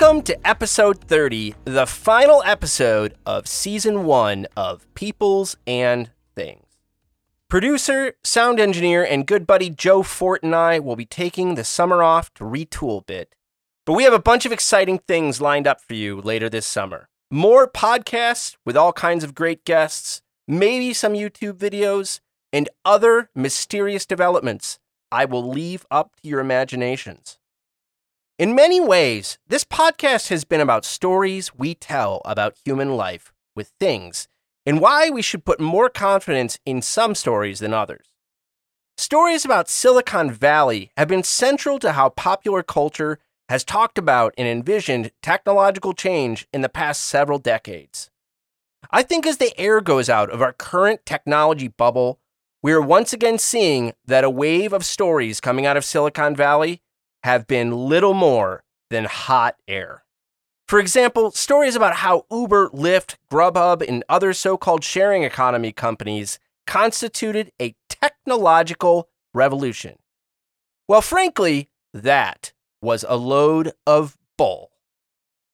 Welcome 0.00 0.22
to 0.22 0.48
episode 0.48 0.98
30, 1.04 1.56
the 1.66 1.86
final 1.86 2.42
episode 2.46 3.12
of 3.26 3.46
season 3.46 4.04
one 4.04 4.46
of 4.56 4.86
Peoples 4.94 5.58
and 5.66 6.10
Things. 6.34 6.64
Producer, 7.50 8.14
sound 8.24 8.58
engineer, 8.58 9.04
and 9.04 9.26
good 9.26 9.46
buddy 9.46 9.68
Joe 9.68 10.02
Fort 10.02 10.42
and 10.42 10.54
I 10.54 10.78
will 10.78 10.96
be 10.96 11.04
taking 11.04 11.54
the 11.54 11.64
summer 11.64 12.02
off 12.02 12.32
to 12.34 12.44
retool 12.44 13.02
a 13.02 13.04
bit. 13.04 13.34
But 13.84 13.92
we 13.92 14.04
have 14.04 14.14
a 14.14 14.18
bunch 14.18 14.46
of 14.46 14.52
exciting 14.52 15.00
things 15.00 15.42
lined 15.42 15.66
up 15.66 15.82
for 15.82 15.92
you 15.92 16.22
later 16.22 16.48
this 16.48 16.64
summer. 16.64 17.10
More 17.30 17.70
podcasts 17.70 18.56
with 18.64 18.78
all 18.78 18.94
kinds 18.94 19.22
of 19.22 19.34
great 19.34 19.66
guests, 19.66 20.22
maybe 20.48 20.94
some 20.94 21.12
YouTube 21.12 21.58
videos, 21.58 22.20
and 22.54 22.70
other 22.86 23.28
mysterious 23.34 24.06
developments 24.06 24.78
I 25.12 25.26
will 25.26 25.46
leave 25.46 25.84
up 25.90 26.16
to 26.22 26.28
your 26.28 26.40
imaginations. 26.40 27.39
In 28.40 28.54
many 28.54 28.80
ways, 28.80 29.36
this 29.48 29.64
podcast 29.64 30.30
has 30.30 30.44
been 30.46 30.62
about 30.62 30.86
stories 30.86 31.54
we 31.54 31.74
tell 31.74 32.22
about 32.24 32.56
human 32.64 32.96
life 32.96 33.34
with 33.54 33.74
things 33.78 34.28
and 34.64 34.80
why 34.80 35.10
we 35.10 35.20
should 35.20 35.44
put 35.44 35.60
more 35.60 35.90
confidence 35.90 36.58
in 36.64 36.80
some 36.80 37.14
stories 37.14 37.58
than 37.58 37.74
others. 37.74 38.14
Stories 38.96 39.44
about 39.44 39.68
Silicon 39.68 40.30
Valley 40.30 40.90
have 40.96 41.06
been 41.06 41.22
central 41.22 41.78
to 41.80 41.92
how 41.92 42.08
popular 42.08 42.62
culture 42.62 43.18
has 43.50 43.62
talked 43.62 43.98
about 43.98 44.32
and 44.38 44.48
envisioned 44.48 45.10
technological 45.22 45.92
change 45.92 46.48
in 46.50 46.62
the 46.62 46.70
past 46.70 47.02
several 47.04 47.38
decades. 47.38 48.10
I 48.90 49.02
think 49.02 49.26
as 49.26 49.36
the 49.36 49.52
air 49.60 49.82
goes 49.82 50.08
out 50.08 50.30
of 50.30 50.40
our 50.40 50.54
current 50.54 51.04
technology 51.04 51.68
bubble, 51.68 52.20
we 52.62 52.72
are 52.72 52.80
once 52.80 53.12
again 53.12 53.36
seeing 53.36 53.92
that 54.06 54.24
a 54.24 54.30
wave 54.30 54.72
of 54.72 54.86
stories 54.86 55.42
coming 55.42 55.66
out 55.66 55.76
of 55.76 55.84
Silicon 55.84 56.34
Valley 56.34 56.80
have 57.22 57.46
been 57.46 57.70
little 57.72 58.14
more 58.14 58.64
than 58.90 59.04
hot 59.04 59.56
air. 59.68 60.04
For 60.66 60.78
example, 60.78 61.32
stories 61.32 61.74
about 61.74 61.96
how 61.96 62.26
Uber, 62.30 62.68
Lyft, 62.70 63.16
Grubhub, 63.30 63.86
and 63.86 64.04
other 64.08 64.32
so 64.32 64.56
called 64.56 64.84
sharing 64.84 65.24
economy 65.24 65.72
companies 65.72 66.38
constituted 66.66 67.50
a 67.60 67.74
technological 67.88 69.08
revolution. 69.34 69.96
Well, 70.86 71.02
frankly, 71.02 71.68
that 71.92 72.52
was 72.80 73.04
a 73.08 73.16
load 73.16 73.72
of 73.86 74.16
bull. 74.38 74.70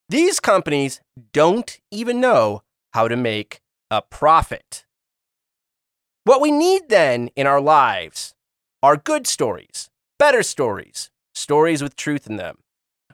These 0.09 0.39
companies 0.39 1.01
don't 1.33 1.81
even 1.91 2.21
know 2.21 2.63
how 2.93 3.09
to 3.09 3.17
make 3.17 3.61
a 3.91 4.03
profit. 4.03 4.85
What 6.25 6.41
we 6.41 6.51
need 6.51 6.89
then 6.89 7.31
in 7.37 7.47
our 7.47 7.61
lives 7.61 8.35
are 8.83 8.97
good 8.97 9.27
stories, 9.27 9.91
better 10.19 10.43
stories, 10.43 11.11
stories 11.37 11.83
with 11.83 11.97
truth 11.97 12.27
in 12.27 12.37
them. 12.37 12.59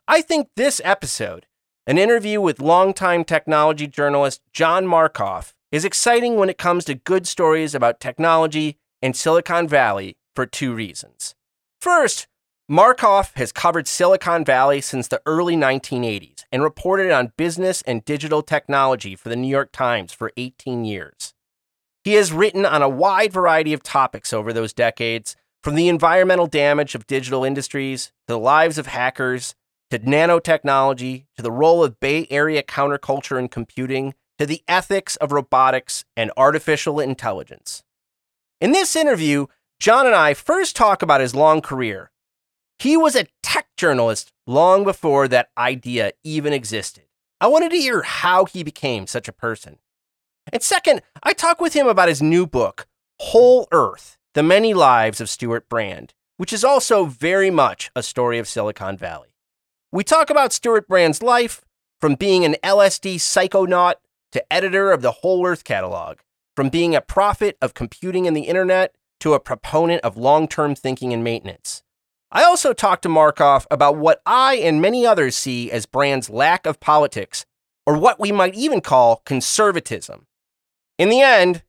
I 0.09 0.21
think 0.21 0.49
this 0.57 0.81
episode, 0.85 1.47
an 1.87 1.99
interview 1.99 2.41
with 2.41 2.61
longtime 2.61 3.25
technology 3.25 3.87
journalist 3.87 4.41
John 4.53 4.87
Markoff, 4.87 5.53
is 5.71 5.85
exciting 5.85 6.37
when 6.37 6.51
it 6.51 6.59
comes 6.59 6.85
to 6.85 6.95
good 6.95 7.27
stories 7.27 7.75
about 7.75 8.01
technology 8.01 8.79
in 9.01 9.15
Silicon 9.15 9.67
Valley 9.67 10.17
for 10.35 10.47
two 10.47 10.75
reasons. 10.75 11.35
First, 11.81 12.29
Markoff 12.71 13.35
has 13.35 13.53
covered 13.53 13.89
Silicon 13.89 14.45
Valley 14.45 14.81
since 14.81 15.09
the 15.09 15.21
early 15.27 15.57
1980s 15.57 16.45
and 16.53 16.63
reported 16.63 17.11
on 17.11 17.33
business 17.37 17.83
and 17.83 18.05
digital 18.05 18.43
technology 18.43 19.17
for 19.17 19.29
the 19.29 19.37
New 19.37 19.49
York 19.49 19.73
Times 19.73 20.13
for 20.13 20.33
18 20.37 20.85
years. 20.85 21.35
He 22.05 22.15
has 22.15 22.33
written 22.33 22.65
on 22.65 22.83
a 22.83 22.89
wide 22.89 23.33
variety 23.33 23.73
of 23.73 23.83
topics 23.83 24.33
over 24.33 24.53
those 24.53 24.73
decades, 24.73 25.37
from 25.63 25.77
the 25.77 25.89
environmental 25.89 26.47
damage 26.47 26.95
of 26.95 27.07
digital 27.07 27.45
industries, 27.45 28.07
to 28.27 28.35
the 28.35 28.39
lives 28.39 28.79
of 28.79 28.87
hackers, 28.87 29.55
to 29.91 29.99
nanotechnology, 29.99 31.27
to 31.37 31.43
the 31.43 31.53
role 31.53 31.85
of 31.85 32.01
Bay 32.01 32.27
Area 32.31 32.63
counterculture 32.63 33.39
in 33.39 33.49
computing, 33.49 34.15
to 34.39 34.47
the 34.47 34.63
ethics 34.67 35.17
of 35.17 35.31
robotics 35.31 36.05
and 36.17 36.33
artificial 36.37 36.99
intelligence. 36.99 37.85
In 38.61 38.73
this 38.73 38.97
interview, 38.97 39.47
John 39.79 40.07
and 40.07 40.15
I 40.15 40.35
first 40.35 40.75
talk 40.75 41.03
about 41.03 41.21
his 41.21 41.35
long 41.35 41.61
career. 41.61 42.11
He 42.79 42.97
was 42.97 43.15
a 43.15 43.27
tech 43.43 43.67
journalist 43.77 44.33
long 44.47 44.83
before 44.83 45.29
that 45.29 45.51
idea 45.57 46.13
even 46.25 46.53
existed. 46.53 47.05
I 47.41 47.47
wanted 47.47 47.71
to 47.71 47.77
hear 47.77 48.03
how 48.03 48.47
he 48.47 48.65
became 48.65 49.07
such 49.07 49.29
a 49.29 49.33
person. 49.33 49.79
And 50.53 50.63
second, 50.63 51.03
I 51.23 51.33
talk 51.33 51.61
with 51.61 51.75
him 51.75 51.87
about 51.87 52.09
his 52.09 52.23
new 52.23 52.47
book, 52.47 52.89
Whole 53.21 53.69
Earth 53.71 54.17
the 54.35 54.43
Many 54.43 54.73
Lives 54.73 55.21
of 55.21 55.29
Stewart 55.29 55.69
Brand, 55.69 56.15
which 56.39 56.55
is 56.55 56.65
also 56.65 57.05
very 57.05 57.51
much 57.51 57.91
a 57.95 58.03
story 58.03 58.39
of 58.39 58.49
Silicon 58.49 58.97
Valley. 58.97 59.35
We 59.91 60.05
talk 60.05 60.31
about 60.31 60.55
Stewart 60.55 60.89
Brand's 60.89 61.23
life 61.23 61.63
from 62.01 62.15
being 62.15 62.43
an 62.43 62.57
LSD 62.65 63.17
psychonaut 63.17 63.95
to 64.33 64.53
editor 64.53 64.91
of 64.91 65.03
the 65.03 65.13
Whole 65.13 65.47
Earth 65.47 65.65
catalog, 65.65 66.19
from 66.57 66.71
being 66.71 66.97
a 66.97 67.03
prophet 67.03 67.59
of 67.61 67.75
computing 67.75 68.27
and 68.27 68.35
the 68.35 68.43
internet 68.43 68.95
to 69.21 69.35
a 69.35 69.41
proponent 69.41 70.03
of 70.03 70.17
long 70.17 70.49
term 70.49 70.75
thinking 70.75 71.13
and 71.13 71.23
maintenance. 71.23 71.83
I 72.31 72.45
also 72.45 72.73
talked 72.73 73.03
to 73.03 73.11
Markoff 73.11 73.67
about 73.71 73.99
what 73.99 74.23
I 74.25 74.55
and 74.55 74.81
many 74.81 75.05
others 75.07 75.37
see 75.37 75.71
as 75.71 75.85
Brand's 75.85 76.31
lack 76.31 76.65
of 76.65 76.81
politics, 76.81 77.45
or 77.85 77.99
what 77.99 78.19
we 78.19 78.33
might 78.33 78.55
even 78.55 78.81
call 78.81 79.17
conservatism. 79.27 80.27
In 80.99 81.11
the 81.11 81.21
end, 81.21 81.63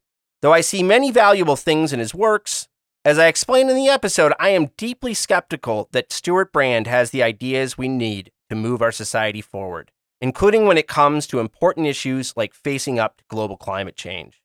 though 0.43 0.53
I 0.53 0.59
see 0.59 0.83
many 0.83 1.09
valuable 1.09 1.55
things 1.55 1.93
in 1.93 1.99
his 1.99 2.13
works, 2.13 2.67
as 3.05 3.17
I 3.17 3.27
explained 3.27 3.69
in 3.69 3.77
the 3.77 3.87
episode, 3.87 4.33
I 4.37 4.49
am 4.49 4.71
deeply 4.75 5.13
skeptical 5.13 5.87
that 5.93 6.11
Stewart 6.11 6.51
Brand 6.51 6.85
has 6.85 7.11
the 7.11 7.23
ideas 7.23 7.77
we 7.77 7.87
need 7.87 8.29
to 8.49 8.55
move 8.55 8.81
our 8.81 8.91
society 8.91 9.41
forward, 9.41 9.91
including 10.19 10.67
when 10.67 10.77
it 10.77 10.87
comes 10.87 11.27
to 11.27 11.39
important 11.39 11.87
issues 11.87 12.33
like 12.35 12.53
facing 12.53 12.99
up 12.99 13.17
to 13.17 13.23
global 13.29 13.55
climate 13.55 13.95
change. 13.95 14.41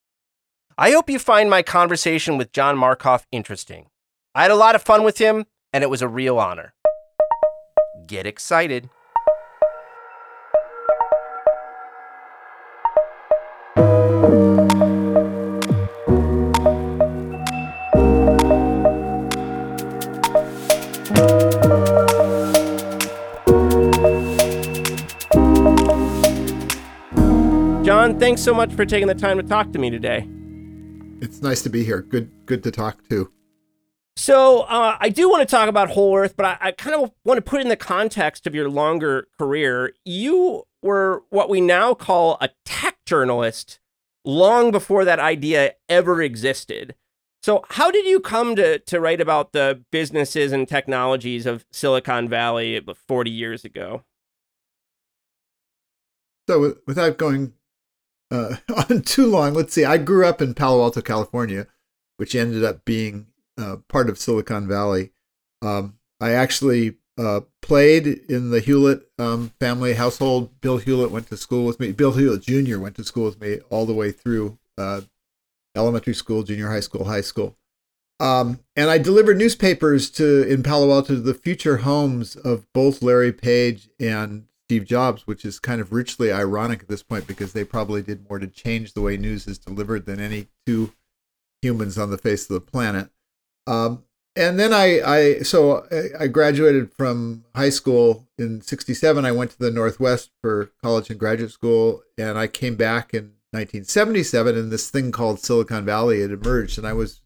I 0.79 0.93
hope 0.93 1.11
you 1.11 1.19
find 1.19 1.51
my 1.51 1.63
conversation 1.63 2.39
with 2.39 2.53
John 2.53 2.77
Markoff 2.77 3.25
interesting. 3.33 3.87
I 4.37 4.43
had 4.43 4.53
a 4.53 4.57
lot 4.57 4.77
of 4.77 4.83
fun 4.83 5.03
with 5.03 5.19
him, 5.19 5.47
and 5.73 5.83
it 5.83 5.91
was 5.91 6.01
a 6.01 6.07
real 6.07 6.39
honor. 6.39 6.75
Get 8.07 8.25
excited. 8.25 8.89
Thanks 28.29 28.43
so 28.43 28.53
much 28.53 28.71
for 28.75 28.85
taking 28.85 29.09
the 29.09 29.15
time 29.15 29.39
to 29.39 29.43
talk 29.43 29.73
to 29.73 29.79
me 29.79 29.89
today. 29.89 30.29
It's 31.23 31.41
nice 31.41 31.63
to 31.63 31.71
be 31.71 31.83
here. 31.83 32.03
Good, 32.03 32.31
good 32.45 32.63
to 32.65 32.71
talk 32.71 33.09
to. 33.09 33.33
So 34.17 34.65
uh, 34.65 34.99
I 35.01 35.09
do 35.09 35.31
want 35.31 35.49
to 35.49 35.51
talk 35.51 35.67
about 35.67 35.89
Whole 35.89 36.15
Earth, 36.15 36.37
but 36.37 36.45
I, 36.45 36.59
I 36.61 36.73
kind 36.73 36.95
of 36.95 37.11
want 37.25 37.39
to 37.39 37.43
put 37.43 37.61
it 37.61 37.63
in 37.63 37.69
the 37.71 37.77
context 37.77 38.47
of 38.47 38.55
your 38.55 38.69
longer 38.69 39.29
career. 39.39 39.95
You 40.05 40.65
were 40.83 41.23
what 41.31 41.49
we 41.49 41.63
now 41.63 41.95
call 41.95 42.37
a 42.43 42.51
tech 42.67 42.99
journalist 43.07 43.81
long 44.27 44.73
before 44.73 45.07
that 45.07 45.19
idea 45.19 45.73
ever 45.89 46.21
existed. 46.21 46.97
So 47.43 47.65
how 47.71 47.91
did 47.91 48.05
you 48.05 48.21
come 48.21 48.55
to 48.57 48.79
to 48.79 49.01
write 49.01 49.23
about 49.23 49.53
the 49.53 49.83
businesses 49.91 50.53
and 50.53 50.69
technologies 50.69 51.47
of 51.47 51.65
Silicon 51.73 52.29
Valley 52.29 52.79
40 53.07 53.31
years 53.31 53.65
ago? 53.65 54.05
So 56.47 56.77
without 56.87 57.17
going 57.17 57.55
uh, 58.31 58.57
on 58.91 59.03
too 59.03 59.27
long, 59.27 59.55
let's 59.55 59.73
see. 59.73 59.85
I 59.85 59.99
grew 59.99 60.27
up 60.27 60.41
in 60.41 60.55
Palo 60.55 60.83
Alto, 60.83 61.01
California, 61.01 61.67
which 62.17 62.35
ended 62.35 62.65
up 62.65 62.85
being 62.85 63.27
uh, 63.57 63.77
part 63.89 64.09
of 64.09 64.19
Silicon 64.19 64.69
Valley. 64.69 65.13
Um, 65.63 65.99
I 66.21 66.33
actually 66.33 66.97
uh, 67.19 67.41
played 67.63 68.07
in 68.07 68.51
the 68.51 68.61
Hewlett 68.61 69.03
um, 69.19 69.53
family 69.61 69.95
household. 69.95 70.61
Bill 70.61 70.79
Hewlett 70.79 71.11
went 71.11 71.29
to 71.29 71.37
school 71.37 71.67
with 71.67 71.81
me. 71.81 71.93
Bill 71.93 72.13
Hewlett 72.13 72.43
Jr. 72.43 72.79
went 72.79 72.97
to 72.97 73.05
school 73.05 73.25
with 73.25 73.41
me 73.41 73.59
all 73.71 73.87
the 73.87 73.95
way 73.95 74.13
through 74.13 74.59
uh, 74.77 75.03
elementary 75.77 76.15
school, 76.15 76.43
junior 76.43 76.69
high 76.69 76.81
school, 76.81 77.05
high 77.05 77.21
school. 77.21 77.57
Um, 78.21 78.61
and 78.75 78.91
I 78.91 78.99
delivered 78.99 79.39
newspapers 79.39 80.11
to 80.11 80.43
in 80.49 80.63
Palo 80.63 80.93
Alto 80.93 81.15
to 81.15 81.21
the 81.21 81.35
future 81.35 81.79
homes 81.79 82.35
of 82.35 82.67
both 82.73 83.03
Larry 83.03 83.33
Page 83.33 83.89
and 84.01 84.47
Steve 84.69 84.85
Jobs, 84.85 85.27
which 85.27 85.47
is 85.47 85.59
kind 85.59 85.81
of 85.81 85.93
richly 85.95 86.31
ironic 86.31 86.83
at 86.83 86.89
this 86.89 87.03
point 87.03 87.27
because 87.27 87.55
they 87.55 87.65
probably 87.65 88.03
did 88.03 88.29
more 88.29 88.39
to 88.39 88.47
change 88.47 88.93
the 88.93 89.01
way 89.01 89.17
news 89.17 89.47
is 89.47 89.59
delivered 89.59 90.05
than 90.05 90.21
any 90.21 90.49
two 90.67 90.93
humans 91.63 91.97
on 91.97 92.11
the 92.11 92.19
face 92.19 92.51
of 92.51 92.55
the 92.55 92.61
planet. 92.61 93.09
Um, 93.67 94.05
and 94.37 94.61
then 94.61 94.75
I, 94.75 95.01
I, 95.01 95.39
so 95.39 95.87
I 96.21 96.27
graduated 96.27 96.93
from 96.93 97.47
high 97.57 97.71
school 97.71 98.29
in 98.37 98.61
'67. 98.61 99.25
I 99.25 99.33
went 99.33 99.53
to 99.53 99.59
the 99.59 99.71
Northwest 99.71 100.33
for 100.43 100.71
college 100.83 101.09
and 101.09 101.19
graduate 101.19 101.51
school, 101.51 102.03
and 102.19 102.37
I 102.37 102.47
came 102.47 102.77
back 102.77 103.15
in 103.15 103.33
1977, 103.53 104.55
and 104.55 104.71
this 104.71 104.91
thing 104.91 105.13
called 105.13 105.41
Silicon 105.41 105.87
Valley 105.87 106.21
had 106.21 106.31
emerged, 106.31 106.77
and 106.77 106.87
I 106.87 106.93
was 106.93 107.23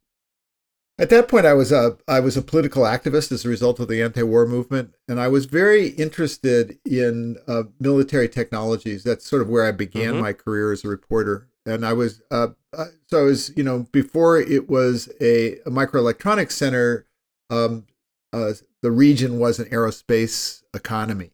at 1.03 1.11
that 1.11 1.27
point, 1.27 1.47
I 1.47 1.53
was 1.53 1.73
a 1.73 1.99
I 2.07 2.21
was 2.21 2.37
a 2.37 2.43
political 2.43 2.85
activist 2.85 3.33
as 3.33 3.45
a 3.45 3.49
result 3.49 3.81
of 3.81 3.89
the 3.89 4.01
anti-war 4.01 4.47
movement, 4.47 4.95
and 5.09 5.19
I 5.21 5.27
was 5.27 5.47
very 5.47 5.89
interested 5.89 6.79
in 6.85 7.39
uh, 7.49 7.65
military 7.81 8.29
technologies. 8.29 9.03
That's 9.03 9.27
sort 9.29 9.43
of 9.43 9.49
where 9.49 9.67
I 9.67 9.73
began 9.73 10.13
mm-hmm. 10.13 10.23
my 10.23 10.33
career 10.33 10.71
as 10.71 10.85
a 10.85 10.89
reporter. 10.89 11.49
And 11.67 11.85
I 11.85 11.93
was 11.93 12.23
uh, 12.31 12.49
uh, 12.73 12.87
so 13.09 13.19
I 13.19 13.23
was 13.25 13.51
you 13.57 13.65
know 13.65 13.89
before 13.91 14.39
it 14.39 14.71
was 14.71 15.09
a, 15.21 15.59
a 15.67 15.71
microelectronics 15.71 16.53
center. 16.53 17.07
Um, 17.51 17.87
uh, 18.33 18.53
the 18.81 18.93
region 18.93 19.41
was 19.41 19.59
an 19.59 19.67
aerospace 19.71 20.63
economy. 20.73 21.33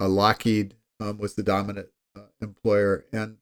Uh, 0.00 0.08
Lockheed 0.08 0.76
um, 1.00 1.18
was 1.18 1.34
the 1.34 1.42
dominant 1.42 1.88
uh, 2.16 2.22
employer, 2.40 3.04
and 3.12 3.38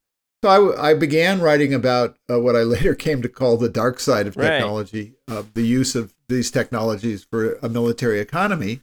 so 0.47 0.75
I, 0.75 0.91
I 0.91 0.95
began 0.95 1.41
writing 1.41 1.75
about 1.75 2.17
uh, 2.31 2.41
what 2.41 2.55
I 2.55 2.63
later 2.63 2.95
came 2.95 3.21
to 3.23 3.29
call 3.29 3.57
the 3.57 3.69
dark 3.69 3.99
side 3.99 4.27
of 4.27 4.35
technology, 4.35 5.15
right. 5.29 5.39
uh, 5.39 5.43
the 5.55 5.67
use 5.67 5.95
of 5.95 6.15
these 6.29 6.51
technologies 6.51 7.25
for 7.25 7.55
a 7.63 7.69
military 7.69 8.21
economy. 8.21 8.81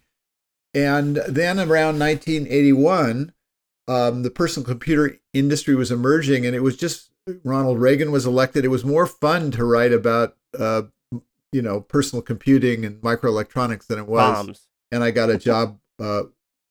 And 0.74 1.18
then 1.28 1.60
around 1.60 2.00
1981, 2.00 3.34
um, 3.88 4.24
the 4.24 4.32
personal 4.32 4.66
computer 4.66 5.20
industry 5.34 5.76
was 5.76 5.92
emerging, 5.92 6.46
and 6.46 6.56
it 6.56 6.62
was 6.62 6.76
just 6.76 7.12
Ronald 7.44 7.80
Reagan 7.80 8.12
was 8.12 8.26
elected. 8.26 8.66
It 8.66 8.70
was 8.70 8.84
more 8.84 9.06
fun 9.06 9.52
to 9.52 9.64
write 9.64 9.94
about, 9.94 10.36
uh, 10.58 10.84
you 11.52 11.62
know, 11.62 11.80
personal 11.80 12.22
computing 12.22 12.86
and 12.86 13.00
microelectronics 13.02 13.88
than 13.88 14.00
it 14.00 14.08
was. 14.08 14.36
Bombs. 14.36 14.68
And 14.92 15.04
I 15.04 15.12
got 15.12 15.30
a 15.30 15.38
job. 15.38 15.80
Uh, 16.02 16.24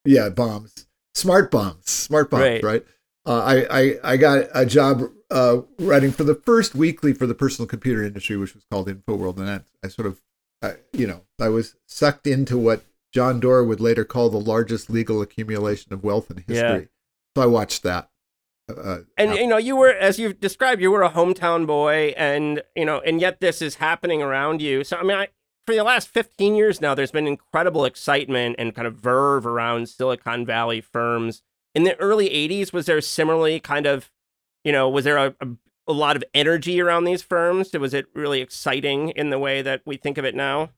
yeah, 0.05 0.29
bombs, 0.31 0.87
smart 1.15 1.51
bombs, 1.51 1.89
smart 1.89 2.29
bombs, 2.29 2.43
right? 2.43 2.63
right? 2.65 2.85
Uh, 3.25 3.43
I, 3.43 3.81
I, 3.81 3.99
I 4.05 4.17
got 4.17 4.47
a 4.55 4.67
job 4.67 5.03
uh, 5.31 5.63
writing 5.79 6.11
for 6.11 6.25
the 6.25 6.35
first 6.35 6.75
weekly 6.75 7.13
for 7.13 7.27
the 7.27 7.35
personal 7.35 7.67
computer 7.67 8.03
industry, 8.03 8.37
which 8.37 8.55
was 8.55 8.65
called 8.71 8.89
InfoWorld, 8.89 9.39
and 9.39 9.49
I, 9.49 9.61
I 9.85 9.89
sort 9.89 10.07
of, 10.07 10.21
I, 10.61 10.75
you 10.93 11.07
know, 11.07 11.23
I 11.41 11.49
was 11.49 11.77
sucked 11.87 12.27
into 12.27 12.59
what 12.59 12.85
John 13.13 13.41
Doerr 13.41 13.65
would 13.65 13.81
later 13.81 14.05
call 14.05 14.31
the 14.31 14.41
largest 14.41 14.91
legal 14.91 15.23
accumulation 15.23 15.93
of 15.93 16.03
wealth 16.03 16.31
in 16.31 16.39
history. 16.39 16.55
Yeah. 16.57 16.81
So 17.37 17.43
I 17.43 17.47
watched 17.47 17.83
that. 17.85 18.11
Uh, 18.69 18.81
uh 18.81 18.99
and 19.17 19.35
you 19.35 19.47
know, 19.47 19.57
you 19.57 19.77
were, 19.77 19.93
as 19.93 20.19
you've 20.19 20.41
described, 20.41 20.83
you 20.83 20.91
were 20.91 21.03
a 21.03 21.11
hometown 21.11 21.67
boy, 21.67 22.15
and 22.17 22.63
you 22.75 22.85
know, 22.85 23.01
and 23.01 23.21
yet 23.21 23.41
this 23.41 23.63
is 23.63 23.77
happening 23.77 24.21
around 24.21 24.61
you. 24.61 24.83
So 24.83 24.97
I 24.97 25.03
mean, 25.03 25.17
I, 25.17 25.29
for 25.65 25.75
the 25.75 25.85
last 25.85 26.09
15 26.09 26.57
years 26.57 26.81
now, 26.81 26.95
there's 26.95 27.13
been 27.13 27.29
incredible 27.29 27.85
excitement 27.85 28.57
and 28.59 28.75
kind 28.75 28.87
of 28.87 28.97
verve 28.97 29.47
around 29.47 29.89
Silicon 29.89 30.45
Valley 30.45 30.81
firms 30.81 31.43
in 31.75 31.85
the 31.85 31.99
early 31.99 32.29
80s 32.29 32.73
was 32.73 32.87
there 32.87 33.01
similarly 33.01 33.61
kind 33.61 33.87
of 33.87 34.11
you 34.65 34.73
know 34.73 34.89
was 34.89 35.05
there 35.05 35.17
a, 35.17 35.35
a, 35.41 35.49
a, 35.89 35.93
lot 35.93 36.17
of 36.17 36.25
energy 36.35 36.81
around 36.81 37.05
these 37.05 37.23
firms? 37.23 37.73
Was 37.73 37.95
it 37.95 38.07
really 38.15 38.41
exciting 38.41 39.11
in 39.11 39.31
the 39.31 39.39
way 39.39 39.63
that 39.63 39.83
we 39.85 39.97
think 39.97 40.19
of 40.19 40.25
it 40.25 40.35
now? 40.35 40.71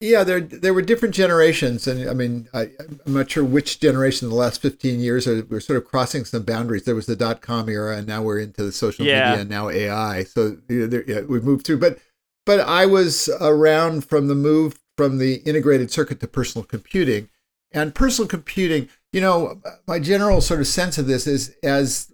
Yeah 0.00 0.24
there 0.24 0.40
there 0.40 0.72
were 0.72 0.82
different 0.82 1.14
generations 1.14 1.86
and 1.86 2.08
i 2.08 2.14
mean 2.14 2.48
I, 2.54 2.70
i'm 3.06 3.12
not 3.12 3.30
sure 3.30 3.44
which 3.44 3.80
generation 3.80 4.26
in 4.26 4.30
the 4.30 4.36
last 4.36 4.62
15 4.62 4.98
years 4.98 5.28
are, 5.28 5.44
we're 5.44 5.60
sort 5.60 5.76
of 5.76 5.84
crossing 5.84 6.24
some 6.24 6.42
boundaries. 6.42 6.84
There 6.84 6.94
was 6.94 7.04
the 7.04 7.16
dot-com 7.16 7.68
era 7.68 7.98
and 7.98 8.06
now 8.06 8.22
we're 8.22 8.38
into 8.38 8.64
the 8.64 8.72
social 8.72 9.04
yeah. 9.04 9.28
media 9.28 9.42
and 9.42 9.50
now 9.50 9.68
ai 9.68 10.24
so 10.24 10.56
you 10.68 10.80
know, 10.80 10.86
there, 10.86 11.04
yeah, 11.06 11.20
we've 11.20 11.44
moved 11.44 11.66
through 11.66 11.80
but 11.80 11.98
but 12.46 12.60
i 12.60 12.86
was 12.86 13.28
around 13.40 14.06
from 14.06 14.28
the 14.28 14.34
move 14.34 14.80
from 15.00 15.16
the 15.16 15.36
integrated 15.46 15.90
circuit 15.90 16.20
to 16.20 16.28
personal 16.28 16.62
computing. 16.62 17.30
And 17.72 17.94
personal 17.94 18.28
computing 18.28 18.90
you 19.12 19.20
know, 19.20 19.60
my 19.86 19.98
general 19.98 20.40
sort 20.40 20.60
of 20.60 20.66
sense 20.66 20.98
of 20.98 21.06
this 21.06 21.26
is 21.26 21.56
as 21.62 22.12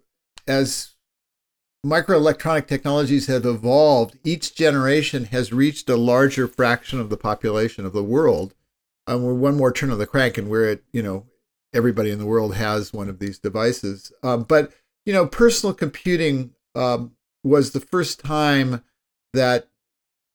as 0.49 0.95
microelectronic 1.85 2.67
technologies 2.67 3.27
have 3.27 3.45
evolved, 3.45 4.19
each 4.25 4.55
generation 4.55 5.25
has 5.27 5.53
reached 5.53 5.89
a 5.89 5.97
larger 5.97 6.49
fraction 6.49 7.01
of 7.01 7.11
the 7.11 7.17
population 7.17 7.85
of 7.85 7.93
the 7.93 8.03
world. 8.03 8.55
And 9.07 9.25
we're 9.25 9.35
one 9.35 9.57
more 9.57 9.73
turn 9.73 9.91
of 9.91 9.99
the 9.99 10.07
crank, 10.07 10.37
and 10.37 10.49
we're 10.49 10.71
at 10.71 10.81
you 10.93 11.03
know 11.03 11.27
everybody 11.73 12.11
in 12.11 12.19
the 12.19 12.27
world 12.27 12.55
has 12.55 12.93
one 12.93 13.09
of 13.09 13.19
these 13.19 13.39
devices. 13.39 14.13
Um, 14.23 14.43
but 14.45 14.73
you 15.05 15.13
know, 15.13 15.27
personal 15.27 15.75
computing 15.75 16.53
um, 16.75 17.13
was 17.45 17.71
the 17.71 17.81
first 17.81 18.21
time 18.21 18.83
that 19.33 19.69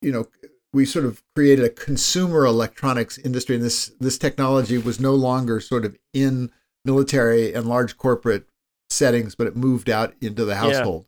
you 0.02 0.12
know 0.12 0.28
we 0.74 0.86
sort 0.86 1.06
of 1.06 1.24
created 1.36 1.66
a 1.66 1.70
consumer 1.70 2.46
electronics 2.46 3.18
industry, 3.18 3.56
and 3.56 3.64
this 3.64 3.92
this 4.00 4.18
technology 4.18 4.78
was 4.78 5.00
no 5.00 5.14
longer 5.14 5.60
sort 5.60 5.86
of 5.86 5.98
in 6.14 6.52
military 6.86 7.54
and 7.54 7.68
large 7.68 7.98
corporate 7.98 8.48
settings, 8.90 9.36
but 9.36 9.48
it 9.48 9.56
moved 9.56 9.90
out 9.90 10.14
into 10.22 10.46
the 10.46 10.56
household. 10.56 11.06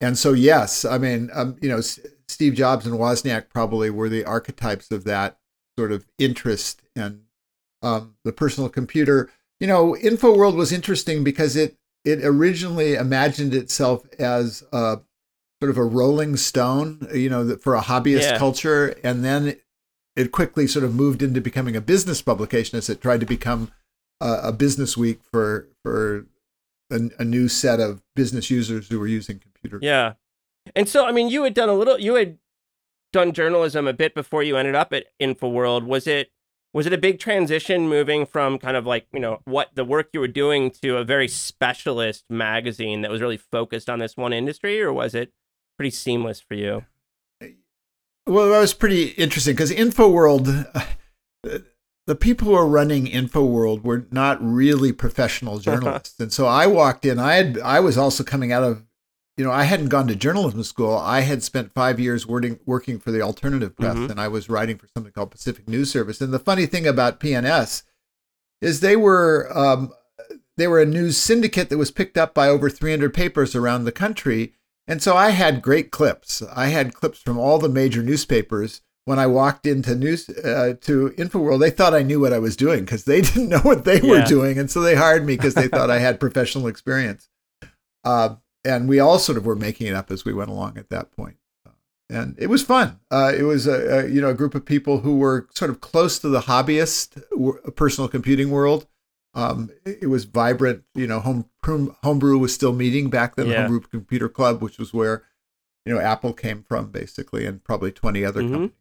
Yeah. 0.00 0.08
And 0.08 0.18
so, 0.18 0.32
yes, 0.32 0.84
I 0.84 0.98
mean, 0.98 1.28
um, 1.32 1.56
you 1.60 1.68
know, 1.68 1.78
S- 1.78 1.98
Steve 2.28 2.54
Jobs 2.54 2.86
and 2.86 2.98
Wozniak 2.98 3.48
probably 3.48 3.90
were 3.90 4.08
the 4.08 4.24
archetypes 4.24 4.90
of 4.90 5.04
that 5.04 5.38
sort 5.78 5.92
of 5.92 6.06
interest 6.18 6.82
and 6.94 7.22
um, 7.82 8.14
the 8.24 8.32
personal 8.32 8.68
computer. 8.68 9.30
You 9.60 9.66
know, 9.66 9.96
InfoWorld 10.00 10.54
was 10.54 10.72
interesting 10.72 11.24
because 11.24 11.56
it 11.56 11.76
it 12.04 12.24
originally 12.24 12.94
imagined 12.94 13.54
itself 13.54 14.06
as 14.18 14.62
a 14.72 15.00
sort 15.60 15.70
of 15.70 15.78
a 15.78 15.84
rolling 15.84 16.36
stone, 16.36 17.08
you 17.12 17.28
know, 17.28 17.56
for 17.56 17.74
a 17.74 17.80
hobbyist 17.80 18.22
Yeah. 18.22 18.38
culture, 18.38 18.94
and 19.02 19.24
then 19.24 19.56
it 20.14 20.32
quickly 20.32 20.66
sort 20.66 20.84
of 20.84 20.94
moved 20.94 21.22
into 21.22 21.40
becoming 21.40 21.76
a 21.76 21.80
business 21.80 22.22
publication 22.22 22.78
as 22.78 22.88
it 22.88 23.00
tried 23.00 23.20
to 23.20 23.26
become 23.26 23.70
a, 24.20 24.40
a 24.44 24.52
business 24.52 24.96
week 24.96 25.20
for 25.30 25.68
for 25.82 26.26
a, 26.90 27.00
a 27.18 27.24
new 27.24 27.48
set 27.48 27.80
of 27.80 28.02
business 28.16 28.50
users 28.50 28.88
who 28.88 28.98
were 28.98 29.06
using 29.06 29.38
computers. 29.38 29.80
Yeah. 29.82 30.14
And 30.76 30.88
so, 30.88 31.06
I 31.06 31.12
mean, 31.12 31.28
you 31.28 31.44
had 31.44 31.54
done 31.54 31.68
a 31.68 31.74
little, 31.74 31.98
you 31.98 32.14
had 32.14 32.38
done 33.12 33.32
journalism 33.32 33.86
a 33.86 33.92
bit 33.92 34.14
before 34.14 34.42
you 34.42 34.56
ended 34.56 34.74
up 34.74 34.92
at 34.92 35.06
InfoWorld. 35.20 35.84
Was 35.84 36.06
it, 36.06 36.30
was 36.74 36.86
it 36.86 36.92
a 36.92 36.98
big 36.98 37.18
transition 37.18 37.88
moving 37.88 38.26
from 38.26 38.58
kind 38.58 38.76
of 38.76 38.84
like, 38.86 39.06
you 39.12 39.20
know, 39.20 39.40
what 39.44 39.70
the 39.74 39.84
work 39.84 40.10
you 40.12 40.20
were 40.20 40.28
doing 40.28 40.70
to 40.82 40.96
a 40.98 41.04
very 41.04 41.26
specialist 41.26 42.24
magazine 42.28 43.00
that 43.00 43.10
was 43.10 43.22
really 43.22 43.38
focused 43.38 43.88
on 43.88 43.98
this 43.98 44.16
one 44.16 44.32
industry, 44.34 44.80
or 44.82 44.92
was 44.92 45.14
it 45.14 45.32
pretty 45.78 45.90
seamless 45.90 46.40
for 46.40 46.54
you? 46.54 46.84
Well, 48.26 48.50
that 48.50 48.58
was 48.60 48.74
pretty 48.74 49.04
interesting 49.10 49.54
because 49.54 49.70
InfoWorld, 49.70 50.66
uh, 50.74 51.58
the 52.06 52.14
people 52.14 52.48
who 52.48 52.54
are 52.54 52.66
running 52.66 53.06
InfoWorld 53.06 53.82
were 53.82 54.06
not 54.10 54.38
really 54.42 54.92
professional 54.92 55.58
journalists, 55.60 56.20
and 56.20 56.32
so 56.32 56.46
I 56.46 56.66
walked 56.66 57.06
in. 57.06 57.18
I 57.18 57.34
had 57.34 57.58
I 57.60 57.80
was 57.80 57.96
also 57.96 58.22
coming 58.24 58.52
out 58.52 58.64
of, 58.64 58.82
you 59.38 59.44
know, 59.44 59.50
I 59.50 59.64
hadn't 59.64 59.88
gone 59.88 60.08
to 60.08 60.16
journalism 60.16 60.62
school. 60.62 60.94
I 60.94 61.20
had 61.20 61.42
spent 61.42 61.72
five 61.72 61.98
years 61.98 62.26
working 62.26 62.58
working 62.66 62.98
for 62.98 63.10
the 63.10 63.22
alternative 63.22 63.74
press, 63.76 63.96
Mhm. 63.96 64.10
and 64.10 64.20
I 64.20 64.28
was 64.28 64.50
writing 64.50 64.76
for 64.76 64.88
something 64.88 65.12
called 65.12 65.30
Pacific 65.30 65.66
News 65.68 65.90
Service. 65.90 66.20
And 66.20 66.32
the 66.32 66.38
funny 66.38 66.66
thing 66.66 66.86
about 66.86 67.20
PNS 67.20 67.82
is 68.60 68.80
they 68.80 68.96
were 68.96 69.48
um, 69.56 69.92
they 70.58 70.66
were 70.68 70.82
a 70.82 70.86
news 70.86 71.16
syndicate 71.16 71.70
that 71.70 71.78
was 71.78 71.90
picked 71.92 72.18
up 72.18 72.34
by 72.34 72.48
over 72.48 72.68
300 72.68 73.14
papers 73.14 73.54
around 73.54 73.84
the 73.84 73.92
country. 73.92 74.52
And 74.88 75.02
so 75.02 75.16
I 75.16 75.30
had 75.30 75.60
great 75.60 75.90
clips. 75.90 76.42
I 76.42 76.68
had 76.68 76.94
clips 76.94 77.20
from 77.20 77.38
all 77.38 77.58
the 77.58 77.68
major 77.68 78.02
newspapers. 78.02 78.80
When 79.04 79.18
I 79.18 79.26
walked 79.26 79.66
into 79.66 79.94
news 79.94 80.28
uh, 80.28 80.74
to 80.80 81.10
InfoWorld, 81.16 81.60
they 81.60 81.70
thought 81.70 81.94
I 81.94 82.02
knew 82.02 82.20
what 82.20 82.32
I 82.32 82.38
was 82.38 82.56
doing 82.56 82.80
because 82.80 83.04
they 83.04 83.20
didn't 83.22 83.50
know 83.50 83.60
what 83.60 83.84
they 83.84 84.00
were 84.00 84.22
doing, 84.22 84.58
and 84.58 84.70
so 84.70 84.80
they 84.80 84.96
hired 84.96 85.24
me 85.24 85.36
because 85.36 85.54
they 85.54 85.68
thought 85.68 85.90
I 85.90 85.98
had 85.98 86.18
professional 86.18 86.66
experience. 86.66 87.28
Uh, 88.04 88.36
and 88.64 88.88
we 88.88 88.98
all 88.98 89.18
sort 89.18 89.38
of 89.38 89.46
were 89.46 89.56
making 89.56 89.86
it 89.86 89.94
up 89.94 90.10
as 90.10 90.24
we 90.24 90.32
went 90.32 90.50
along 90.50 90.78
at 90.78 90.88
that 90.90 91.12
point. 91.12 91.36
And 92.10 92.34
it 92.38 92.46
was 92.46 92.62
fun. 92.62 93.00
Uh, 93.10 93.32
it 93.36 93.42
was 93.42 93.66
a, 93.66 94.06
a 94.06 94.08
you 94.08 94.20
know 94.22 94.30
a 94.30 94.34
group 94.34 94.54
of 94.54 94.64
people 94.64 95.00
who 95.00 95.18
were 95.18 95.46
sort 95.54 95.70
of 95.70 95.82
close 95.82 96.18
to 96.20 96.28
the 96.28 96.40
hobbyist 96.40 97.22
w- 97.30 97.60
personal 97.76 98.08
computing 98.08 98.50
world. 98.50 98.86
Um, 99.34 99.70
it, 99.84 100.08
was 100.08 100.24
vibrant. 100.24 100.84
You 100.94 101.06
know, 101.06 101.20
home 101.20 101.48
home- 101.64 101.94
homebrew 102.02 102.38
was 102.38 102.52
still 102.54 102.72
meeting 102.72 103.10
back 103.10 103.36
then. 103.36 103.46
The 103.48 103.52
Yeah. 103.52 103.60
Homebrew 103.62 103.80
Computer 103.80 104.28
Club, 104.28 104.62
which 104.62 104.78
was 104.78 104.92
where 104.94 105.24
you 105.84 105.94
know 105.94 106.00
Apple 106.00 106.32
came 106.32 106.62
from, 106.62 106.90
basically, 106.90 107.44
and 107.46 107.62
probably 107.62 107.92
twenty 107.92 108.24
other 108.24 108.40
Mhm. 108.42 108.50
companies. 108.50 108.72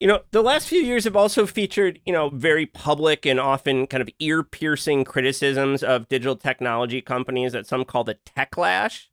You 0.00 0.08
know, 0.08 0.22
the 0.32 0.42
last 0.42 0.68
few 0.68 0.80
years 0.80 1.04
have 1.04 1.14
also 1.14 1.46
featured, 1.46 2.00
you 2.04 2.12
know, 2.12 2.28
very 2.28 2.66
public 2.66 3.24
and 3.24 3.38
often 3.38 3.86
kind 3.86 4.00
of 4.02 4.08
ear 4.18 4.42
piercing 4.42 5.04
criticisms 5.04 5.84
of 5.84 6.08
digital 6.08 6.34
technology 6.34 7.00
companies 7.00 7.52
that 7.52 7.66
some 7.68 7.84
call 7.84 8.02
the 8.02 8.18
techlash. 8.36 9.06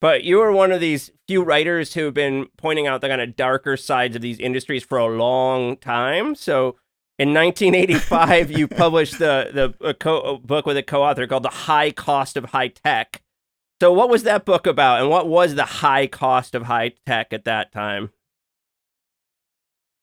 But 0.00 0.24
you 0.24 0.40
are 0.40 0.50
one 0.50 0.72
of 0.72 0.80
these 0.80 1.12
few 1.28 1.42
writers 1.44 1.94
who 1.94 2.06
have 2.06 2.14
been 2.14 2.48
pointing 2.58 2.86
out 2.88 3.00
the 3.00 3.08
kind 3.08 3.20
of 3.20 3.36
darker 3.36 3.76
sides 3.76 4.16
of 4.16 4.22
these 4.22 4.40
industries 4.40 4.82
for 4.82 4.98
a 4.98 5.06
long 5.06 5.76
time. 5.76 6.34
So 6.34 6.76
in 7.18 7.32
1985, 7.32 8.50
you 8.50 8.68
published 8.68 9.18
the, 9.18 9.74
the 9.80 9.86
a 9.88 9.94
co- 9.94 10.38
book 10.38 10.66
with 10.66 10.76
a 10.76 10.82
co 10.82 11.02
author 11.02 11.26
called 11.26 11.44
The 11.44 11.48
High 11.48 11.90
Cost 11.90 12.36
of 12.36 12.46
High 12.46 12.68
Tech. 12.68 13.22
So, 13.80 13.92
what 13.92 14.08
was 14.08 14.22
that 14.22 14.44
book 14.44 14.66
about, 14.66 15.00
and 15.00 15.10
what 15.10 15.28
was 15.28 15.54
the 15.54 15.64
high 15.64 16.06
cost 16.06 16.54
of 16.54 16.64
high 16.64 16.92
tech 17.06 17.32
at 17.32 17.44
that 17.44 17.72
time? 17.72 18.10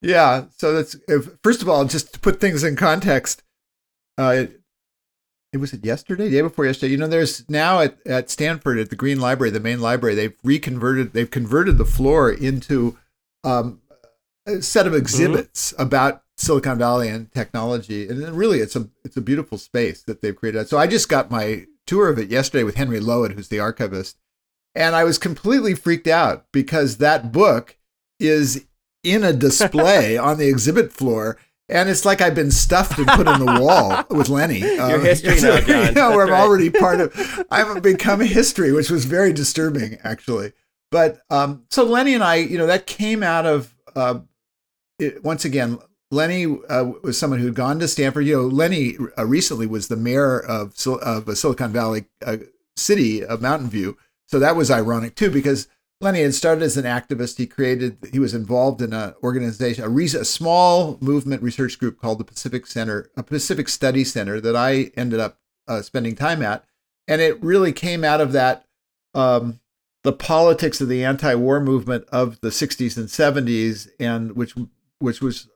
Yeah. 0.01 0.45
So 0.57 0.73
that's 0.73 0.95
if, 1.07 1.29
first 1.43 1.61
of 1.61 1.69
all, 1.69 1.85
just 1.85 2.13
to 2.13 2.19
put 2.19 2.39
things 2.39 2.63
in 2.63 2.75
context. 2.75 3.43
Uh, 4.17 4.35
it, 4.37 4.61
it 5.53 5.57
was 5.57 5.73
it 5.73 5.85
yesterday, 5.85 6.25
the 6.25 6.37
day 6.37 6.41
before 6.41 6.65
yesterday. 6.65 6.91
You 6.91 6.97
know, 6.97 7.07
there's 7.07 7.47
now 7.49 7.81
at, 7.81 7.97
at 8.05 8.29
Stanford 8.29 8.79
at 8.79 8.89
the 8.89 8.95
Green 8.95 9.19
Library, 9.19 9.51
the 9.51 9.59
main 9.59 9.81
library, 9.81 10.15
they've 10.15 10.35
reconverted, 10.43 11.13
they've 11.13 11.29
converted 11.29 11.77
the 11.77 11.85
floor 11.85 12.31
into 12.31 12.97
um, 13.43 13.80
set 14.59 14.87
of 14.87 14.95
exhibits 14.95 15.73
about 15.77 16.23
Silicon 16.37 16.77
Valley 16.77 17.07
and 17.07 17.31
technology, 17.31 18.07
and 18.07 18.35
really, 18.35 18.59
it's 18.59 18.75
a 18.75 18.89
it's 19.03 19.17
a 19.17 19.21
beautiful 19.21 19.57
space 19.57 20.01
that 20.03 20.21
they've 20.21 20.35
created. 20.35 20.67
So 20.67 20.77
I 20.77 20.87
just 20.87 21.09
got 21.09 21.31
my 21.31 21.65
tour 21.85 22.09
of 22.09 22.17
it 22.17 22.29
yesterday 22.29 22.63
with 22.63 22.75
Henry 22.75 22.99
Lowood, 22.99 23.33
who's 23.33 23.49
the 23.49 23.59
archivist, 23.59 24.17
and 24.73 24.95
I 24.95 25.03
was 25.03 25.17
completely 25.17 25.75
freaked 25.75 26.07
out 26.07 26.45
because 26.51 26.97
that 26.97 27.31
book 27.31 27.77
is 28.19 28.65
in 29.03 29.23
a 29.23 29.33
display 29.33 30.17
on 30.17 30.37
the 30.37 30.47
exhibit 30.47 30.91
floor. 30.91 31.37
And 31.69 31.87
it's 31.87 32.03
like 32.03 32.19
I've 32.19 32.35
been 32.35 32.51
stuffed 32.51 32.97
and 32.97 33.07
put 33.07 33.29
on 33.29 33.39
the 33.39 33.61
wall 33.61 34.03
with 34.09 34.27
Lenny. 34.27 34.59
Your 34.59 34.99
history 34.99 35.39
now, 35.41 35.61
John. 35.61 35.85
You 35.85 35.91
know, 35.93 36.09
where 36.11 36.25
I'm 36.25 36.31
right. 36.31 36.41
already 36.41 36.69
part 36.69 36.99
of. 36.99 37.45
I've 37.49 37.81
become 37.81 38.19
history, 38.19 38.73
which 38.73 38.89
was 38.89 39.05
very 39.05 39.31
disturbing, 39.31 39.97
actually. 40.03 40.51
But 40.89 41.21
um, 41.29 41.63
so 41.69 41.85
Lenny 41.85 42.13
and 42.13 42.25
I, 42.25 42.35
you 42.35 42.57
know, 42.57 42.67
that 42.67 42.87
came 42.87 43.23
out 43.23 43.45
of 43.45 43.73
uh, 43.95 44.19
it, 45.01 45.23
once 45.23 45.45
again. 45.45 45.79
Lenny 46.13 46.45
uh, 46.67 46.91
was 47.03 47.17
someone 47.17 47.39
who 47.39 47.45
had 47.45 47.55
gone 47.55 47.79
to 47.79 47.87
Stanford. 47.87 48.25
You 48.25 48.35
know, 48.35 48.47
Lenny 48.47 48.97
uh, 49.17 49.25
recently 49.25 49.65
was 49.65 49.87
the 49.87 49.95
mayor 49.95 50.39
of 50.39 50.75
of 50.85 51.29
a 51.29 51.35
Silicon 51.37 51.71
Valley 51.71 52.05
uh, 52.25 52.37
city 52.75 53.23
of 53.23 53.41
Mountain 53.41 53.69
View. 53.69 53.97
So 54.27 54.37
that 54.39 54.55
was 54.57 54.69
ironic 54.69 55.15
too, 55.15 55.31
because 55.31 55.67
Lenny 56.01 56.23
had 56.23 56.33
started 56.33 56.63
as 56.63 56.77
an 56.77 56.85
activist. 56.85 57.37
He 57.37 57.45
created, 57.45 57.97
he 58.11 58.19
was 58.19 58.33
involved 58.33 58.81
in 58.81 58.91
an 58.91 59.13
organization, 59.23 59.83
a, 59.83 59.89
res- 59.89 60.15
a 60.15 60.25
small 60.25 60.97
movement 60.99 61.43
research 61.43 61.77
group 61.77 62.01
called 62.01 62.17
the 62.17 62.25
Pacific 62.25 62.65
Center, 62.65 63.09
a 63.15 63.23
Pacific 63.23 63.69
Study 63.69 64.03
Center 64.03 64.41
that 64.41 64.55
I 64.55 64.91
ended 64.97 65.19
up 65.19 65.37
uh, 65.67 65.81
spending 65.81 66.15
time 66.15 66.41
at, 66.41 66.65
and 67.07 67.21
it 67.21 67.41
really 67.43 67.71
came 67.71 68.03
out 68.03 68.19
of 68.19 68.31
that. 68.31 68.65
Um, 69.13 69.59
the 70.03 70.13
politics 70.13 70.81
of 70.81 70.87
the 70.87 71.03
anti-war 71.03 71.59
movement 71.59 72.05
of 72.11 72.41
the 72.41 72.49
60s 72.49 72.97
and 72.97 73.07
70s, 73.07 73.87
and 73.99 74.35
which 74.35 74.55
which 75.01 75.21
was 75.21 75.47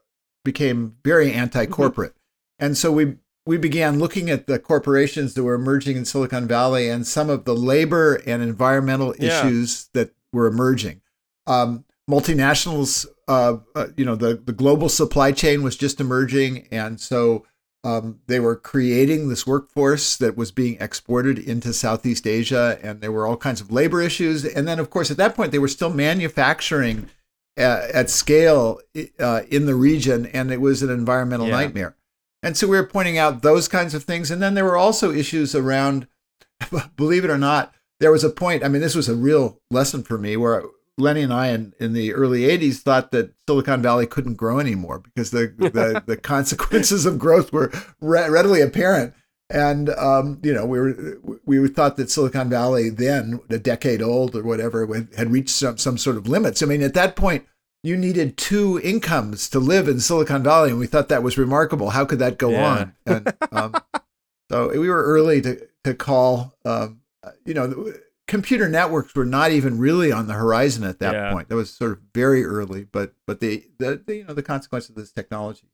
became 0.44 0.96
very 1.04 1.32
anti-corporate, 1.32 2.14
and 2.60 2.78
so 2.78 2.92
we 2.92 3.16
we 3.48 3.58
began 3.58 4.00
looking 4.00 4.30
at 4.30 4.48
the 4.48 4.58
corporations 4.58 5.34
that 5.36 5.44
were 5.44 5.54
emerging 5.54 5.98
in 5.98 6.06
Silicon 6.06 6.48
Valley 6.48 6.90
and 6.90 7.06
some 7.06 7.30
of 7.30 7.46
the 7.46 7.56
labor 7.56 8.16
and 8.26 8.42
environmental 8.42 9.14
Yeah. 9.20 9.48
issues 9.48 9.90
that 9.94 10.12
were 10.34 10.48
emerging. 10.48 11.02
Um, 11.46 11.86
multinationals, 12.10 13.06
uh, 13.28 13.58
uh, 13.76 13.88
you 13.96 14.04
know, 14.04 14.16
the, 14.16 14.36
the 14.44 14.52
global 14.52 14.90
supply 14.90 15.32
chain 15.32 15.62
was 15.62 15.76
just 15.76 16.02
emerging. 16.02 16.68
And 16.72 17.00
so 17.00 17.46
um, 17.84 18.20
they 18.26 18.40
were 18.40 18.56
creating 18.56 19.30
this 19.30 19.46
workforce 19.46 20.18
that 20.18 20.36
was 20.36 20.52
being 20.52 20.78
exported 20.80 21.38
into 21.38 21.72
Southeast 21.72 22.26
Asia. 22.26 22.80
And 22.82 23.00
there 23.00 23.12
were 23.12 23.28
all 23.28 23.38
kinds 23.38 23.62
of 23.62 23.72
labor 23.72 24.02
issues. 24.02 24.44
And 24.44 24.68
then, 24.68 24.80
of 24.80 24.90
course, 24.90 25.12
at 25.12 25.18
that 25.18 25.36
point, 25.36 25.52
they 25.52 25.60
were 25.60 25.68
still 25.68 25.92
manufacturing 25.94 27.10
uh, 27.58 27.88
at 27.94 28.10
scale 28.10 28.80
uh, 29.20 29.42
in 29.50 29.66
the 29.66 29.76
region. 29.76 30.26
And 30.28 30.52
it 30.52 30.62
was 30.62 30.82
an 30.84 30.90
environmental 30.90 31.48
Yeah. 31.48 31.54
nightmare. 31.56 31.96
And 32.44 32.56
so 32.56 32.68
we 32.68 32.78
were 32.78 32.86
pointing 32.88 33.18
out 33.18 33.42
those 33.42 33.68
kinds 33.68 33.94
of 33.94 34.04
things. 34.04 34.30
And 34.30 34.42
then 34.42 34.54
there 34.54 34.66
were 34.66 34.78
also 34.78 35.12
issues 35.12 35.56
around, 35.56 36.08
believe 36.96 37.24
it 37.24 37.32
or 37.32 37.38
not, 37.38 37.74
there 38.00 38.12
was 38.12 38.24
a 38.24 38.30
point. 38.30 38.64
I 38.64 38.68
mean, 38.68 38.82
this 38.82 38.96
was 38.96 39.10
a 39.10 39.16
real 39.16 39.62
lesson 39.72 40.04
for 40.04 40.18
me 40.18 40.38
where 40.38 40.64
Lenny 40.98 41.22
and 41.24 41.34
I 41.34 41.48
in, 41.48 41.74
in 41.80 41.94
the 41.94 42.14
early 42.14 42.42
80s 42.42 42.78
thought 42.78 43.12
that 43.12 43.34
Silicon 43.48 43.82
Valley 43.82 44.06
couldn't 44.06 44.36
grow 44.36 44.60
anymore 44.60 45.00
because 45.00 45.32
the, 45.32 45.54
the, 45.58 46.04
the 46.06 46.18
consequences 46.18 47.06
of 47.06 47.18
growth 47.20 47.52
were 47.52 47.72
re- 48.00 48.30
readily 48.30 48.62
apparent. 48.62 49.14
And, 49.50 49.90
um, 49.92 50.40
you 50.42 50.54
know, 50.54 50.66
we 50.66 50.80
were, 50.80 51.20
we 51.46 51.68
thought 51.68 51.98
that 51.98 52.10
Silicon 52.10 52.50
Valley 52.50 52.90
then, 52.90 53.40
a 53.50 53.60
decade 53.60 54.02
old 54.02 54.36
or 54.36 54.42
whatever, 54.44 54.88
had 55.16 55.32
reached 55.32 55.50
some, 55.52 55.78
some 55.78 55.98
sort 56.00 56.18
of 56.18 56.28
limits. 56.28 56.64
I 56.64 56.66
mean, 56.66 56.82
at 56.82 56.96
that 56.96 57.16
point, 57.16 57.46
you 57.84 57.96
needed 57.96 58.38
two 58.38 58.80
incomes 58.84 59.48
to 59.50 59.60
live 59.60 59.88
in 59.88 60.00
Silicon 60.00 60.42
Valley, 60.42 60.72
and 60.72 60.80
we 60.80 60.88
thought 60.88 61.10
that 61.10 61.22
was 61.22 61.38
remarkable. 61.38 61.92
How 61.92 62.06
could 62.06 62.18
that 62.20 62.40
go 62.40 62.50
Yeah. 62.50 62.68
on? 62.68 62.96
And 63.06 63.34
um, 63.52 63.76
so 64.52 64.70
we 64.70 64.90
were 64.90 65.04
early 65.04 65.42
to 65.42 65.68
to 65.84 65.94
call. 65.94 66.56
Um, 66.66 67.02
you 67.46 67.54
know, 67.54 67.94
computer 68.28 68.68
networks 68.68 69.14
were 69.14 69.26
not 69.26 69.52
even 69.52 69.78
really 69.78 70.12
on 70.12 70.26
the 70.26 70.34
horizon 70.34 70.84
at 70.84 70.98
that 70.98 71.14
Yeah. 71.14 71.32
point. 71.32 71.50
That 71.50 71.56
was 71.56 71.70
sort 71.70 71.92
of 71.92 72.00
very 72.16 72.44
early, 72.44 72.86
but 72.86 73.14
but 73.28 73.40
the, 73.40 73.66
the, 73.78 74.02
the 74.04 74.16
you 74.16 74.24
know 74.24 74.34
the 74.34 74.42
consequences 74.42 74.90
of 74.90 74.96
this 74.96 75.12
technology 75.12 75.68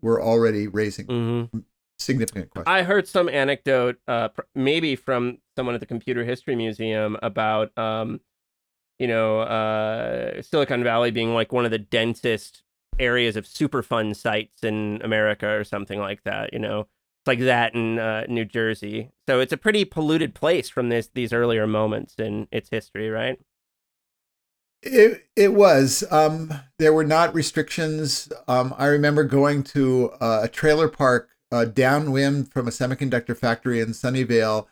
were 0.00 0.20
already 0.20 0.66
raising 0.66 1.06
Mm-hmm. 1.06 1.58
Significant 2.02 2.50
questions. 2.50 2.72
I 2.72 2.82
heard 2.82 3.08
some 3.08 3.28
anecdote, 3.28 3.96
uh, 4.08 4.28
pr- 4.28 4.42
maybe 4.54 4.96
from 4.96 5.38
someone 5.56 5.74
at 5.74 5.80
the 5.80 5.86
Computer 5.86 6.24
History 6.24 6.56
Museum 6.56 7.16
about, 7.22 7.76
um, 7.78 8.20
you 8.98 9.06
know, 9.06 9.40
uh, 9.40 10.42
Silicon 10.42 10.84
Valley 10.84 11.10
being 11.10 11.34
like 11.34 11.52
one 11.52 11.64
of 11.64 11.70
the 11.70 11.78
densest 11.78 12.62
areas 12.98 13.36
of 13.36 13.44
Superfund 13.44 14.16
sites 14.16 14.62
in 14.62 15.00
America 15.02 15.48
or 15.48 15.64
something 15.64 15.98
like 15.98 16.22
that. 16.24 16.52
You 16.52 16.58
know, 16.58 16.80
it's 16.80 17.26
like 17.26 17.40
that 17.40 17.74
in 17.74 17.98
uh, 17.98 18.24
New 18.28 18.44
Jersey. 18.44 19.10
So 19.28 19.40
it's 19.40 19.52
a 19.52 19.56
pretty 19.56 19.84
polluted 19.84 20.34
place 20.34 20.68
from 20.68 20.88
this 20.88 21.08
these 21.14 21.32
earlier 21.32 21.66
moments 21.66 22.14
in 22.18 22.48
its 22.50 22.68
history, 22.70 23.08
right? 23.10 23.38
It 24.82 25.26
it 25.36 25.54
was. 25.54 26.04
Um, 26.10 26.52
there 26.78 26.92
were 26.92 27.04
not 27.04 27.34
restrictions. 27.34 28.32
Um, 28.48 28.74
I 28.76 28.86
remember 28.86 29.22
going 29.24 29.62
to 29.64 30.10
uh, 30.20 30.40
a 30.42 30.48
trailer 30.48 30.88
park 30.88 31.30
uh, 31.52 31.66
downwind 31.66 32.50
from 32.52 32.66
a 32.66 32.70
semiconductor 32.72 33.36
factory 33.36 33.78
in 33.80 33.88
Sunnyvale, 33.90 34.66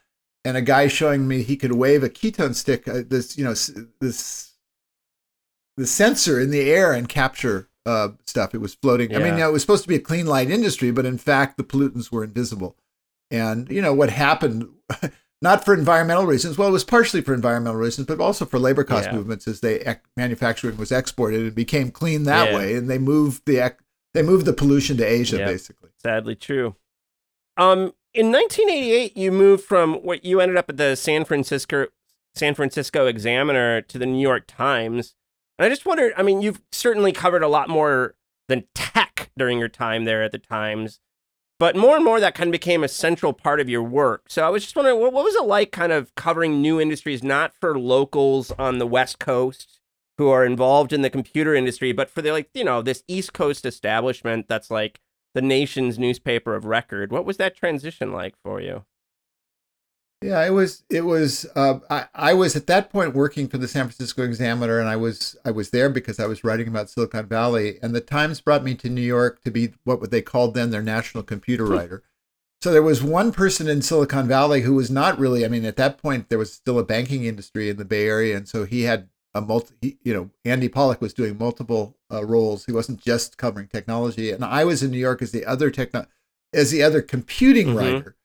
and 0.45 0.57
a 0.57 0.63
guy 0.63 0.89
showing 0.89 1.29
me 1.29 1.43
he 1.43 1.57
could 1.57 1.73
wave 1.73 2.03
a 2.03 2.09
ketone 2.09 2.55
stick, 2.55 2.89
uh, 2.89 3.03
this 3.07 3.37
you 3.39 3.45
know 3.45 3.55
this 4.01 4.55
the 5.77 5.87
sensor 5.87 6.41
in 6.41 6.51
the 6.51 6.71
air 6.71 6.93
and 6.93 7.09
capture 7.09 7.69
uh, 7.87 8.09
stuff. 8.27 8.55
It 8.55 8.59
was 8.61 8.75
floating. 8.75 9.15
I 9.15 9.19
mean, 9.19 9.27
Yeah. 9.29 9.33
you 9.33 9.39
know, 9.41 9.49
it 9.51 9.53
was 9.53 9.63
supposed 9.63 9.83
to 9.85 9.89
be 9.89 9.95
a 9.95 10.01
clean 10.01 10.27
light 10.27 10.51
industry, 10.51 10.91
but 10.91 11.07
in 11.07 11.17
fact, 11.19 11.57
the 11.57 11.65
pollutants 11.65 12.11
were 12.13 12.25
invisible. 12.25 12.77
And 13.31 13.71
you 13.71 13.81
know 13.81 13.95
what 13.95 14.11
happened, 14.11 14.69
not 15.43 15.65
for 15.65 15.73
environmental 15.73 16.27
reasons. 16.27 16.59
Well, 16.59 16.69
it 16.69 16.73
was 16.73 16.85
partially 16.85 17.21
for 17.23 17.33
environmental 17.33 17.79
reasons, 17.81 18.07
but 18.07 18.21
also 18.21 18.45
for 18.45 18.59
labor 18.59 18.85
cost 18.85 19.07
Yeah. 19.07 19.17
movements 19.17 19.47
as 19.49 19.61
they 19.61 19.81
ec- 19.81 20.05
manufacturing 20.17 20.77
was 20.77 20.93
exported 20.93 21.41
and 21.41 21.55
became 21.55 21.91
clean 21.91 22.25
that 22.25 22.51
Yeah. 22.51 22.57
way, 22.59 22.75
and 22.75 22.91
they 22.91 22.99
moved 22.99 23.43
the 23.47 23.59
ec- 23.59 23.81
they 24.15 24.23
moved 24.23 24.47
the 24.47 24.53
pollution 24.53 24.97
to 24.99 25.05
Asia, 25.07 25.39
Yeah. 25.39 25.47
basically. 25.47 25.91
Sadly 25.99 26.35
true. 26.35 26.77
Um, 27.57 27.93
in 28.15 28.33
1988, 28.33 29.17
you 29.17 29.31
moved 29.31 29.65
from 29.65 29.95
what 29.97 30.25
you 30.25 30.41
ended 30.41 30.57
up 30.57 30.69
at 30.69 30.77
the 30.77 30.97
San 30.97 31.25
Francisco 31.25 31.87
San 32.35 32.55
Francisco 32.55 33.07
Examiner 33.07 33.81
to 33.83 33.99
the 33.99 34.07
New 34.07 34.21
York 34.23 34.45
Times. 34.47 35.15
And 35.59 35.67
I 35.67 35.69
just 35.69 35.85
wondered, 35.85 36.13
I 36.17 36.23
mean, 36.23 36.41
you've 36.41 36.61
certainly 36.71 37.11
covered 37.13 37.43
a 37.43 37.49
lot 37.49 37.69
more 37.69 38.15
than 38.49 38.65
tech 38.75 39.31
during 39.37 39.59
your 39.59 39.69
time 39.69 40.05
there 40.05 40.23
at 40.23 40.31
the 40.31 40.39
Times, 40.39 41.01
but 41.59 41.75
more 41.75 41.97
and 41.97 42.05
more 42.05 42.21
that 42.21 42.37
kind 42.37 42.47
of 42.49 42.53
became 42.53 42.85
a 42.85 42.89
central 42.89 43.33
part 43.33 43.59
of 43.59 43.69
your 43.69 43.83
work. 43.83 44.27
So 44.29 44.47
I 44.47 44.49
was 44.49 44.63
just 44.63 44.77
wondering, 44.77 45.01
what, 45.01 45.13
what 45.13 45.25
was 45.25 45.35
it 45.35 45.45
like 45.45 45.73
kind 45.73 45.91
of 45.91 46.15
covering 46.15 46.63
new 46.63 46.81
industries, 46.81 47.25
not 47.25 47.53
for 47.53 47.77
locals 47.79 48.53
on 48.53 48.79
the 48.79 48.87
West 48.87 49.19
Coast 49.19 49.80
who 50.21 50.29
are 50.29 50.45
involved 50.45 50.93
in 50.93 51.01
the 51.01 51.09
computer 51.09 51.55
industry, 51.55 51.93
but 51.93 52.11
for 52.11 52.21
the 52.21 52.31
like, 52.31 52.51
you 52.53 52.63
know, 52.63 52.83
this 52.83 53.03
East 53.09 53.33
Coast 53.33 53.65
establishment 53.65 54.49
that's 54.49 54.71
like 54.71 55.01
the 55.33 55.41
nation's 55.41 55.99
newspaper 55.99 56.55
of 56.55 56.67
record. 56.67 57.11
What 57.11 57.25
was 57.25 57.39
that 57.39 57.57
transition 57.57 58.13
like 58.13 58.35
for 58.45 58.61
you? 58.61 58.85
Yeah, 60.21 60.45
it 60.45 60.51
was. 60.51 60.85
It 60.91 61.07
was. 61.07 61.47
Uh, 61.57 61.79
I 61.89 62.05
I 62.15 62.35
was 62.35 62.55
at 62.55 62.67
that 62.67 62.91
point 62.91 63.15
working 63.15 63.49
for 63.49 63.57
the 63.57 63.67
San 63.67 63.87
Francisco 63.87 64.23
Examiner, 64.23 64.79
and 64.79 64.91
I 64.91 64.97
was 64.97 65.39
I 65.43 65.53
was 65.53 65.71
there 65.71 65.89
because 65.89 66.21
I 66.21 66.27
was 66.27 66.45
writing 66.45 66.69
about 66.69 66.91
Silicon 66.91 67.25
Valley, 67.25 67.79
and 67.83 67.95
the 67.95 68.03
Times 68.03 68.43
brought 68.43 68.63
me 68.63 68.75
to 68.75 68.91
New 68.91 69.01
York 69.01 69.41
to 69.45 69.51
be 69.51 69.73
what 69.85 70.11
they 70.11 70.21
called 70.21 70.53
then 70.53 70.69
their 70.69 70.83
national 70.83 71.23
computer 71.23 71.65
writer. 71.65 72.03
So 72.61 72.73
there 72.73 72.83
was 72.83 73.03
one 73.03 73.33
person 73.33 73.69
in 73.69 73.81
Silicon 73.81 74.29
Valley 74.29 74.61
who 74.61 74.75
was 74.75 74.91
not 74.91 75.19
really. 75.19 75.47
I 75.47 75.49
mean, 75.49 75.65
at 75.65 75.77
that 75.77 75.97
point 75.97 76.29
there 76.29 76.39
was 76.39 76.53
still 76.53 76.79
a 76.79 76.85
banking 76.85 77.25
industry 77.25 77.71
in 77.71 77.79
the 77.79 77.87
Bay 77.87 78.07
Area, 78.07 78.37
and 78.37 78.47
so 78.47 78.67
he 78.67 78.83
had 78.83 79.09
a 79.35 79.41
multi. 79.41 79.75
He, 79.81 79.99
you 80.03 80.13
know, 80.15 80.31
Andy 80.45 80.69
Pollack 80.69 81.01
was 81.01 81.15
doing 81.15 81.39
multiple 81.39 81.97
uh, 82.13 82.25
roles. 82.25 82.67
He 82.67 82.73
wasn't 82.73 83.01
just 83.01 83.39
covering 83.39 83.69
technology, 83.69 84.31
and 84.31 84.45
I 84.45 84.65
was 84.65 84.83
in 84.83 84.91
New 84.91 84.99
York 84.99 85.23
as 85.23 85.33
the 85.33 85.45
other 85.47 85.71
techno, 85.71 86.07
as 86.53 86.71
the 86.71 86.83
other 86.83 87.01
computing 87.03 87.69
Mhm. 87.69 87.77
writer. 87.77 88.17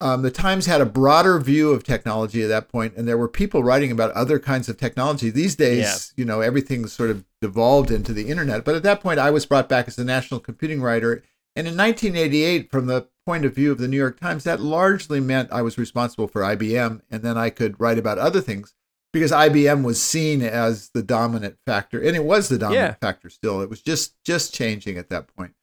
Um, 0.00 0.22
the 0.22 0.30
Times 0.30 0.66
had 0.66 0.80
a 0.80 0.86
broader 0.86 1.40
view 1.40 1.70
of 1.70 1.82
technology 1.82 2.42
at 2.44 2.48
that 2.48 2.68
point, 2.68 2.94
and 2.96 3.08
there 3.08 3.18
were 3.18 3.26
people 3.28 3.64
writing 3.64 3.90
about 3.90 4.12
other 4.12 4.38
kinds 4.38 4.68
of 4.68 4.76
technology. 4.76 5.28
These 5.28 5.56
days, 5.56 5.78
Yeah. 6.16 6.22
you 6.22 6.24
know, 6.24 6.40
everything's 6.40 6.92
sort 6.92 7.10
of 7.10 7.24
devolved 7.40 7.90
into 7.90 8.12
the 8.12 8.28
internet. 8.28 8.64
But 8.64 8.76
at 8.76 8.84
that 8.84 9.00
point, 9.00 9.18
I 9.18 9.30
was 9.32 9.44
brought 9.44 9.68
back 9.68 9.88
as 9.88 9.96
the 9.96 10.04
national 10.04 10.38
computing 10.38 10.80
writer. 10.80 11.24
And 11.56 11.66
in 11.66 11.74
1988, 11.74 12.70
from 12.70 12.86
the 12.86 13.08
point 13.26 13.44
of 13.44 13.52
view 13.56 13.72
of 13.72 13.78
the 13.78 13.88
New 13.88 13.96
York 13.96 14.20
Times, 14.20 14.44
that 14.44 14.60
largely 14.60 15.18
meant 15.18 15.50
I 15.52 15.62
was 15.62 15.76
responsible 15.76 16.28
for 16.28 16.44
IBM, 16.44 17.02
and 17.10 17.22
then 17.22 17.36
I 17.36 17.50
could 17.50 17.80
write 17.80 17.98
about 17.98 18.18
other 18.18 18.40
things 18.40 18.74
because 19.12 19.32
IBM 19.32 19.82
was 19.84 20.00
seen 20.00 20.42
as 20.42 20.90
the 20.90 21.02
dominant 21.02 21.56
factor, 21.66 22.00
and 22.00 22.14
it 22.16 22.24
was 22.24 22.48
the 22.48 22.58
dominant 22.58 22.96
Yeah. 23.02 23.08
factor 23.08 23.30
still. 23.30 23.60
It 23.62 23.70
was 23.70 23.80
just 23.82 24.14
just 24.24 24.54
changing 24.54 24.98
at 24.98 25.08
that 25.10 25.34
point. 25.36 25.54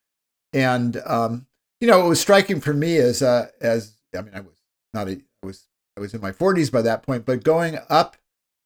And 0.54 1.02
um, 1.06 1.48
you 1.82 1.88
know, 1.88 2.06
it 2.06 2.10
was 2.10 2.20
striking 2.20 2.62
for 2.62 2.74
me 2.74 2.98
as 2.98 3.22
uh, 3.22 3.48
as 3.62 3.94
I 4.18 4.22
mean, 4.22 4.34
I 4.34 4.40
was 4.42 4.56
not 4.94 5.08
a 5.08 5.22
I 5.44 5.46
was 5.46 5.68
I 5.98 6.02
was 6.02 6.14
in 6.14 6.22
my 6.22 6.32
40s 6.32 6.72
by 6.72 6.82
that 6.82 7.04
point, 7.04 7.26
but 7.26 7.44
going 7.44 7.78
up 7.90 8.18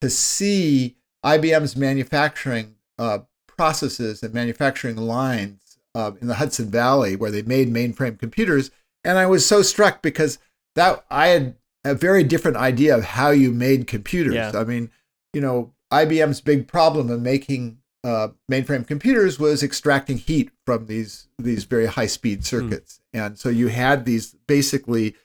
to 0.01 0.09
see 0.09 0.95
IBM's 1.25 1.75
manufacturing 1.75 2.75
uh, 2.97 3.19
processes 3.47 4.23
and 4.23 4.33
manufacturing 4.33 4.95
lines 4.95 5.77
uh, 5.93 6.11
in 6.21 6.27
the 6.27 6.35
Hudson 6.35 6.69
Valley 6.71 7.15
where 7.15 7.31
they 7.31 7.41
made 7.41 7.73
mainframe 7.73 8.17
computers, 8.17 8.71
and 9.03 9.17
I 9.17 9.25
was 9.25 9.45
so 9.45 9.61
struck 9.61 10.01
because 10.01 10.37
that 10.75 11.03
I 11.09 11.27
had 11.27 11.55
a 11.89 11.95
very 11.95 12.23
different 12.23 12.57
idea 12.57 12.95
of 12.95 13.03
how 13.03 13.29
you 13.31 13.51
made 13.51 13.87
computers. 13.87 14.35
Yeah. 14.35 14.51
I 14.55 14.63
mean, 14.63 14.91
you 15.33 15.41
know, 15.41 15.73
IBM's 15.91 16.41
big 16.41 16.67
problem 16.67 17.09
in 17.09 17.23
making 17.23 17.79
uh, 18.03 18.29
mainframe 18.49 18.87
computers 18.87 19.39
was 19.39 19.61
extracting 19.61 20.17
heat 20.17 20.51
from 20.65 20.85
these 20.87 21.27
these 21.37 21.65
very 21.65 21.87
high 21.87 22.05
speed 22.07 22.45
circuits, 22.45 23.01
and 23.13 23.37
so 23.37 23.49
you 23.49 23.67
had 23.67 24.05
these 24.05 24.35
basically 24.47 25.15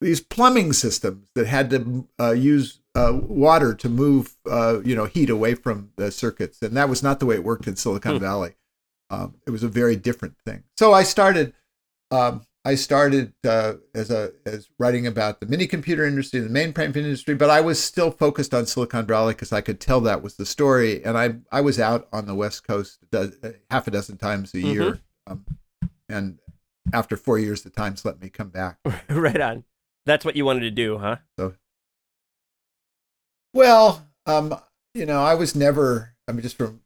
these 0.00 0.20
plumbing 0.20 0.72
systems 0.72 1.28
that 1.34 1.46
had 1.46 1.70
to 1.70 2.06
uh, 2.20 2.30
use 2.30 2.80
uh, 2.94 3.18
water 3.20 3.74
to 3.74 3.88
move 3.88 4.36
uh, 4.48 4.80
you 4.84 4.94
know 4.94 5.06
heat 5.06 5.28
away 5.28 5.54
from 5.54 5.90
the 5.96 6.10
circuits, 6.12 6.62
and 6.62 6.76
that 6.76 6.88
was 6.88 7.02
not 7.02 7.18
the 7.18 7.26
way 7.26 7.34
it 7.34 7.44
worked 7.44 7.66
in 7.66 7.74
Silicon 7.76 8.16
Hmm. 8.16 8.20
Valley. 8.22 8.54
Um, 9.10 9.34
it 9.44 9.50
was 9.50 9.64
a 9.64 9.68
very 9.68 9.96
different 9.96 10.36
thing. 10.46 10.62
So 10.76 10.92
I 10.92 11.02
started. 11.02 11.52
Um, 12.12 12.42
I 12.70 12.76
started 12.76 13.32
uh, 13.44 13.72
as 13.96 14.12
a 14.12 14.30
as 14.46 14.68
writing 14.78 15.04
about 15.08 15.40
the 15.40 15.46
mini 15.46 15.66
computer 15.66 16.04
industry, 16.06 16.38
the 16.38 16.48
mainframe 16.48 16.94
industry, 16.96 17.34
but 17.34 17.50
I 17.50 17.60
was 17.60 17.82
still 17.82 18.12
focused 18.12 18.54
on 18.54 18.64
Silicon 18.64 19.06
Valley 19.06 19.34
because 19.34 19.52
I 19.52 19.60
could 19.60 19.80
tell 19.80 20.00
that 20.02 20.22
was 20.22 20.36
the 20.36 20.46
story. 20.46 21.04
And 21.04 21.18
I 21.18 21.34
I 21.50 21.62
was 21.62 21.80
out 21.80 22.06
on 22.12 22.26
the 22.26 22.34
West 22.36 22.64
Coast 22.64 23.00
do- 23.10 23.32
half 23.72 23.88
a 23.88 23.90
dozen 23.90 24.18
times 24.18 24.54
a 24.54 24.60
year, 24.60 25.00
um, 25.26 25.44
and 26.08 26.38
after 26.92 27.16
four 27.16 27.40
years, 27.40 27.62
the 27.62 27.70
Times 27.70 28.04
let 28.04 28.20
me 28.22 28.28
come 28.28 28.50
back. 28.50 28.78
right 29.08 29.40
on. 29.40 29.64
That's 30.06 30.24
what 30.24 30.36
you 30.36 30.44
wanted 30.44 30.60
to 30.60 30.70
do, 30.70 30.98
huh? 30.98 31.16
So, 31.40 31.54
Well, 33.52 34.06
um, 34.26 34.54
you 34.94 35.06
know, 35.06 35.22
I 35.24 35.34
was 35.34 35.56
never. 35.56 36.14
I 36.28 36.32
mean, 36.32 36.42
just 36.42 36.56
from, 36.56 36.82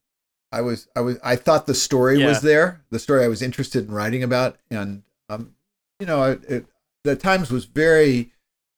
I 0.51 0.63
was, 0.63 0.89
I 0.97 1.01
was, 1.01 1.19
I 1.23 1.37
thought 1.37 1.67
the 1.67 1.75
story 1.75 2.21
Yeah. 2.21 2.29
was 2.29 2.41
there, 2.41 2.85
the 2.89 2.99
story 2.99 3.23
I 3.23 3.29
was 3.29 3.43
interested 3.43 3.87
in 3.87 3.93
writing 3.95 4.23
about, 4.23 4.57
and 4.71 5.03
um, 5.29 5.55
you 6.05 6.09
know, 6.09 6.23
it, 6.25 6.45
it, 6.47 6.67
the 7.03 7.17
Times 7.17 7.51
was 7.51 7.65
very. 7.65 8.31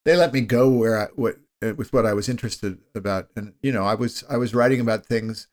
They 0.05 0.15
let 0.15 0.33
me 0.33 0.43
go 0.43 0.71
where 0.71 0.97
I 0.97 1.07
what 1.17 1.39
uh, 1.61 1.75
with 1.75 1.93
what 1.93 2.07
I 2.07 2.13
was 2.13 2.29
interested 2.29 2.79
about, 2.95 3.31
and 3.35 3.55
you 3.63 3.73
know, 3.73 3.85
I 3.85 3.95
was 3.95 4.23
I 4.31 4.37
was 4.37 4.55
writing 4.55 4.79
about 4.79 5.07
things. 5.07 5.49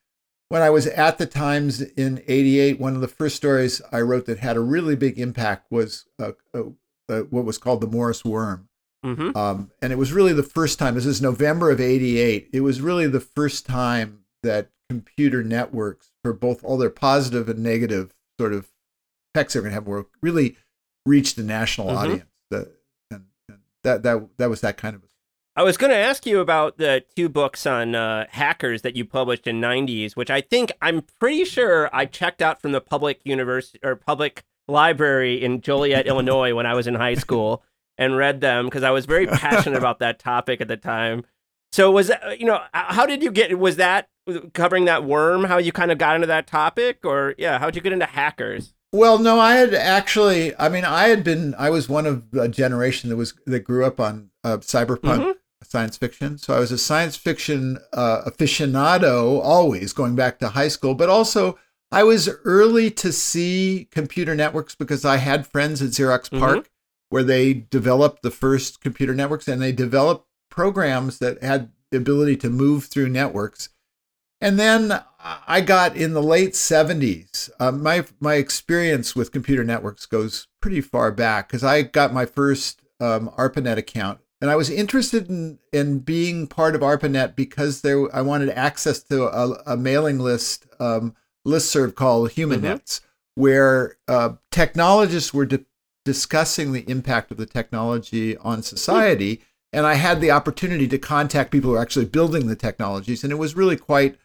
When 0.50 0.62
I 0.62 0.70
was 0.70 0.86
at 0.86 1.18
the 1.18 1.26
Times 1.26 1.82
in 1.82 2.22
'88, 2.28 2.80
one 2.80 2.94
of 2.94 3.02
the 3.02 3.08
first 3.08 3.36
stories 3.36 3.82
I 3.92 4.02
wrote 4.02 4.28
that 4.28 4.38
had 4.38 4.56
a 4.56 4.60
really 4.60 4.96
big 4.96 5.18
impact 5.18 5.72
was 5.72 6.06
uh, 6.22 6.34
uh, 6.54 6.66
uh, 7.10 7.22
what 7.22 7.44
was 7.44 7.58
called 7.58 7.82
the 7.82 7.88
Morris 7.88 8.24
worm. 8.24 8.70
Mm-hmm. 9.04 9.36
Um, 9.36 9.72
and 9.82 9.92
it 9.92 9.98
was 9.98 10.14
really 10.14 10.32
the 10.32 10.44
first 10.44 10.78
time, 10.78 10.94
this 10.94 11.08
is 11.08 11.24
November 11.24 11.72
of 11.72 11.82
88. 11.82 12.50
It 12.54 12.62
was 12.62 12.82
really 12.82 13.08
the 13.08 13.20
first 13.20 13.66
time 13.66 14.26
that 14.44 14.70
computer 14.90 15.44
networks, 15.44 16.12
for 16.24 16.34
both 16.34 16.64
all 16.64 16.78
their 16.78 16.92
positive 16.92 17.50
and 17.50 17.64
negative 17.64 18.14
sort 18.40 18.54
of 18.54 18.70
effects 19.34 19.54
they're 19.54 19.64
going 19.64 19.72
to 19.72 19.76
have, 19.76 19.88
were 19.88 20.06
really 20.22 20.56
reached 21.06 21.36
the 21.36 21.44
national 21.44 21.88
Mhm. 21.88 21.96
audience. 21.98 22.24
The, 22.50 22.72
and, 23.12 23.26
and 23.50 23.60
that, 23.84 24.04
that, 24.04 24.38
that 24.38 24.50
was 24.50 24.62
that 24.62 24.78
kind 24.78 24.96
of 24.96 25.04
I 25.56 25.62
was 25.62 25.78
going 25.78 25.92
to 25.92 25.96
ask 25.98 26.26
you 26.26 26.40
about 26.40 26.80
the 26.80 27.04
two 27.16 27.30
books 27.30 27.68
on 27.68 27.94
uh, 27.94 28.26
hackers 28.32 28.82
that 28.82 28.96
you 28.96 29.06
published 29.06 29.46
in 29.46 29.62
'90s, 29.62 30.14
which 30.16 30.32
I 30.32 30.42
think 30.42 30.72
I'm 30.82 31.04
pretty 31.20 31.46
sure 31.46 31.92
I 31.94 32.06
checked 32.08 32.42
out 32.42 32.60
from 32.60 32.72
the 32.72 32.82
public 32.82 33.22
university 33.24 33.78
or 33.84 33.96
public 33.96 34.44
library 34.68 35.44
in 35.44 35.62
Joliet, 35.62 36.08
Illinois, 36.08 36.56
when 36.56 36.66
I 36.66 36.74
was 36.74 36.88
in 36.88 36.96
high 36.96 37.14
school, 37.14 37.64
and 38.00 38.18
read 38.18 38.42
them 38.42 38.66
because 38.66 38.82
I 38.82 38.90
was 38.90 39.06
very 39.06 39.28
passionate 39.28 39.78
about 39.78 40.00
that 40.00 40.18
topic 40.18 40.60
at 40.60 40.68
the 40.68 40.78
time. 40.78 41.24
So 41.72 41.92
was 41.92 42.08
that, 42.08 42.40
you 42.40 42.48
know 42.48 42.60
how 42.74 43.06
did 43.06 43.22
you 43.22 43.30
get 43.32 43.60
was 43.60 43.76
that 43.76 44.08
covering 44.54 44.86
that 44.86 45.04
worm 45.04 45.44
how 45.44 45.60
you 45.60 45.72
kind 45.72 45.92
of 45.92 46.00
got 46.00 46.16
into 46.16 46.28
that 46.28 46.48
topic 46.48 47.00
or 47.04 47.36
yeah 47.38 47.60
how'd 47.60 47.76
you 47.76 47.82
get 47.82 47.92
into 47.94 48.06
hackers 48.06 48.74
Well, 48.94 49.18
no, 49.18 49.40
I 49.40 49.56
had 49.56 49.74
actually. 49.74 50.54
I 50.60 50.70
mean, 50.70 50.86
I 50.86 51.08
had 51.10 51.24
been. 51.24 51.56
I 51.58 51.70
was 51.72 51.90
one 51.90 52.06
of 52.06 52.24
a 52.34 52.48
generation 52.48 53.10
that 53.10 53.16
was 53.18 53.34
that 53.48 53.62
grew 53.62 53.86
up 53.86 54.00
on 54.00 54.30
uh, 54.44 54.58
cyberpunk 54.58 55.20
Mhm. 55.20 55.34
science 55.64 55.98
fiction. 55.98 56.38
So 56.38 56.54
I 56.54 56.60
was 56.60 56.72
a 56.72 56.78
science 56.78 57.16
fiction 57.16 57.80
uh, 57.92 58.22
aficionado, 58.30 59.42
always 59.44 59.94
going 59.94 60.16
back 60.16 60.38
to 60.40 60.50
high 60.50 60.68
school. 60.68 60.94
But 60.94 61.10
also, 61.10 61.58
I 61.92 62.04
was 62.04 62.30
early 62.46 62.92
to 62.92 63.12
see 63.12 63.88
computer 63.92 64.36
networks 64.36 64.76
because 64.76 65.04
I 65.04 65.18
had 65.18 65.48
friends 65.48 65.82
at 65.82 65.90
Xerox 65.90 66.30
Mhm. 66.30 66.40
PARC 66.40 66.70
where 67.10 67.24
they 67.24 67.54
developed 67.54 68.22
the 68.24 68.32
first 68.32 68.80
computer 68.82 69.14
networks, 69.16 69.48
and 69.48 69.62
they 69.62 69.72
developed 69.72 70.28
programs 70.50 71.18
that 71.20 71.42
had 71.44 71.70
the 71.92 71.98
ability 71.98 72.36
to 72.38 72.50
move 72.50 72.86
through 72.86 73.10
networks. 73.10 73.70
And 74.44 74.60
then 74.60 75.02
I 75.20 75.62
got 75.62 75.96
in 75.96 76.14
the 76.14 76.22
late 76.22 76.54
70s. 76.54 77.50
Uh, 77.60 77.72
my 77.72 78.06
my 78.20 78.36
experience 78.36 79.16
with 79.16 79.32
computer 79.32 79.64
networks 79.64 80.06
goes 80.06 80.48
pretty 80.62 80.82
far 80.82 81.12
back 81.12 81.48
because 81.48 81.64
I 81.64 81.84
got 81.84 82.14
my 82.14 82.26
first 82.26 82.82
um, 83.00 83.30
ARPANET 83.38 83.78
account 83.78 84.20
and 84.44 84.52
I 84.52 84.58
was 84.58 84.70
interested 84.70 85.30
in 85.30 85.60
in 85.72 86.00
being 86.00 86.48
part 86.48 86.76
of 86.76 86.82
ARPANET 86.82 87.38
because 87.38 87.80
there 87.80 88.14
I 88.14 88.20
wanted 88.20 88.50
access 88.50 89.02
to 89.04 89.24
a, 89.24 89.58
a 89.66 89.78
mailing 89.78 90.20
list 90.20 90.68
um, 90.82 91.16
listserv 91.48 91.96
called 91.96 92.32
HumanNets, 92.32 93.00
mm-hmm. 93.00 93.42
where 93.42 93.96
uh, 94.10 94.32
technologists 94.52 95.34
were 95.34 95.46
di- 95.46 95.66
discussing 96.04 96.74
the 96.74 96.84
impact 96.90 97.32
of 97.32 97.38
the 97.38 97.46
technology 97.46 98.36
on 98.36 98.62
society. 98.64 99.38
Mm-hmm. 99.38 99.46
And 99.76 99.86
I 99.88 99.94
had 99.94 100.20
the 100.20 100.32
opportunity 100.32 100.90
to 100.90 100.98
contact 100.98 101.50
people 101.50 101.70
who 101.70 101.78
are 101.78 101.82
actually 101.82 102.06
building 102.06 102.48
the 102.48 102.56
technologies, 102.58 103.24
and 103.24 103.32
it 103.32 103.38
was 103.38 103.56
really 103.56 103.78
quite, 103.78 104.18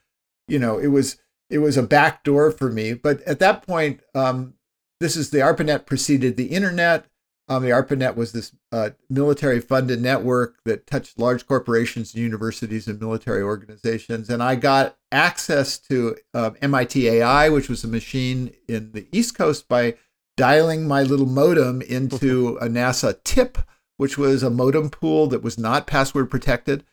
you 0.49 0.59
know, 0.59 0.77
it 0.77 0.87
was 0.87 1.17
it 1.49 1.59
was 1.59 1.77
a 1.77 1.83
back 1.83 2.23
door 2.23 2.51
for 2.51 2.71
me. 2.71 2.93
But 2.93 3.21
at 3.23 3.39
that 3.39 3.65
point, 3.65 4.01
um, 4.13 4.53
this 4.99 5.15
is 5.15 5.29
the 5.29 5.39
ARPANET 5.39 5.85
preceded 5.85 6.37
the 6.37 6.47
internet. 6.47 7.05
Um, 7.47 7.63
the 7.63 7.71
ARPANET 7.71 8.15
was 8.15 8.31
this 8.31 8.55
uh, 8.71 8.91
military 9.09 9.59
funded 9.59 9.99
network 9.99 10.57
that 10.65 10.85
touched 10.85 11.17
large 11.17 11.47
corporations, 11.47 12.13
universities, 12.13 12.87
and 12.87 12.99
military 12.99 13.41
organizations. 13.41 14.29
And 14.29 14.43
I 14.43 14.55
got 14.55 14.97
access 15.11 15.79
to 15.89 16.15
uh, 16.35 16.47
um, 16.47 16.57
MIT 16.61 17.09
AI, 17.09 17.49
which 17.49 17.67
was 17.67 17.83
a 17.83 17.87
machine 17.87 18.53
in 18.67 18.91
the 18.91 19.07
East 19.11 19.35
Coast, 19.35 19.67
by 19.67 19.95
dialing 20.37 20.87
my 20.87 21.01
little 21.01 21.25
modem 21.25 21.81
into 21.81 22.57
a 22.61 22.67
NASA 22.67 23.17
TIP, 23.23 23.57
which 23.97 24.15
was 24.15 24.43
a 24.43 24.51
modem 24.51 24.91
pool 24.91 25.25
that 25.27 25.41
was 25.41 25.57
not 25.57 25.87
password 25.87 26.29
protected. 26.29 26.85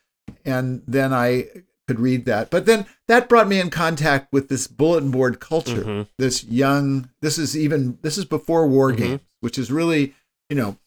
And 0.43 0.81
then 0.87 1.13
I 1.13 1.47
could 1.87 1.99
read 1.99 2.25
that. 2.25 2.49
But 2.49 2.65
then 2.65 2.85
that 3.07 3.29
brought 3.29 3.47
me 3.47 3.59
in 3.59 3.69
contact 3.69 4.31
with 4.33 4.49
this 4.49 4.67
bulletin 4.67 5.09
board 5.09 5.39
culture. 5.39 5.83
Mm-hmm. 5.83 6.01
This 6.17 6.43
young, 6.43 7.09
this 7.21 7.37
is 7.37 7.57
even, 7.57 7.97
this 8.01 8.17
is 8.17 8.25
before 8.25 8.67
war 8.67 8.91
mm-hmm. 8.91 9.03
games, 9.03 9.21
which 9.39 9.57
is 9.57 9.71
really, 9.71 10.13
you 10.49 10.55
know, 10.55 10.77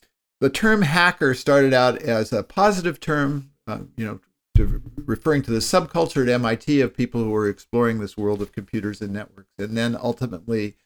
the 0.41 0.51
term 0.51 0.83
hacker 0.83 1.35
started 1.35 1.75
out 1.75 2.01
as 2.01 2.33
a 2.33 2.43
positive 2.43 3.01
term, 3.01 3.51
uh, 3.67 3.81
you 3.97 4.07
know, 4.07 4.21
to, 4.57 4.83
referring 5.05 5.43
to 5.43 5.51
the 5.51 5.59
subculture 5.59 6.23
at 6.23 6.29
MIT 6.29 6.81
of 6.81 6.97
people 6.97 7.23
who 7.23 7.31
were 7.31 7.49
exploring 7.49 7.99
this 7.99 8.17
world 8.17 8.43
of 8.43 8.53
computers 8.53 9.01
and 9.01 9.13
networks. 9.13 9.53
And 9.59 9.77
then 9.77 9.97
ultimately, 10.01 10.77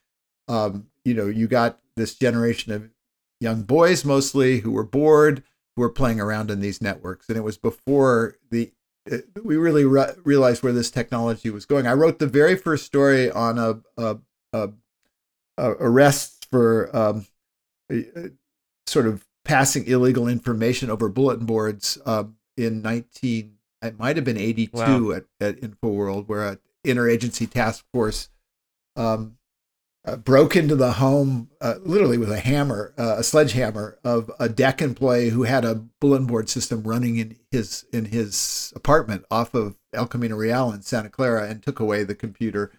um, 0.48 0.88
you 1.04 1.14
know, 1.14 1.26
you 1.26 1.46
got 1.46 1.80
this 1.96 2.14
generation 2.14 2.72
of 2.72 2.90
young 3.40 3.62
boys 3.62 4.04
mostly 4.04 4.60
who 4.60 4.70
were 4.70 4.84
bored, 4.84 5.42
who 5.74 5.82
were 5.82 5.90
playing 5.90 6.20
around 6.20 6.50
in 6.50 6.60
these 6.60 6.82
networks. 6.82 7.28
And 7.28 7.36
it 7.36 7.42
was 7.42 7.58
before 7.58 8.36
the 8.50 8.72
we 9.42 9.56
really 9.56 9.84
re- 9.84 10.14
realized 10.24 10.62
where 10.62 10.72
this 10.72 10.90
technology 10.90 11.50
was 11.50 11.66
going. 11.66 11.86
I 11.86 11.92
wrote 11.92 12.18
the 12.18 12.26
very 12.26 12.56
first 12.56 12.86
story 12.86 13.30
on 13.30 13.58
a, 13.58 13.80
a, 13.96 14.18
a, 14.52 14.68
a 15.58 15.70
arrests 15.72 16.46
for 16.50 16.94
um, 16.96 17.26
sort 18.86 19.06
of 19.06 19.26
passing 19.44 19.86
illegal 19.86 20.26
information 20.26 20.88
over 20.88 21.08
bulletin 21.10 21.44
boards 21.44 21.98
um, 22.06 22.36
in 22.56 22.80
19 22.80 23.54
it 23.84 23.98
might 23.98 24.16
have 24.16 24.24
been 24.24 24.38
82 24.38 24.76
wow. 24.76 25.10
at, 25.12 25.24
at 25.40 25.60
InfoWorld, 25.60 26.26
where 26.26 26.48
an 26.48 26.58
interagency 26.84 27.48
task 27.48 27.84
force 27.92 28.30
um, 28.96 29.36
uh, 30.06 30.16
broke 30.16 30.54
into 30.54 30.76
the 30.76 30.92
home 30.92 31.50
uh, 31.60 31.74
literally 31.82 32.18
with 32.18 32.30
a 32.30 32.40
hammer, 32.40 32.92
uh, 32.98 33.16
a 33.18 33.22
sledgehammer 33.22 33.98
of 34.04 34.30
a 34.38 34.48
DEC 34.48 34.82
employee 34.82 35.30
who 35.30 35.44
had 35.44 35.64
a 35.64 35.76
bulletin 36.00 36.26
board 36.26 36.48
system 36.48 36.82
running 36.82 37.16
in 37.16 37.36
his 37.50 37.86
in 37.92 38.06
his 38.06 38.72
apartment 38.76 39.24
off 39.30 39.54
of 39.54 39.76
El 39.92 40.06
Camino 40.06 40.36
Real 40.36 40.72
in 40.72 40.82
Santa 40.82 41.08
Clara, 41.08 41.48
and 41.48 41.62
took 41.62 41.80
away 41.80 42.04
the 42.04 42.14
computer 42.14 42.70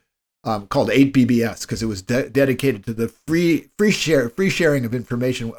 um, 0.44 0.68
called 0.68 0.90
8BBS 0.90 1.62
because 1.62 1.82
it 1.82 1.88
was 1.88 2.04
de- 2.04 2.30
dedicated 2.30 2.86
to 2.86 2.94
the 2.94 3.08
free 3.08 3.70
free 3.78 3.92
share 3.92 4.30
free 4.30 4.50
sharing 4.50 4.86
of 4.86 4.94
information, 4.94 5.52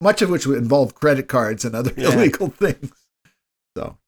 much 0.00 0.20
of 0.20 0.30
which 0.30 0.46
would 0.46 0.58
involve 0.58 0.94
credit 0.94 1.28
cards 1.28 1.64
and 1.64 1.76
other 1.76 1.92
yeah. 1.96 2.08
illegal 2.12 2.48
things. 2.48 2.92
So 3.76 3.98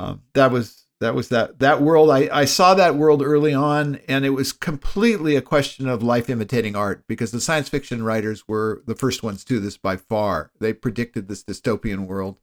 um, 0.00 0.22
that 0.34 0.50
was 0.50 0.83
that 1.00 1.14
was 1.14 1.28
that 1.28 1.58
that 1.58 1.82
world 1.82 2.10
I, 2.10 2.28
I 2.32 2.44
saw 2.44 2.74
that 2.74 2.96
world 2.96 3.22
early 3.22 3.52
on 3.52 3.96
and 4.08 4.24
it 4.24 4.30
was 4.30 4.52
completely 4.52 5.36
a 5.36 5.42
question 5.42 5.88
of 5.88 6.02
life 6.02 6.30
imitating 6.30 6.76
art 6.76 7.04
because 7.08 7.30
the 7.30 7.40
science 7.40 7.68
fiction 7.68 8.02
writers 8.02 8.46
were 8.46 8.82
the 8.86 8.94
first 8.94 9.22
ones 9.22 9.44
to 9.44 9.60
this 9.60 9.76
by 9.76 9.96
far 9.96 10.50
they 10.60 10.72
predicted 10.72 11.28
this 11.28 11.42
dystopian 11.44 12.06
world 12.06 12.38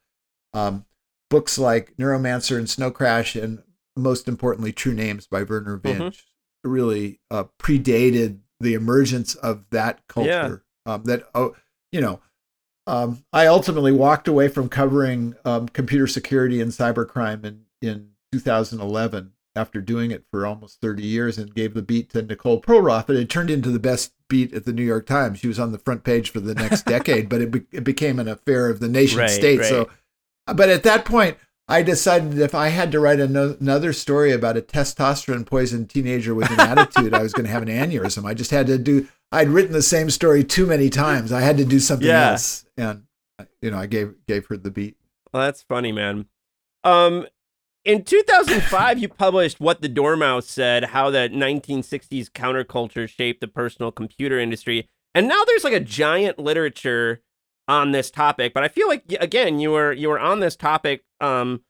um, 0.53 0.85
books 1.29 1.57
like 1.57 1.93
neuromancer 1.97 2.57
and 2.57 2.69
snow 2.69 2.91
crash 2.91 3.35
and 3.35 3.63
most 3.95 4.27
importantly 4.27 4.71
true 4.71 4.93
names 4.93 5.27
by 5.27 5.43
Vernor 5.43 5.79
Vinge 5.79 5.99
mm-hmm. 5.99 6.69
really 6.69 7.19
uh, 7.29 7.45
predated 7.59 8.39
the 8.59 8.73
emergence 8.73 9.35
of 9.35 9.65
that 9.71 10.05
culture 10.07 10.63
yeah. 10.85 10.93
um, 10.93 11.03
that 11.05 11.23
oh 11.33 11.55
you 11.91 12.01
know 12.01 12.19
um, 12.87 13.23
I 13.31 13.45
ultimately 13.47 13.91
walked 13.91 14.27
away 14.27 14.47
from 14.47 14.67
covering 14.67 15.35
um, 15.45 15.69
computer 15.69 16.07
security 16.07 16.59
and 16.61 16.71
cybercrime 16.71 17.45
in, 17.45 17.61
in 17.81 18.10
2011 18.31 19.33
after 19.55 19.81
doing 19.81 20.11
it 20.11 20.23
for 20.31 20.45
almost 20.45 20.79
30 20.81 21.03
years 21.03 21.37
and 21.37 21.53
gave 21.53 21.73
the 21.73 21.81
beat 21.81 22.09
to 22.11 22.21
Nicole 22.21 22.61
Perlroth. 22.61 23.09
And 23.09 23.17
it 23.17 23.29
turned 23.29 23.49
into 23.49 23.69
the 23.69 23.79
best 23.79 24.13
beat 24.29 24.53
at 24.53 24.65
the 24.65 24.73
New 24.73 24.83
York 24.83 25.05
Times. 25.05 25.39
She 25.39 25.47
was 25.47 25.59
on 25.59 25.71
the 25.71 25.79
front 25.79 26.03
page 26.03 26.31
for 26.31 26.39
the 26.39 26.55
next 26.55 26.85
decade, 26.85 27.27
but 27.27 27.41
it, 27.41 27.51
be- 27.51 27.65
it 27.71 27.83
became 27.83 28.19
an 28.19 28.27
affair 28.27 28.69
of 28.69 28.79
the 28.79 28.87
nation 28.87 29.19
right, 29.19 29.29
state. 29.29 29.59
Right. 29.59 29.67
So, 29.67 29.89
but 30.47 30.69
at 30.69 30.83
that 30.83 31.03
point, 31.03 31.37
I 31.67 31.83
decided 31.83 32.37
if 32.39 32.55
I 32.55 32.69
had 32.69 32.91
to 32.91 32.99
write 32.99 33.19
no- 33.19 33.55
another 33.59 33.93
story 33.93 34.31
about 34.31 34.57
a 34.57 34.61
testosterone 34.61 35.45
poisoned 35.45 35.89
teenager 35.89 36.33
with 36.33 36.49
an 36.51 36.59
attitude, 36.59 37.13
I 37.13 37.21
was 37.21 37.33
going 37.33 37.45
to 37.45 37.51
have 37.51 37.61
an 37.61 37.69
aneurysm. 37.69 38.25
I 38.25 38.33
just 38.33 38.51
had 38.51 38.67
to 38.67 38.77
do. 38.77 39.07
I'd 39.31 39.47
written 39.47 39.71
the 39.71 39.81
same 39.81 40.09
story 40.09 40.43
too 40.43 40.65
many 40.65 40.89
times. 40.89 41.31
I 41.31 41.41
had 41.41 41.57
to 41.57 41.65
do 41.65 41.79
something 41.79 42.07
yeah. 42.07 42.31
else, 42.31 42.65
and 42.75 43.03
you 43.61 43.71
know, 43.71 43.77
I 43.77 43.85
gave 43.85 44.15
gave 44.27 44.47
her 44.47 44.57
the 44.57 44.71
beat. 44.71 44.97
Well, 45.31 45.43
that's 45.43 45.61
funny, 45.61 45.93
man. 45.93 46.25
Um, 46.83 47.25
in 47.83 48.03
2005, 48.03 48.99
you 48.99 49.09
published 49.09 49.59
What 49.59 49.81
the 49.81 49.89
Dormouse 49.89 50.47
Said 50.47 50.85
How 50.85 51.09
the 51.09 51.29
1960s 51.29 52.29
Counterculture 52.29 53.09
Shaped 53.09 53.41
the 53.41 53.47
Personal 53.47 53.91
Computer 53.91 54.39
Industry. 54.39 54.87
And 55.15 55.27
now 55.27 55.43
there's 55.45 55.63
like 55.63 55.73
a 55.73 55.79
giant 55.79 56.39
literature 56.39 57.21
on 57.67 57.91
this 57.91 58.11
topic, 58.11 58.53
but 58.53 58.63
I 58.63 58.67
feel 58.67 58.87
like 58.87 59.03
again, 59.19 59.59
you 59.59 59.71
were 59.71 59.93
you 59.93 60.09
were 60.09 60.19
on 60.19 60.39
this 60.39 60.55
topic 60.55 61.03
um 61.19 61.61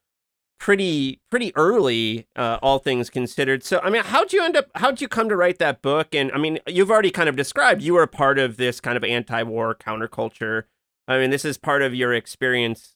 pretty 0.60 1.19
pretty 1.30 1.52
early 1.56 2.28
uh, 2.36 2.60
all 2.62 2.80
things 2.80 3.10
considered. 3.10 3.63
So 3.63 3.80
I 3.84 3.89
mean, 3.89 4.04
how'd 4.04 4.34
you 4.34 4.43
end 4.43 4.56
up 4.56 4.67
how'd 4.76 5.02
you 5.02 5.08
come 5.08 5.30
to 5.30 5.36
write 5.36 5.60
that 5.60 5.82
book? 5.82 6.13
And 6.13 6.32
I 6.32 6.38
mean, 6.38 6.60
you've 6.67 6.91
already 6.91 7.12
kind 7.12 7.30
of 7.30 7.36
described 7.36 7.82
you 7.82 7.93
were 7.93 8.04
a 8.04 8.08
part 8.08 8.39
of 8.39 8.58
this 8.58 8.80
kind 8.80 8.97
of 8.97 9.04
anti-war 9.04 9.76
counterculture. 9.76 10.63
I 11.08 11.17
mean, 11.17 11.30
this 11.30 11.45
is 11.45 11.58
part 11.58 11.82
of 11.82 11.95
your 11.95 12.13
experience 12.13 12.95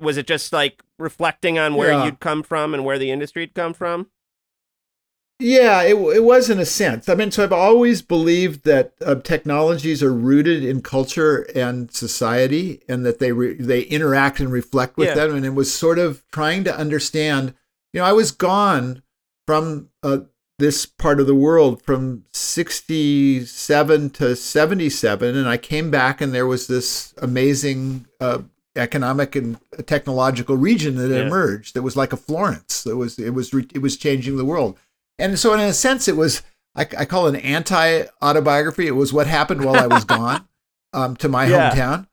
was 0.00 0.16
it 0.16 0.26
just 0.26 0.52
like 0.52 0.82
reflecting 0.98 1.58
on 1.58 1.74
where 1.74 1.92
yeah. 1.92 2.04
you'd 2.04 2.20
come 2.20 2.42
from 2.42 2.74
and 2.74 2.84
where 2.84 2.98
the 2.98 3.10
industry 3.10 3.42
had 3.42 3.54
come 3.54 3.74
from? 3.74 4.08
Yeah, 5.40 5.82
it, 5.82 5.94
it 5.94 6.24
was 6.24 6.50
in 6.50 6.58
a 6.58 6.64
sense. 6.64 7.08
I 7.08 7.14
mean, 7.14 7.30
so 7.30 7.44
I've 7.44 7.52
always 7.52 8.02
believed 8.02 8.64
that 8.64 8.94
uh, 9.04 9.14
technologies 9.16 10.02
are 10.02 10.12
rooted 10.12 10.64
in 10.64 10.82
culture 10.82 11.48
and 11.54 11.92
society, 11.92 12.82
and 12.88 13.06
that 13.06 13.20
they 13.20 13.30
re- 13.30 13.54
they 13.54 13.82
interact 13.82 14.40
and 14.40 14.50
reflect 14.50 14.96
with 14.96 15.08
yeah. 15.08 15.14
them. 15.14 15.36
And 15.36 15.46
it 15.46 15.54
was 15.54 15.72
sort 15.72 16.00
of 16.00 16.24
trying 16.32 16.64
to 16.64 16.76
understand. 16.76 17.54
You 17.92 18.00
know, 18.00 18.06
I 18.06 18.12
was 18.12 18.32
gone 18.32 19.02
from 19.46 19.90
uh, 20.02 20.18
this 20.58 20.86
part 20.86 21.20
of 21.20 21.26
the 21.26 21.34
world 21.34 21.82
from 21.82 22.24
67 22.32 24.10
to 24.10 24.36
77 24.36 25.36
and 25.36 25.48
i 25.48 25.56
came 25.56 25.90
back 25.90 26.20
and 26.20 26.34
there 26.34 26.46
was 26.46 26.66
this 26.66 27.14
amazing 27.18 28.06
uh, 28.20 28.40
economic 28.78 29.36
and 29.36 29.58
technological 29.86 30.56
region 30.56 30.96
that 30.96 31.10
yeah. 31.10 31.26
emerged 31.26 31.74
that 31.74 31.82
was 31.82 31.96
like 31.96 32.12
a 32.12 32.16
Florence. 32.16 32.86
It 32.86 32.96
was 32.96 33.18
it 33.18 33.30
was 33.30 33.52
it 33.52 33.82
was 33.82 33.96
changing 33.96 34.36
the 34.36 34.44
world, 34.44 34.78
and 35.18 35.38
so 35.38 35.52
in 35.54 35.60
a 35.60 35.72
sense, 35.72 36.08
it 36.08 36.16
was 36.16 36.42
I, 36.74 36.82
I 36.98 37.04
call 37.04 37.26
it 37.26 37.34
an 37.34 37.40
anti 37.40 38.04
autobiography. 38.22 38.86
It 38.86 38.92
was 38.92 39.12
what 39.12 39.26
happened 39.26 39.64
while 39.64 39.76
I 39.76 39.86
was 39.86 40.04
gone 40.16 40.46
um, 40.92 41.16
to 41.16 41.28
my 41.28 41.46
yeah. 41.46 41.70
hometown, 41.70 42.06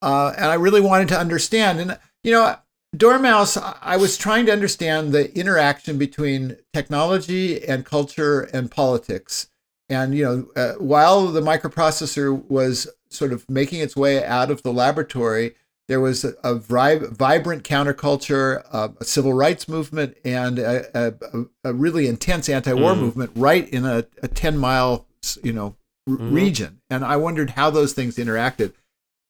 uh, 0.00 0.32
and 0.36 0.46
I 0.46 0.54
really 0.54 0.80
wanted 0.80 1.08
to 1.08 1.18
understand. 1.18 1.80
And 1.80 1.98
you 2.22 2.32
know, 2.32 2.56
Dormouse, 2.96 3.56
I 3.56 3.96
was 3.96 4.16
trying 4.16 4.46
to 4.46 4.52
understand 4.52 5.12
the 5.12 5.36
interaction 5.36 5.98
between 5.98 6.58
technology 6.72 7.64
and 7.64 7.84
culture 7.84 8.42
and 8.42 8.70
politics. 8.70 9.48
And 9.88 10.14
you 10.14 10.24
know, 10.24 10.46
uh, 10.56 10.74
while 10.78 11.26
the 11.26 11.40
microprocessor 11.40 12.48
was 12.48 12.88
sort 13.10 13.32
of 13.32 13.48
making 13.48 13.80
its 13.80 13.96
way 13.96 14.24
out 14.24 14.50
of 14.50 14.62
the 14.62 14.72
laboratory, 14.72 15.54
there 15.92 16.00
was 16.00 16.24
a, 16.24 16.32
a 16.42 16.54
vibrant 16.54 17.64
counterculture, 17.64 18.64
uh, 18.72 18.88
a 18.98 19.04
civil 19.04 19.34
rights 19.34 19.68
movement, 19.68 20.16
and 20.24 20.58
a, 20.58 20.86
a, 20.98 21.44
a 21.64 21.74
really 21.74 22.06
intense 22.06 22.48
anti-war 22.48 22.94
mm. 22.94 23.00
movement 23.00 23.30
right 23.36 23.68
in 23.68 23.84
a, 23.84 24.06
10 24.26 24.56
mile, 24.56 25.06
you 25.42 25.52
know, 25.52 25.76
r- 26.08 26.14
mm-hmm. 26.14 26.34
region. 26.34 26.80
And 26.88 27.04
I 27.04 27.18
wondered 27.18 27.50
how 27.50 27.68
those 27.68 27.92
things 27.92 28.16
interacted. 28.16 28.72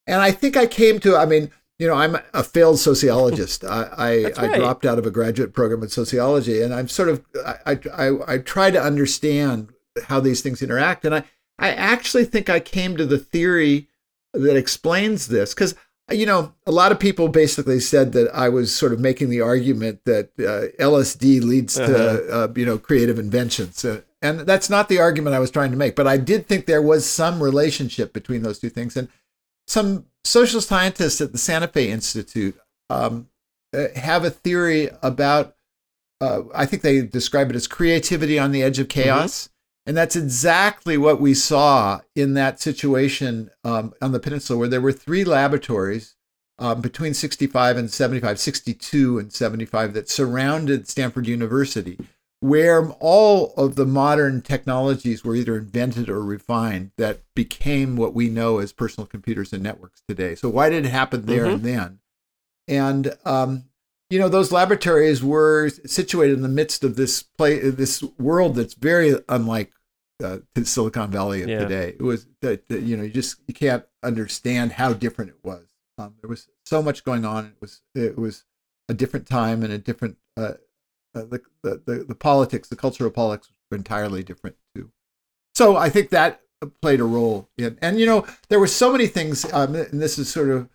And 0.07 0.20
I 0.20 0.31
think 0.31 0.57
I 0.57 0.66
came 0.66 1.01
to, 1.01 1.16
I 1.16 1.27
mean, 1.27 1.51
you 1.81 1.88
know, 1.88 1.94
I'm 1.94 2.16
a 2.33 2.44
failed 2.44 2.79
sociologist. 2.79 3.64
I 3.68 3.88
I, 3.96 4.22
right. 4.22 4.38
I, 4.38 4.59
dropped 4.59 4.87
out 4.87 5.01
of 5.01 5.07
a 5.07 5.11
graduate 5.11 5.53
program 5.53 5.83
in 5.83 5.88
sociology, 5.88 6.62
and 6.62 6.72
I'm 6.72 6.87
sort 6.87 7.09
of 7.09 7.25
I, 7.44 7.77
I 7.92 8.35
I 8.35 8.38
try 8.38 8.70
to 8.70 8.81
understand 8.81 9.72
how 10.05 10.20
these 10.20 10.42
things 10.42 10.62
interact, 10.62 11.05
and 11.05 11.12
I 11.12 11.25
I 11.59 11.72
actually 11.72 12.25
think 12.25 12.48
I 12.48 12.61
came 12.61 12.96
to 12.98 13.05
the 13.05 13.18
theory 13.18 13.88
that 14.33 14.57
explains 14.57 15.27
this 15.27 15.55
because 15.55 15.75
you 16.11 16.27
know, 16.27 16.53
a 16.67 16.73
lot 16.73 16.93
of 16.93 16.99
people 16.99 17.29
basically 17.29 17.81
said 17.81 18.12
that 18.12 18.31
I 18.35 18.49
was 18.49 18.75
sort 18.75 18.93
of 18.93 19.01
making 19.01 19.31
the 19.31 19.41
argument 19.41 20.01
that 20.05 20.31
uh, 20.38 20.83
LSD 20.83 21.43
leads 21.43 21.79
uh-huh. 21.79 21.93
to, 21.93 22.35
uh, 22.35 22.53
you 22.57 22.67
know, 22.67 22.79
creative 22.79 23.19
inventions. 23.19 23.85
Uh, 23.85 24.03
and 24.21 24.41
that's 24.41 24.71
not 24.71 24.88
the 24.88 24.99
argument 24.99 25.35
I 25.35 25.41
was 25.41 25.51
trying 25.51 25.71
to 25.73 25.77
make, 25.77 25.97
but 25.97 26.07
I 26.07 26.17
did 26.17 26.47
think 26.47 26.67
there 26.67 26.83
was 26.83 27.07
some 27.07 27.43
relationship 27.43 28.12
between 28.12 28.43
those 28.43 28.59
two 28.59 28.71
things. 28.71 28.97
And 28.97 29.09
some 29.67 30.07
social 30.25 30.61
scientists 30.61 31.21
at 31.21 31.33
the 31.33 31.38
Santa 31.38 31.69
Fe 31.69 31.91
Institute 31.91 32.57
um, 32.91 33.29
uh, 33.75 33.87
have 33.97 34.25
a 34.25 34.31
theory 34.31 34.91
about, 35.03 35.57
uh, 36.21 36.43
I 36.55 36.67
think 36.67 36.83
they 36.83 37.03
describe 37.03 37.51
it 37.51 37.57
as 37.57 37.67
creativity 37.67 38.38
on 38.38 38.53
the 38.53 38.62
edge 38.62 38.79
of 38.79 38.88
mm-hmm. 38.88 39.03
chaos. 39.03 39.45
Mm-hmm. 39.45 39.52
And 39.85 39.97
that's 39.97 40.16
exactly 40.16 40.97
what 40.97 41.21
we 41.21 41.35
saw 41.35 42.01
in 42.14 42.35
that 42.35 42.61
situation 42.61 43.51
um, 43.64 43.92
on 44.01 44.12
the 44.12 44.21
peninsula, 44.21 44.59
where 44.59 44.68
there 44.68 44.81
were 44.81 44.92
three 44.92 45.25
laboratories 45.25 46.14
um, 46.59 46.81
between 46.81 47.14
65 47.14 47.77
and 47.77 47.90
75, 47.90 48.38
62 48.38 49.18
and 49.18 49.33
75, 49.33 49.95
that 49.95 50.09
surrounded 50.09 50.88
Stanford 50.88 51.27
University, 51.27 51.99
where 52.38 52.90
all 53.01 53.55
of 53.57 53.75
the 53.75 53.87
modern 53.87 54.40
technologies 54.40 55.25
were 55.25 55.35
either 55.35 55.57
invented 55.57 56.09
or 56.09 56.23
refined 56.23 56.92
that 56.97 57.23
became 57.35 57.97
what 57.97 58.14
we 58.14 58.29
know 58.29 58.59
as 58.59 58.73
personal 58.73 59.07
computers 59.07 59.53
and 59.53 59.62
networks 59.62 60.03
today. 60.07 60.37
So, 60.37 60.49
why 60.49 60.68
did 60.68 60.87
it 60.87 60.90
happen 60.90 61.27
there 61.27 61.47
mm-hmm. 61.47 61.55
and 61.55 61.64
then? 61.64 61.99
And 62.68 63.16
um, 63.25 63.64
you 64.12 64.18
know 64.18 64.29
those 64.29 64.53
laboratories 64.53 65.25
were 65.25 65.70
situated 65.87 66.35
in 66.35 66.42
the 66.42 66.48
midst 66.48 66.85
of 66.85 66.96
this 66.96 67.22
play 67.22 67.59
this 67.59 68.03
world 68.18 68.57
that's 68.57 68.75
very 68.75 69.16
unlike 69.31 69.72
uh, 70.22 70.38
silicon 70.64 71.11
valley 71.11 71.42
of 71.42 71.48
yeah. 71.48 71.61
today. 71.61 71.88
It 71.88 72.03
was 72.03 72.27
that 72.42 72.62
you 72.68 72.94
know 72.94 73.05
you 73.05 73.11
just 73.11 73.37
you 73.46 73.55
can't 73.55 73.85
understand 74.03 74.72
how 74.72 74.92
different 74.92 75.31
it 75.31 75.38
was. 75.42 75.66
Um, 75.96 76.14
there 76.20 76.29
was 76.29 76.48
so 76.66 76.83
much 76.83 77.05
going 77.05 77.25
on. 77.25 77.46
It 77.46 77.57
was 77.59 77.81
it 77.94 78.18
was 78.18 78.44
a 78.90 78.94
different 78.94 79.27
time 79.27 79.62
and 79.62 79.72
a 79.72 79.79
different 79.79 80.18
uh, 80.37 80.55
uh, 81.14 81.25
the, 81.25 81.40
the, 81.62 81.83
the 81.87 82.05
the 82.09 82.14
politics 82.14 82.68
the 82.68 82.77
cultural 82.77 83.11
politics 83.11 83.51
were 83.70 83.79
entirely 83.79 84.22
different 84.22 84.57
too. 84.75 84.90
So 85.55 85.77
i 85.77 85.88
think 85.88 86.11
that 86.11 86.40
played 86.81 87.01
a 87.01 87.05
role 87.05 87.48
in 87.59 87.79
and 87.83 87.98
you 87.98 88.07
know 88.07 88.27
there 88.48 88.61
were 88.61 88.66
so 88.66 88.92
many 88.92 89.07
things 89.07 89.44
um, 89.53 89.75
and 89.75 90.01
this 90.01 90.18
is 90.18 90.29
sort 90.33 90.48
of 90.48 90.68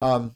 um, 0.00 0.34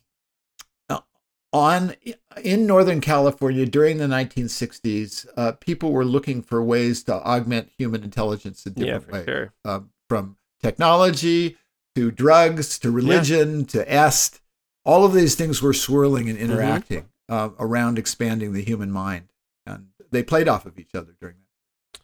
on 1.53 1.95
in 2.43 2.67
Northern 2.67 3.01
California 3.01 3.67
during 3.67 3.99
the 3.99 4.07
1960s, 4.07 5.27
uh, 5.37 5.53
people 5.53 5.93
were 5.93 6.05
looking 6.05 6.43
for 6.43 6.63
ways 6.63 7.03
to 7.05 7.15
augment 7.15 7.71
human 7.77 8.03
intelligence 8.03 8.65
in 8.67 8.73
different 8.73 9.07
yeah, 9.09 9.13
ways, 9.13 9.25
sure. 9.25 9.53
um, 9.65 9.91
from 10.09 10.37
technology 10.63 11.59
to 11.95 12.11
drugs 12.11 12.79
to 12.79 12.91
religion 12.91 13.61
yeah. 13.61 13.67
to 13.67 13.93
est. 13.93 14.41
All 14.85 15.05
of 15.05 15.13
these 15.13 15.35
things 15.35 15.63
were 15.63 15.75
swirling 15.75 16.29
and 16.29 16.39
mm-hmm. 16.39 16.51
interacting 16.51 17.03
mm-hmm. 17.31 17.35
uh, 17.35 17.51
around 17.59 17.99
expanding 17.99 18.53
the 18.53 18.63
human 18.63 18.91
mind, 18.91 19.29
and 19.67 19.89
they 20.11 20.23
played 20.23 20.49
off 20.49 20.67
of 20.67 20.79
each 20.79 20.95
other 20.95 21.15
during 21.21 21.37
that. 21.37 22.01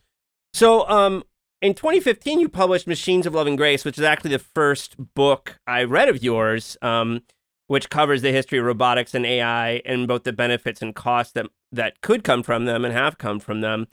So, 0.52 0.88
um, 0.88 1.24
in 1.60 1.74
2015, 1.74 2.38
you 2.38 2.48
published 2.48 2.86
Machines 2.86 3.26
of 3.26 3.34
Loving 3.34 3.56
Grace, 3.56 3.84
which 3.84 3.98
is 3.98 4.04
actually 4.04 4.30
the 4.30 4.38
first 4.38 5.14
book 5.14 5.58
I 5.66 5.84
read 5.84 6.08
of 6.08 6.22
yours. 6.22 6.76
Um, 6.82 7.22
which 7.68 7.90
covers 7.90 8.22
the 8.22 8.32
history 8.32 8.58
of 8.58 8.64
robotics 8.64 9.14
and 9.14 9.24
AI 9.24 9.80
and 9.84 10.08
both 10.08 10.24
the 10.24 10.32
benefits 10.32 10.82
and 10.82 10.94
costs 10.94 11.32
that 11.34 11.46
that 11.70 12.00
could 12.00 12.24
come 12.24 12.42
from 12.42 12.64
them 12.64 12.84
and 12.84 12.92
have 12.92 13.18
come 13.18 13.38
from 13.38 13.60
them. 13.60 13.86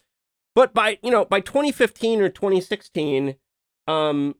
But 0.55 0.73
by 0.73 0.97
you 1.03 1.11
know 1.11 1.25
by 1.25 1.41
2015 1.41 2.21
or 2.21 2.29
2016, 2.29 3.35
um, 3.87 4.35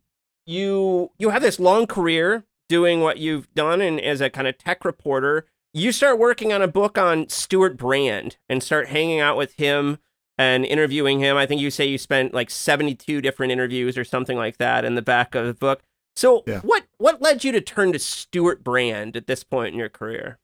you 0.46 1.12
you 1.20 1.30
have 1.30 1.42
this 1.42 1.60
long 1.60 1.86
career 1.86 2.46
doing 2.68 3.02
what 3.02 3.18
you've 3.18 3.54
done 3.54 3.82
and 3.82 4.00
as 4.02 4.22
a 4.22 4.30
kind 4.30 4.48
of 4.48 4.58
tech 4.58 4.84
reporter. 4.84 5.46
You 5.74 5.92
start 5.92 6.18
working 6.18 6.54
on 6.54 6.62
a 6.62 6.70
book 6.70 6.98
on 6.98 7.28
Stewart 7.28 7.76
Brand 7.76 8.38
and 8.48 8.64
start 8.64 8.88
hanging 8.88 9.20
out 9.20 9.36
with 9.36 9.56
him 9.56 9.98
and 10.38 10.66
interviewing 10.66 11.20
him. 11.20 11.36
I 11.36 11.46
think 11.46 11.60
you 11.60 11.70
say 11.70 11.86
you 11.86 11.98
spent 11.98 12.34
like 12.34 12.50
72 12.50 13.22
different 13.22 13.52
interviews 13.52 13.98
or 13.98 14.06
something 14.06 14.38
like 14.38 14.58
that 14.58 14.86
in 14.86 14.96
the 14.96 15.02
back 15.02 15.36
of 15.36 15.46
the 15.46 15.54
book. 15.54 15.84
So 16.16 16.44
yeah. 16.48 16.62
what 16.62 16.86
what 16.98 17.22
led 17.22 17.44
you 17.44 17.52
to 17.52 17.62
turn 17.62 17.92
to 17.94 18.00
Stewart 18.00 18.64
Brand 18.64 19.18
at 19.18 19.28
this 19.28 19.44
point 19.44 19.74
in 19.74 19.80
your 19.80 19.90
career? 19.90 20.40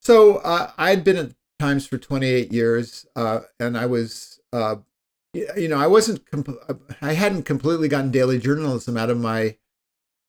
So 0.00 0.36
uh, 0.36 0.70
I'd 0.78 1.04
been 1.04 1.16
at 1.16 1.32
Times 1.58 1.86
for 1.86 1.98
28 1.98 2.50
years, 2.52 3.06
uh, 3.14 3.40
and 3.58 3.76
I 3.76 3.84
was, 3.84 4.40
uh, 4.50 4.76
you 5.34 5.68
know, 5.68 5.76
I 5.76 5.86
wasn't, 5.86 6.24
comp- 6.30 6.56
I 7.02 7.12
hadn't 7.12 7.42
completely 7.42 7.86
gotten 7.86 8.10
daily 8.10 8.38
journalism 8.38 8.96
out 8.96 9.10
of 9.10 9.20
my 9.20 9.56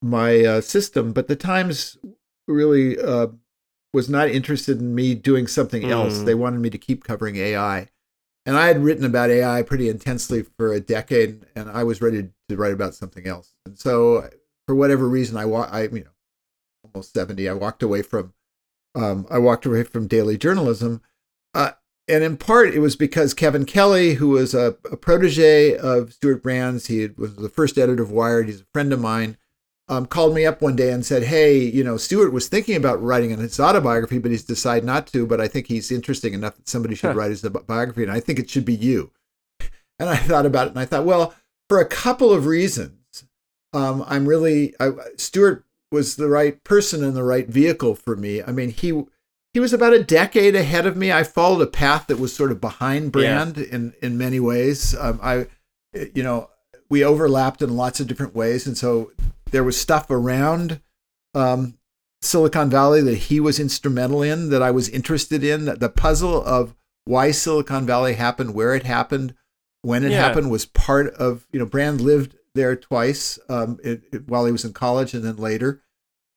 my 0.01 0.43
uh, 0.43 0.61
system, 0.61 1.13
but 1.13 1.27
the 1.27 1.37
Times 1.37 1.97
really 2.49 2.99
uh, 2.99 3.27
was 3.93 4.09
not 4.09 4.29
interested 4.29 4.79
in 4.79 4.93
me 4.93 5.15
doing 5.15 5.47
something 5.47 5.89
else. 5.89 6.19
Mm. 6.19 6.25
They 6.25 6.35
wanted 6.35 6.59
me 6.59 6.69
to 6.69 6.77
keep 6.77 7.03
covering 7.03 7.37
AI 7.37 7.87
and 8.45 8.57
I 8.57 8.67
had 8.67 8.83
written 8.83 9.05
about 9.05 9.29
AI 9.29 9.61
pretty 9.63 9.89
intensely 9.89 10.43
for 10.43 10.73
a 10.73 10.79
decade, 10.79 11.45
and 11.55 11.69
I 11.69 11.83
was 11.83 12.01
ready 12.01 12.29
to 12.49 12.57
write 12.57 12.73
about 12.73 12.95
something 12.95 13.27
else. 13.27 13.53
And 13.65 13.77
so, 13.77 14.29
for 14.67 14.75
whatever 14.75 15.07
reason, 15.07 15.37
I 15.37 15.45
wa- 15.45 15.69
I 15.71 15.83
you 15.83 16.03
know, 16.03 16.11
almost 16.83 17.13
seventy, 17.13 17.47
I 17.47 17.53
walked 17.53 17.83
away 17.83 18.01
from, 18.01 18.33
um, 18.95 19.27
I 19.29 19.37
walked 19.37 19.65
away 19.65 19.83
from 19.83 20.07
daily 20.07 20.37
journalism, 20.37 21.01
uh, 21.53 21.71
and 22.07 22.23
in 22.23 22.37
part 22.37 22.73
it 22.73 22.79
was 22.79 22.95
because 22.95 23.33
Kevin 23.33 23.65
Kelly, 23.65 24.15
who 24.15 24.29
was 24.29 24.53
a, 24.53 24.75
a 24.91 24.97
protege 24.97 25.77
of 25.77 26.13
Stewart 26.13 26.41
Brand's, 26.41 26.87
he 26.87 27.07
was 27.07 27.35
the 27.35 27.49
first 27.49 27.77
editor 27.77 28.03
of 28.03 28.11
Wired. 28.11 28.47
He's 28.47 28.61
a 28.61 28.65
friend 28.73 28.91
of 28.91 28.99
mine 28.99 29.37
um, 29.91 30.05
called 30.05 30.33
me 30.33 30.45
up 30.45 30.61
one 30.61 30.77
day 30.77 30.91
and 30.91 31.05
said, 31.05 31.23
"Hey, 31.23 31.59
you 31.59 31.83
know, 31.83 31.97
Stewart 31.97 32.31
was 32.31 32.47
thinking 32.47 32.77
about 32.77 33.03
writing 33.03 33.37
his 33.37 33.59
autobiography, 33.59 34.19
but 34.19 34.31
he's 34.31 34.45
decided 34.45 34.85
not 34.85 35.05
to. 35.07 35.27
But 35.27 35.41
I 35.41 35.49
think 35.49 35.67
he's 35.67 35.91
interesting 35.91 36.33
enough 36.33 36.55
that 36.55 36.69
somebody 36.69 36.95
should 36.95 37.11
huh. 37.11 37.15
write 37.15 37.31
his 37.31 37.41
biography, 37.41 38.03
and 38.03 38.11
I 38.11 38.21
think 38.21 38.39
it 38.39 38.49
should 38.49 38.63
be 38.63 38.73
you." 38.73 39.11
And 39.99 40.09
I 40.09 40.15
thought 40.15 40.45
about 40.45 40.67
it, 40.67 40.69
and 40.71 40.79
I 40.79 40.85
thought, 40.85 41.05
well, 41.05 41.35
for 41.69 41.79
a 41.79 41.85
couple 41.85 42.33
of 42.33 42.45
reasons, 42.45 43.25
um, 43.73 44.03
I'm 44.07 44.27
really 44.27 44.73
I, 44.79 44.91
Stewart 45.17 45.65
was 45.91 46.15
the 46.15 46.29
right 46.29 46.63
person 46.63 47.03
and 47.03 47.15
the 47.15 47.23
right 47.23 47.49
vehicle 47.49 47.95
for 47.95 48.15
me. 48.15 48.41
I 48.41 48.51
mean, 48.53 48.69
he 48.69 49.03
he 49.53 49.59
was 49.59 49.73
about 49.73 49.93
a 49.93 50.01
decade 50.01 50.55
ahead 50.55 50.85
of 50.85 50.95
me. 50.95 51.11
I 51.11 51.23
followed 51.23 51.61
a 51.61 51.67
path 51.67 52.07
that 52.07 52.17
was 52.17 52.33
sort 52.33 52.51
of 52.51 52.61
behind 52.61 53.11
Brand 53.11 53.57
yeah. 53.57 53.65
in 53.65 53.93
in 54.01 54.17
many 54.17 54.39
ways. 54.39 54.95
Um, 54.97 55.19
I, 55.21 55.47
you 55.93 56.23
know, 56.23 56.49
we 56.89 57.03
overlapped 57.03 57.61
in 57.61 57.75
lots 57.75 57.99
of 57.99 58.07
different 58.07 58.33
ways, 58.33 58.65
and 58.65 58.77
so 58.77 59.11
there 59.51 59.63
was 59.63 59.79
stuff 59.79 60.09
around 60.09 60.81
um, 61.33 61.77
Silicon 62.21 62.69
Valley 62.69 63.01
that 63.01 63.15
he 63.15 63.39
was 63.39 63.59
instrumental 63.59 64.21
in 64.21 64.49
that 64.49 64.61
I 64.61 64.71
was 64.71 64.89
interested 64.89 65.43
in. 65.43 65.65
The 65.65 65.89
puzzle 65.89 66.43
of 66.43 66.75
why 67.05 67.31
Silicon 67.31 67.85
Valley 67.85 68.13
happened, 68.13 68.53
where 68.53 68.75
it 68.75 68.83
happened, 68.83 69.33
when 69.81 70.03
it 70.03 70.11
yeah. 70.11 70.21
happened 70.21 70.51
was 70.51 70.65
part 70.65 71.13
of, 71.15 71.47
you 71.51 71.59
know, 71.59 71.65
Brand 71.65 72.01
lived 72.01 72.35
there 72.53 72.75
twice 72.75 73.39
um, 73.49 73.79
it, 73.83 74.03
it, 74.11 74.27
while 74.27 74.45
he 74.45 74.51
was 74.51 74.65
in 74.65 74.73
college 74.73 75.13
and 75.13 75.23
then 75.23 75.37
later. 75.37 75.81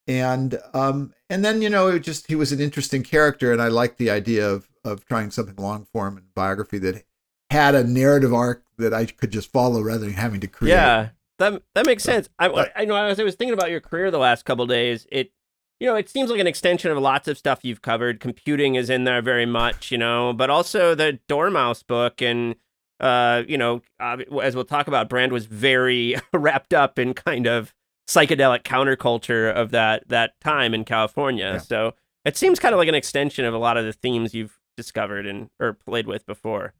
And 0.06 0.58
um, 0.74 1.14
and 1.30 1.42
then 1.42 1.62
you 1.62 1.70
know 1.70 1.88
it 1.88 2.00
just 2.00 2.26
he 2.26 2.34
was 2.34 2.52
an 2.52 2.60
interesting 2.60 3.02
character 3.02 3.52
and 3.52 3.62
I 3.62 3.68
liked 3.68 3.96
the 3.96 4.10
idea 4.10 4.46
of 4.46 4.68
of 4.84 5.06
trying 5.06 5.30
something 5.30 5.56
long 5.56 5.86
form 5.86 6.18
and 6.18 6.34
biography 6.34 6.76
that 6.80 7.04
had 7.50 7.74
a 7.74 7.84
narrative 7.84 8.34
arc 8.34 8.64
that 8.76 8.92
I 8.92 9.06
could 9.06 9.30
just 9.30 9.50
follow 9.50 9.80
rather 9.80 10.04
than 10.04 10.12
having 10.12 10.40
to 10.40 10.46
create. 10.46 10.72
Yeah, 10.72 11.08
that 11.38 11.62
that 11.74 11.86
makes 11.86 12.02
sense. 12.02 12.28
I, 12.38 12.70
I 12.76 12.84
know 12.84 12.96
as 12.96 13.18
I 13.18 13.24
was 13.24 13.34
thinking 13.34 13.54
about 13.54 13.70
your 13.70 13.80
career 13.80 14.10
the 14.10 14.18
last 14.18 14.44
couple 14.44 14.66
days, 14.66 15.06
it 15.10 15.32
you 15.80 15.86
know 15.86 15.96
it 15.96 16.08
seems 16.08 16.30
like 16.30 16.40
an 16.40 16.46
extension 16.46 16.90
of 16.90 16.98
lots 16.98 17.28
of 17.28 17.38
stuff 17.38 17.60
you've 17.62 17.82
covered. 17.82 18.20
Computing 18.20 18.74
is 18.74 18.90
in 18.90 19.04
there 19.04 19.22
very 19.22 19.46
much, 19.46 19.90
you 19.90 19.98
know, 19.98 20.32
but 20.32 20.50
also 20.50 20.94
the 20.94 21.18
Dormouse 21.28 21.82
book 21.82 22.22
and 22.22 22.56
uh, 23.00 23.42
you 23.48 23.58
know, 23.58 23.82
as 24.00 24.54
we'll 24.54 24.64
talk 24.64 24.86
about, 24.88 25.08
Brand 25.08 25.32
was 25.32 25.46
very 25.46 26.16
wrapped 26.32 26.72
up 26.72 26.98
in 26.98 27.14
kind 27.14 27.46
of 27.46 27.74
psychedelic 28.08 28.62
counterculture 28.62 29.52
of 29.52 29.70
that 29.70 30.08
that 30.08 30.38
time 30.40 30.74
in 30.74 30.84
California. 30.84 31.52
Yeah. 31.54 31.58
So 31.58 31.94
it 32.24 32.36
seems 32.36 32.58
kind 32.58 32.74
of 32.74 32.78
like 32.78 32.88
an 32.88 32.94
extension 32.94 33.44
of 33.44 33.54
a 33.54 33.58
lot 33.58 33.76
of 33.76 33.84
the 33.84 33.92
themes 33.92 34.34
you've 34.34 34.58
discovered 34.76 35.26
and 35.26 35.50
or 35.60 35.72
played 35.72 36.06
with 36.06 36.24
before. 36.26 36.74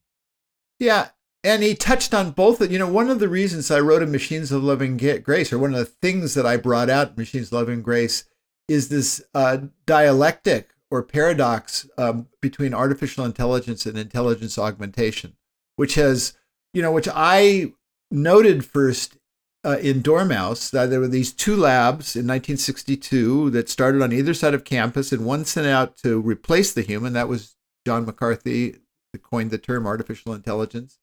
Yeah, 0.79 1.09
and 1.45 1.63
he 1.63 1.75
touched 1.75 2.15
on 2.15 2.31
both. 2.31 2.69
You 2.69 2.79
know, 2.79 2.89
one 2.89 3.11
of 3.11 3.21
the 3.21 3.29
reasons 3.29 3.71
I 3.71 3.79
wrote 3.79 4.03
a 4.03 4.07
Machines 4.07 4.51
of 4.51 4.65
Loving 4.65 4.97
Grace, 4.97 5.53
or 5.53 5.59
one 5.59 5.75
of 5.75 5.79
the 5.79 5.85
things 5.85 6.35
that 6.35 6.47
I 6.47 6.57
brought 6.57 6.89
out 6.89 7.11
in 7.11 7.15
Machines 7.17 7.49
of 7.49 7.53
Loving 7.53 7.83
Grace, 7.83 8.25
is 8.67 8.89
this 8.89 9.23
uh, 9.35 9.59
dialectic 9.85 10.71
or 10.91 11.03
paradox 11.03 11.87
um, 11.99 12.29
between 12.41 12.73
artificial 12.73 13.25
intelligence 13.25 13.85
and 13.85 13.99
intelligence 13.99 14.59
augmentation, 14.59 15.37
which 15.77 15.97
has, 15.97 16.35
you 16.73 16.81
know, 16.81 16.93
which 16.93 17.09
I 17.13 17.75
noted 18.11 18.65
first 18.65 19.19
uh, 19.67 19.79
in 19.81 20.01
Dormouse 20.01 20.71
that 20.71 20.87
there 20.87 21.01
were 21.01 21.09
these 21.09 21.33
two 21.33 21.57
labs 21.57 22.17
in 22.17 22.27
1962 22.27 23.51
that 23.51 23.69
started 23.69 24.03
on 24.03 24.13
either 24.13 24.33
side 24.33 24.55
of 24.55 24.65
campus, 24.65 25.13
and 25.13 25.27
one 25.27 25.45
sent 25.45 25.67
out 25.67 25.99
to 25.99 26.21
replace 26.21 26.73
the 26.73 26.83
human. 26.83 27.13
That 27.13 27.29
was 27.29 27.55
John 27.87 28.07
McCarthy, 28.07 28.77
that 29.13 29.23
coined 29.23 29.51
the 29.51 29.59
term 29.59 29.87
artificial 29.87 30.33
intelligence 30.33 30.99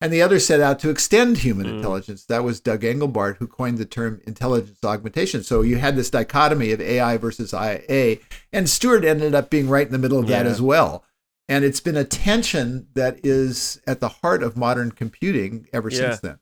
and 0.00 0.12
the 0.12 0.20
other 0.22 0.38
set 0.38 0.60
out 0.60 0.78
to 0.80 0.90
extend 0.90 1.38
human 1.38 1.66
Mm. 1.66 1.76
intelligence. 1.76 2.24
That 2.26 2.44
was 2.44 2.60
Doug 2.60 2.82
Engelbart, 2.82 3.36
who 3.38 3.46
coined 3.46 3.78
the 3.78 3.84
term 3.86 4.20
intelligence 4.26 4.78
augmentation. 4.84 5.42
So 5.42 5.62
you 5.62 5.76
had 5.76 5.96
this 5.96 6.10
dichotomy 6.10 6.72
of 6.72 6.80
AI 6.80 7.16
versus 7.16 7.54
IA, 7.54 8.18
and 8.52 8.68
Stewart 8.68 9.04
ended 9.04 9.34
up 9.34 9.48
being 9.50 9.68
right 9.68 9.86
in 9.86 9.92
the 9.92 9.98
middle 9.98 10.18
of 10.18 10.26
that 10.28 10.46
as 10.46 10.60
well. 10.60 11.04
And 11.48 11.64
it's 11.64 11.80
been 11.80 11.96
a 11.96 12.04
tension 12.04 12.88
that 12.94 13.24
is 13.24 13.80
at 13.86 14.00
the 14.00 14.08
heart 14.08 14.42
of 14.42 14.56
modern 14.56 14.90
computing 14.90 15.66
ever 15.72 15.88
Yeah. 15.88 15.96
since 16.10 16.20
then. 16.20 16.38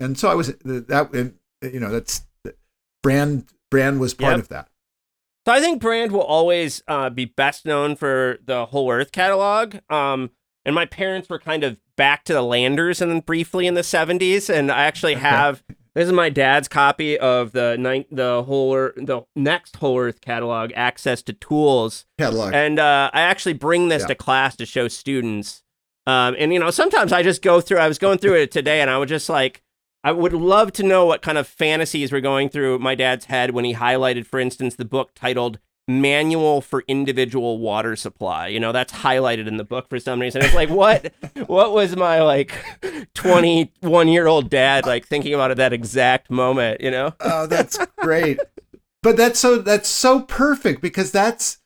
And 0.00 0.18
so 0.18 0.28
I 0.28 0.34
was 0.34 0.48
that, 0.64 1.32
you 1.62 1.78
know, 1.80 1.90
that's 1.90 2.22
brand. 3.02 3.46
Brand 3.70 4.00
was 4.00 4.14
part 4.14 4.32
Yep. 4.32 4.40
of 4.40 4.48
that. 4.48 4.68
So 5.46 5.52
I 5.52 5.60
think 5.60 5.80
Brand 5.80 6.12
will 6.12 6.22
always 6.22 6.82
uh, 6.86 7.08
be 7.10 7.24
best 7.24 7.64
known 7.66 7.96
for 7.96 8.38
the 8.44 8.66
Whole 8.66 8.90
Earth 8.92 9.10
catalog. 9.12 9.76
Um, 9.90 10.30
and 10.64 10.74
my 10.74 10.86
parents 10.86 11.28
were 11.28 11.38
kind 11.38 11.64
of 11.64 11.76
back 11.96 12.24
to 12.24 12.32
the 12.32 12.42
Landers 12.42 13.00
and 13.00 13.10
then 13.10 13.20
briefly 13.20 13.66
in 13.66 13.74
the 13.74 13.80
70s. 13.82 14.48
And 14.52 14.70
I 14.70 14.84
actually 14.84 15.14
have 15.14 15.62
this 15.94 16.06
is 16.06 16.12
my 16.12 16.30
dad's 16.30 16.68
copy 16.68 17.18
of 17.18 17.52
the 17.52 17.76
ninth, 17.78 18.06
the 18.10 18.44
whole 18.44 18.74
Earth, 18.74 18.94
the 18.96 19.22
next 19.36 19.76
Whole 19.76 19.98
Earth 19.98 20.20
catalog, 20.22 20.72
Access 20.74 21.20
to 21.22 21.32
Tools. 21.34 22.06
Catalog. 22.18 22.54
And 22.54 22.78
uh, 22.78 23.10
I 23.12 23.20
actually 23.20 23.52
bring 23.54 23.88
this 23.88 24.02
Yeah. 24.02 24.06
to 24.08 24.14
class 24.14 24.56
to 24.56 24.64
show 24.66 24.88
students. 24.88 25.62
Um, 26.06 26.34
and 26.38 26.52
you 26.52 26.58
know, 26.58 26.70
sometimes 26.70 27.12
I 27.12 27.22
just 27.22 27.42
go 27.42 27.60
through. 27.60 27.78
I 27.78 27.88
was 27.88 27.98
going 27.98 28.18
through 28.18 28.34
it 28.34 28.50
today, 28.50 28.80
and 28.80 28.90
I 28.90 28.98
would 28.98 29.08
just 29.08 29.28
like, 29.28 29.62
I 30.02 30.10
would 30.12 30.32
love 30.32 30.72
to 30.72 30.82
know 30.82 31.04
what 31.06 31.22
kind 31.22 31.38
of 31.38 31.46
fantasies 31.46 32.10
were 32.10 32.20
going 32.20 32.48
through 32.48 32.78
my 32.80 32.94
dad's 32.96 33.26
head 33.26 33.50
when 33.52 33.64
he 33.64 33.74
highlighted, 33.74 34.26
for 34.26 34.40
instance, 34.40 34.74
the 34.74 34.84
book 34.84 35.12
titled 35.14 35.58
"Manual 35.88 36.60
for 36.60 36.84
Individual 36.88 37.58
Water 37.58 37.96
Supply." 37.96 38.48
You 38.48 38.60
know, 38.60 38.72
that's 38.72 38.92
highlighted 38.92 39.46
in 39.46 39.56
the 39.56 39.64
book 39.64 39.88
for 39.88 39.98
some 39.98 40.20
reason. 40.20 40.42
It's 40.42 40.54
like, 40.54 40.70
what, 40.70 41.12
what 41.46 41.72
was 41.72 41.96
my 41.96 42.22
like 42.22 42.54
twenty-one 43.14 44.08
year 44.08 44.26
old 44.26 44.50
dad 44.50 44.86
like 44.86 45.06
thinking 45.06 45.34
about 45.34 45.50
at 45.50 45.56
that 45.58 45.72
exact 45.72 46.30
moment? 46.30 46.80
You 46.80 46.90
know? 46.90 47.14
Oh, 47.20 47.46
that's 47.46 47.78
great. 47.98 48.40
but 49.02 49.16
that's 49.16 49.38
so 49.40 49.58
that's 49.58 49.88
so 49.88 50.20
perfect 50.20 50.80
because 50.80 51.10
that's 51.10 51.58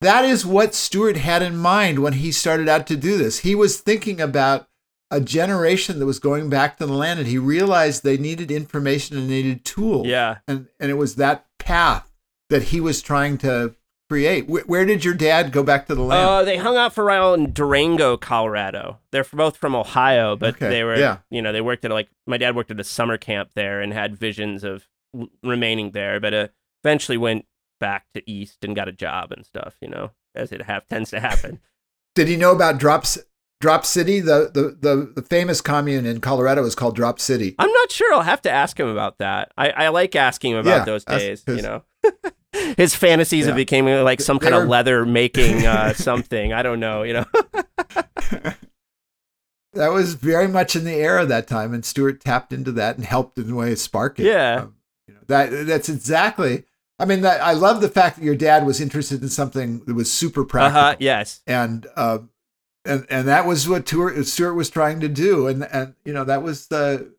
that 0.00 0.24
is 0.24 0.44
what 0.44 0.74
Stewart 0.74 1.16
had 1.16 1.42
in 1.42 1.56
mind 1.56 2.00
when 2.00 2.14
he 2.14 2.32
started 2.32 2.68
out 2.68 2.86
to 2.88 2.96
do 2.96 3.16
this. 3.16 3.40
He 3.40 3.54
was 3.54 3.80
thinking 3.80 4.20
about 4.20 4.68
a 5.10 5.20
generation 5.20 5.98
that 5.98 6.06
was 6.06 6.18
going 6.18 6.48
back 6.48 6.78
to 6.78 6.86
the 6.86 6.92
land 6.92 7.20
and 7.20 7.28
he 7.28 7.38
realized 7.38 8.02
they 8.02 8.16
needed 8.16 8.50
information 8.50 9.16
and 9.16 9.28
needed 9.28 9.64
tools. 9.64 10.06
Yeah. 10.06 10.38
And 10.48 10.68
and 10.80 10.90
it 10.90 10.94
was 10.94 11.16
that 11.16 11.46
path 11.58 12.10
that 12.52 12.64
he 12.64 12.80
was 12.80 13.02
trying 13.02 13.38
to 13.38 13.74
create. 14.08 14.46
Where, 14.48 14.62
where 14.64 14.84
did 14.84 15.04
your 15.04 15.14
dad 15.14 15.52
go 15.52 15.62
back 15.62 15.86
to 15.86 15.94
the 15.94 16.02
land? 16.02 16.28
Uh, 16.28 16.42
they 16.44 16.58
hung 16.58 16.76
out 16.76 16.92
for 16.92 17.02
a 17.02 17.06
while 17.06 17.34
in 17.34 17.52
Durango, 17.52 18.16
Colorado. 18.16 18.98
They're 19.10 19.24
both 19.24 19.56
from 19.56 19.74
Ohio, 19.74 20.36
but 20.36 20.56
Okay, 20.56 20.68
they 20.68 20.84
were, 20.84 20.96
yeah. 20.98 21.18
you 21.30 21.40
know, 21.42 21.50
they 21.52 21.60
worked 21.62 21.84
at 21.84 21.90
like 21.90 22.08
my 22.26 22.36
dad 22.36 22.54
worked 22.54 22.70
at 22.70 22.78
a 22.78 22.84
summer 22.84 23.16
camp 23.16 23.50
there 23.54 23.80
and 23.80 23.92
had 23.92 24.16
visions 24.16 24.64
of 24.64 24.86
w- 25.12 25.30
remaining 25.42 25.92
there, 25.92 26.20
but 26.20 26.34
uh, 26.34 26.48
eventually 26.84 27.16
went 27.18 27.46
back 27.80 28.04
to 28.14 28.22
East 28.30 28.64
and 28.64 28.76
got 28.76 28.86
a 28.88 28.92
job 28.92 29.32
and 29.32 29.44
stuff. 29.46 29.76
You 29.80 29.88
know, 29.88 30.10
as 30.34 30.52
it 30.52 30.62
have 30.62 30.86
tends 30.88 31.10
to 31.10 31.20
happen. 31.20 31.60
did 32.14 32.28
he 32.28 32.36
know 32.36 32.52
about 32.52 32.78
Drops 32.78 33.18
Drop 33.62 33.86
City? 33.86 34.20
The, 34.20 34.50
the 34.52 34.76
the 34.78 35.12
the 35.16 35.22
famous 35.22 35.62
commune 35.62 36.04
in 36.04 36.20
Colorado 36.20 36.64
is 36.64 36.74
called 36.74 36.96
Drop 36.96 37.18
City. 37.18 37.54
I'm 37.58 37.72
not 37.72 37.90
sure. 37.90 38.12
I'll 38.12 38.20
have 38.22 38.42
to 38.42 38.50
ask 38.50 38.78
him 38.78 38.88
about 38.88 39.18
that. 39.18 39.52
I, 39.56 39.70
I 39.70 39.88
like 39.88 40.14
asking 40.14 40.52
him 40.52 40.58
about 40.58 40.80
Yeah, 40.80 40.84
those 40.84 41.04
days, 41.06 41.44
You 41.48 41.62
know, 41.62 41.82
his 42.76 42.94
fantasies 42.94 43.46
of 43.46 43.50
Yeah. 43.54 43.64
becoming 43.64 44.04
like 44.04 44.20
some 44.20 44.38
kind 44.38 44.54
They're- 44.54 44.62
of 44.62 44.68
leather 44.68 45.04
making 45.20 45.66
uh, 45.66 45.94
something. 45.94 46.52
I 46.52 46.62
don't 46.62 46.80
know. 46.80 47.02
You 47.02 47.12
know. 47.14 47.24
that 49.74 49.88
was 49.92 50.14
very 50.14 50.48
much 50.48 50.76
in 50.76 50.84
the 50.84 50.94
air 50.94 51.18
of 51.18 51.28
that 51.28 51.46
time, 51.46 51.72
and 51.72 51.84
Stewart 51.84 52.20
tapped 52.20 52.52
into 52.52 52.72
that 52.72 52.96
and 52.96 53.04
helped 53.04 53.38
in 53.38 53.50
a 53.50 53.54
way 53.54 53.74
spark 53.74 54.18
it. 54.20 54.26
Yeah. 54.26 54.62
Um, 54.62 54.74
you 55.08 55.14
know, 55.14 55.20
that 55.28 55.66
that's 55.66 55.88
exactly. 55.88 56.64
I 56.98 57.04
mean, 57.04 57.22
that, 57.22 57.40
I 57.40 57.52
love 57.52 57.80
the 57.80 57.88
fact 57.88 58.16
that 58.16 58.24
your 58.24 58.36
dad 58.36 58.64
was 58.64 58.80
interested 58.80 59.22
in 59.22 59.28
something 59.28 59.80
that 59.86 59.94
was 59.94 60.12
super 60.12 60.42
Uh 60.42 60.46
practical, 60.46 60.80
huh. 60.82 60.96
Yes. 61.00 61.40
and 61.46 61.86
uh, 61.96 62.18
and 62.84 63.06
and 63.10 63.26
that 63.28 63.46
was 63.46 63.68
what 63.68 63.88
Stewart 63.88 64.54
was 64.54 64.70
trying 64.70 65.00
to 65.00 65.08
do, 65.08 65.46
and 65.46 65.64
and 65.64 65.94
you 66.04 66.12
know 66.12 66.24
that 66.24 66.42
was 66.42 66.66
the 66.68 67.12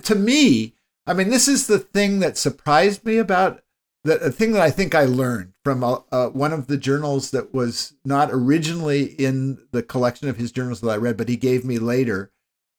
to 0.00 0.14
me. 0.14 0.74
I 1.06 1.14
mean, 1.14 1.30
this 1.30 1.48
is 1.48 1.66
the 1.66 1.78
thing 1.78 2.20
that 2.20 2.36
surprised 2.38 3.04
me 3.04 3.16
about 3.16 3.62
the, 4.08 4.18
the 4.18 4.32
thing 4.32 4.52
that 4.52 4.62
I 4.62 4.70
think 4.70 4.94
I 4.94 5.04
learned 5.04 5.52
from 5.64 5.84
uh, 5.84 5.98
uh, 6.10 6.28
one 6.28 6.52
of 6.52 6.66
the 6.66 6.76
journals 6.76 7.30
that 7.32 7.52
was 7.52 7.94
not 8.04 8.30
originally 8.32 9.04
in 9.04 9.58
the 9.70 9.82
collection 9.82 10.28
of 10.28 10.36
his 10.36 10.50
journals 10.50 10.80
that 10.80 10.90
I 10.90 10.96
read, 10.96 11.16
but 11.16 11.28
he 11.28 11.36
gave 11.36 11.64
me 11.64 11.78
later, 11.78 12.32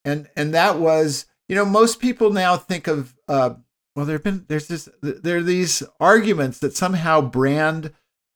and 0.03 0.27
and 0.35 0.53
that 0.53 0.79
was 0.79 1.25
you 1.47 1.55
know 1.55 1.65
most 1.65 1.99
people 1.99 2.31
now 2.31 2.57
think 2.57 2.87
of 2.87 3.15
uh, 3.27 3.51
well 3.95 4.05
there've 4.05 4.23
been 4.23 4.45
there's 4.47 4.67
this 4.67 4.89
there 5.01 5.37
are 5.37 5.43
these 5.43 5.83
arguments 5.99 6.59
that 6.59 6.75
somehow 6.75 7.21
Brand 7.21 7.93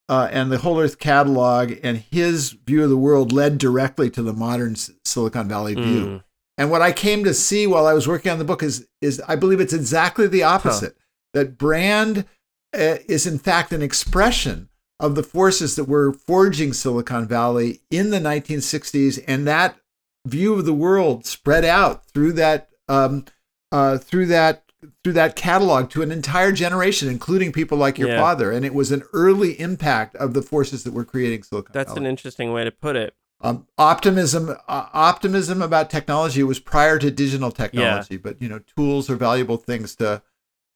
uh, 0.08 0.30
and 0.32 0.52
the 0.52 0.60
Whole 0.60 0.80
Earth 0.80 1.00
catalog 1.00 1.74
and 1.84 1.98
his 1.98 2.52
view 2.52 2.84
of 2.84 2.90
the 2.90 2.98
world 2.98 3.32
led 3.32 3.58
directly 3.58 4.10
to 4.12 4.22
the 4.22 4.34
modern 4.34 4.76
Silicon 4.76 5.48
Valley 5.48 5.74
view. 5.74 6.06
Mm. 6.06 6.24
And 6.58 6.70
what 6.70 6.84
I 6.84 6.92
came 6.92 7.24
to 7.24 7.34
see 7.34 7.66
while 7.66 7.88
I 7.88 7.94
was 7.94 8.08
working 8.08 8.32
on 8.32 8.38
the 8.38 8.46
book 8.46 8.62
is 8.62 8.88
is 9.02 9.22
I 9.28 9.36
believe 9.36 9.60
it's 9.60 9.74
exactly 9.74 10.28
the 10.28 10.44
opposite. 10.44 10.96
That 11.34 11.58
Brand 11.58 12.26
is 12.74 13.26
in 13.28 13.40
fact 13.40 13.72
an 13.72 13.82
expression 13.82 14.70
of 15.00 15.16
the 15.16 15.24
forces 15.24 15.76
that 15.76 15.86
were 15.86 16.14
forging 16.14 16.72
Silicon 16.74 17.28
Valley 17.28 17.82
in 17.92 18.10
the 18.12 18.20
1960s, 18.20 19.24
and 19.28 19.46
that 19.48 19.76
view 20.26 20.54
of 20.54 20.66
the 20.66 20.74
world 20.74 21.26
spread 21.26 21.66
out 21.66 22.06
through 22.08 22.34
that 22.34 22.70
um, 22.88 23.26
uh, 23.72 23.98
through 23.98 24.28
that 24.28 24.64
through 25.04 25.14
that 25.14 25.36
catalog 25.36 25.90
to 25.90 26.02
an 26.02 26.12
entire 26.12 26.52
generation, 26.52 27.08
including 27.08 27.52
people 27.54 27.78
like 27.78 27.98
your 27.98 28.10
Yeah. 28.10 28.20
father. 28.20 28.52
And 28.52 28.66
it 28.66 28.74
was 28.74 28.92
an 28.92 29.04
early 29.14 29.58
impact 29.60 30.16
of 30.18 30.34
the 30.34 30.42
forces 30.42 30.84
that 30.84 30.92
were 30.94 31.06
creating 31.06 31.44
Silicon 31.44 31.72
Valley. 31.72 31.84
That's 31.84 31.94
Valley. 31.94 32.06
an 32.06 32.10
interesting 32.10 32.52
way 32.52 32.64
to 32.66 32.72
put 32.72 32.96
it. 32.98 33.14
um, 33.42 33.66
optimism 33.78 34.50
uh, 34.68 34.86
optimism 34.94 35.62
about 35.62 35.90
technology 35.90 36.44
was 36.44 36.60
prior 36.60 36.98
to 37.00 37.12
digital 37.12 37.52
technology 37.52 38.16
but 38.16 38.42
you 38.42 38.48
know 38.48 38.60
tools 38.78 39.10
are 39.10 39.18
valuable 39.18 39.58
things 39.58 39.96
to 39.98 40.22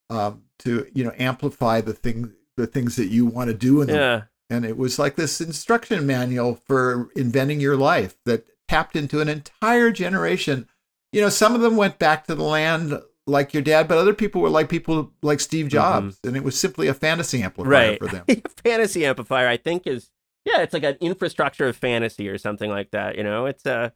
um, 0.09 0.41
to 0.59 0.87
you 0.93 1.03
know 1.03 1.13
amplify 1.17 1.81
the 1.81 1.93
thing 1.93 2.33
the 2.55 2.67
things 2.67 2.95
that 2.95 3.07
you 3.07 3.25
want 3.25 3.49
to 3.49 3.53
do 3.53 3.81
in 3.81 3.87
them 3.87 3.95
Yeah. 3.95 4.21
and 4.55 4.65
it 4.65 4.77
was 4.77 4.97
like 4.97 5.15
this 5.15 5.39
instruction 5.41 6.05
manual 6.05 6.55
for 6.65 7.09
inventing 7.15 7.59
your 7.59 7.77
life 7.77 8.17
that 8.25 8.45
tapped 8.67 8.95
into 8.95 9.21
an 9.21 9.29
entire 9.29 9.91
generation 9.91 10.67
you 11.11 11.21
know 11.21 11.29
some 11.29 11.55
of 11.55 11.61
them 11.61 11.75
went 11.75 11.99
back 11.99 12.25
to 12.27 12.35
the 12.35 12.43
land 12.43 12.99
like 13.25 13.53
your 13.53 13.63
dad 13.63 13.87
but 13.87 13.97
other 13.97 14.13
people 14.13 14.41
were 14.41 14.49
like 14.49 14.69
people 14.69 15.11
like 15.21 15.39
steve 15.39 15.67
jobs 15.67 16.19
and 16.23 16.35
it 16.35 16.43
was 16.43 16.59
simply 16.59 16.87
a 16.87 16.93
fantasy 16.93 17.43
amplifier 17.43 17.71
right. 17.71 17.99
for 17.99 18.07
them 18.07 18.23
A 18.29 18.41
fantasy 18.63 19.05
amplifier, 19.05 19.47
I 19.47 19.57
think, 19.57 19.85
is 19.87 20.09
yeah, 20.45 20.61
it's 20.61 20.73
like 20.73 20.83
an 20.83 20.95
infrastructure 21.01 21.67
of 21.67 21.75
fantasy 21.75 22.29
or 22.29 22.37
something 22.37 22.69
like 22.69 22.91
that. 22.91 23.17
You 23.17 23.23
know, 23.23 23.45
it's 23.47 23.65
uh, 23.65 23.89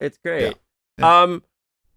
it's 0.00 0.16
great. 0.24 0.56
Um, 1.02 1.42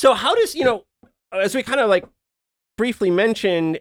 So 0.00 0.14
how 0.14 0.34
does 0.34 0.54
you 0.54 0.64
know, 0.64 0.86
as 1.30 1.54
we 1.54 1.62
kind 1.62 1.78
of 1.78 1.90
like 1.90 2.06
briefly 2.78 3.10
mentioned, 3.10 3.80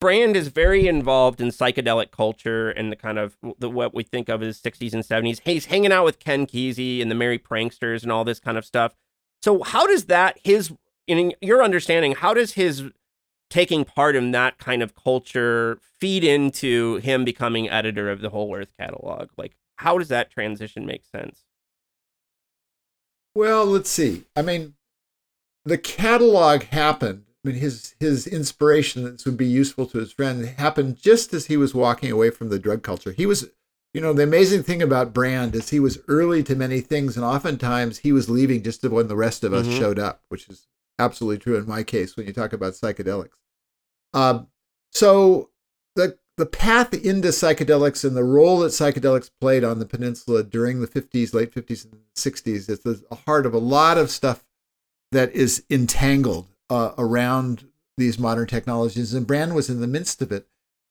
Brand 0.00 0.34
is 0.34 0.48
very 0.48 0.88
involved 0.88 1.42
in 1.42 1.48
psychedelic 1.48 2.10
culture 2.10 2.70
and 2.70 2.90
the 2.90 2.96
kind 2.96 3.18
of 3.18 3.36
the, 3.58 3.68
what 3.68 3.92
we 3.92 4.02
think 4.02 4.30
of 4.30 4.42
as 4.42 4.58
60s 4.58 4.94
and 4.94 5.04
70s. 5.04 5.42
He's 5.44 5.66
hanging 5.66 5.92
out 5.92 6.06
with 6.06 6.18
Ken 6.18 6.46
Kesey 6.46 7.02
and 7.02 7.10
the 7.10 7.14
Merry 7.14 7.38
Pranksters 7.38 8.02
and 8.02 8.10
all 8.10 8.24
this 8.24 8.40
kind 8.40 8.56
of 8.56 8.64
stuff. 8.64 8.94
So 9.42 9.62
how 9.62 9.86
does 9.86 10.06
that 10.06 10.38
his 10.42 10.72
in 11.06 11.34
your 11.42 11.62
understanding, 11.62 12.14
how 12.14 12.32
does 12.32 12.54
his 12.54 12.84
taking 13.50 13.84
part 13.84 14.16
in 14.16 14.30
that 14.30 14.56
kind 14.56 14.82
of 14.82 14.94
culture 14.94 15.80
feed 16.00 16.24
into 16.24 16.96
him 16.96 17.26
becoming 17.26 17.68
editor 17.68 18.10
of 18.10 18.22
the 18.22 18.30
Whole 18.30 18.56
Earth 18.56 18.72
catalog? 18.80 19.28
Like 19.36 19.54
how 19.76 19.98
does 19.98 20.08
that 20.08 20.30
transition 20.30 20.86
make 20.86 21.04
sense? 21.04 21.44
Well, 23.34 23.66
let's 23.66 23.90
see. 23.90 24.24
I 24.34 24.40
mean, 24.40 24.74
the 25.68 25.78
catalog 25.78 26.62
happened. 26.64 27.24
I 27.44 27.48
mean, 27.48 27.56
his 27.58 27.94
his 28.00 28.26
inspiration 28.26 29.04
that 29.04 29.12
this 29.12 29.24
would 29.24 29.36
be 29.36 29.46
useful 29.46 29.86
to 29.86 29.98
his 29.98 30.12
friend 30.12 30.44
happened 30.44 30.96
just 30.96 31.32
as 31.32 31.46
he 31.46 31.56
was 31.56 31.74
walking 31.74 32.10
away 32.10 32.30
from 32.30 32.48
the 32.48 32.58
drug 32.58 32.82
culture. 32.82 33.12
He 33.12 33.26
was, 33.26 33.48
you 33.94 34.00
know, 34.00 34.12
the 34.12 34.24
amazing 34.24 34.64
thing 34.64 34.82
about 34.82 35.14
Brand 35.14 35.54
is 35.54 35.70
he 35.70 35.80
was 35.80 35.98
early 36.08 36.42
to 36.44 36.54
many 36.56 36.80
things, 36.80 37.16
and 37.16 37.24
oftentimes 37.24 37.98
he 37.98 38.12
was 38.12 38.28
leaving 38.28 38.62
just 38.62 38.82
when 38.84 39.08
the 39.08 39.16
rest 39.16 39.44
of 39.44 39.52
us 39.52 39.66
Mhm. 39.66 39.78
showed 39.78 39.98
up, 39.98 40.22
which 40.28 40.48
is 40.48 40.66
absolutely 40.98 41.38
true 41.38 41.56
in 41.56 41.66
my 41.66 41.82
case 41.84 42.16
when 42.16 42.26
you 42.26 42.32
talk 42.32 42.52
about 42.52 42.72
psychedelics. 42.74 43.38
Um, 44.12 44.48
so 44.92 45.50
the 45.94 46.18
the 46.36 46.46
path 46.46 46.94
into 46.94 47.28
psychedelics 47.28 48.04
and 48.04 48.16
the 48.16 48.22
role 48.22 48.60
that 48.60 48.68
psychedelics 48.68 49.28
played 49.40 49.64
on 49.64 49.80
the 49.80 49.86
peninsula 49.86 50.44
during 50.44 50.80
the 50.80 50.86
50s, 50.86 51.34
late 51.34 51.52
50s 51.52 51.84
and 51.84 51.98
60s 52.14 52.68
is 52.68 52.80
the 52.80 53.02
heart 53.26 53.44
of 53.44 53.54
a 53.54 53.58
lot 53.58 53.98
of 53.98 54.08
stuff 54.08 54.44
that 55.12 55.32
is 55.32 55.64
entangled 55.70 56.46
uh, 56.70 56.92
around 56.98 57.66
these 57.96 58.18
modern 58.18 58.46
technologies, 58.46 59.14
and 59.14 59.26
Brand 59.26 59.54
was 59.54 59.68
in 59.68 59.80
the 59.80 59.86
midst 59.86 60.22
of 60.22 60.30
it. 60.32 60.46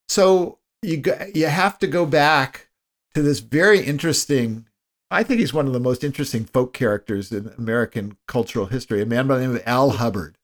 So 0.08 0.58
you 0.82 0.98
go, 0.98 1.16
you 1.34 1.46
have 1.46 1.78
to 1.80 1.86
go 1.86 2.06
back 2.06 2.68
to 3.14 3.22
this 3.22 3.40
very 3.40 3.80
interesting. 3.80 4.66
I 5.10 5.22
think 5.22 5.40
he's 5.40 5.54
one 5.54 5.66
of 5.66 5.72
the 5.72 5.80
most 5.80 6.04
interesting 6.04 6.44
folk 6.44 6.72
characters 6.72 7.32
in 7.32 7.52
American 7.56 8.16
cultural 8.26 8.66
history. 8.66 9.00
A 9.00 9.06
man 9.06 9.26
by 9.26 9.36
the 9.36 9.46
name 9.46 9.56
of 9.56 9.62
Al 9.64 9.90
Hubbard, 9.90 10.36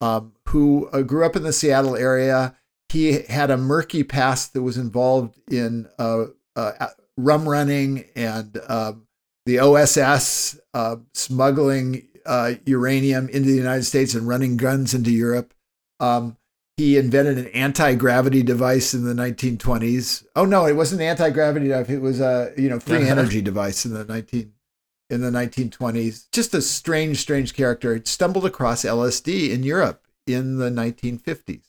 um, 0.00 0.32
who 0.48 0.88
uh, 0.92 1.02
grew 1.02 1.24
up 1.24 1.36
in 1.36 1.44
the 1.44 1.52
Seattle 1.52 1.96
area. 1.96 2.56
He 2.88 3.22
had 3.22 3.50
a 3.50 3.56
murky 3.56 4.02
past 4.02 4.52
that 4.52 4.62
was 4.62 4.76
involved 4.76 5.38
in 5.48 5.88
uh, 5.98 6.24
uh, 6.56 6.88
rum 7.16 7.48
running 7.48 8.06
and 8.16 8.60
um, 8.68 9.06
the 9.46 9.60
OSS 9.60 10.58
uh, 10.74 10.96
smuggling 11.14 12.08
uh, 12.26 12.54
uranium 12.66 13.28
into 13.28 13.48
the 13.48 13.56
United 13.56 13.84
States 13.84 14.14
and 14.14 14.28
running 14.28 14.56
guns 14.56 14.94
into 14.94 15.10
Europe. 15.10 15.54
Um, 15.98 16.36
he 16.76 16.96
invented 16.96 17.36
an 17.36 17.48
anti-gravity 17.48 18.42
device 18.42 18.94
in 18.94 19.04
the 19.04 19.12
1920s. 19.12 20.24
Oh 20.34 20.46
no, 20.46 20.66
it 20.66 20.74
wasn't 20.74 21.02
an 21.02 21.08
anti-gravity 21.08 21.68
device. 21.68 21.90
It 21.90 22.00
was 22.00 22.20
a 22.20 22.52
you 22.56 22.68
know 22.68 22.80
free 22.80 23.08
energy 23.08 23.42
device 23.42 23.84
in 23.84 23.92
the 23.92 24.04
19 24.04 24.52
in 25.10 25.20
the 25.20 25.30
1920s. 25.30 26.30
Just 26.32 26.54
a 26.54 26.62
strange, 26.62 27.18
strange 27.18 27.54
character. 27.54 27.94
He 27.96 28.02
stumbled 28.04 28.46
across 28.46 28.84
LSD 28.84 29.50
in 29.50 29.62
Europe 29.62 30.06
in 30.26 30.56
the 30.56 30.70
1950s, 30.70 31.66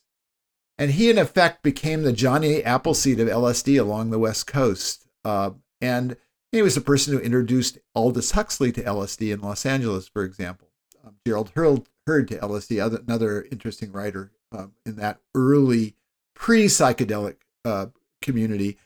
and 0.78 0.92
he 0.92 1.10
in 1.10 1.18
effect 1.18 1.62
became 1.62 2.04
the 2.04 2.14
Johnny 2.14 2.64
Appleseed 2.64 3.20
of 3.20 3.28
LSD 3.28 3.80
along 3.80 4.12
the 4.12 4.20
West 4.20 4.48
Coast. 4.48 5.08
Uh, 5.26 5.52
and 5.82 6.16
he 6.52 6.62
was 6.62 6.76
the 6.76 6.82
person 6.82 7.14
who 7.14 7.20
introduced 7.20 7.78
Aldous 7.96 8.32
Huxley 8.32 8.72
to 8.74 8.84
LSD 8.84 9.34
in 9.34 9.42
Los 9.42 9.66
Angeles, 9.66 10.08
for 10.08 10.24
example. 10.24 10.68
Um, 11.06 11.16
Gerald 11.26 11.52
Heard, 11.56 11.84
Heard 12.08 12.28
to 12.30 12.38
LSD, 12.38 12.82
other, 12.82 13.00
another 13.08 13.44
interesting 13.52 13.92
writer 13.92 14.32
um, 14.52 14.74
in 14.86 14.96
that 14.98 15.20
early 15.36 15.96
pre 16.34 16.66
psychedelic 16.66 17.36
uh, 17.64 17.88
community. 18.22 18.78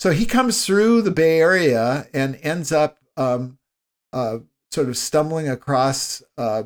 So 0.00 0.10
he 0.10 0.26
comes 0.26 0.66
through 0.66 1.02
the 1.02 1.10
Bay 1.12 1.38
Area 1.40 2.08
and 2.12 2.38
ends 2.42 2.72
up 2.72 2.98
um, 3.16 3.58
uh, 4.12 4.38
sort 4.72 4.88
of 4.88 4.96
stumbling 4.96 5.48
across 5.48 6.22
uh, 6.36 6.64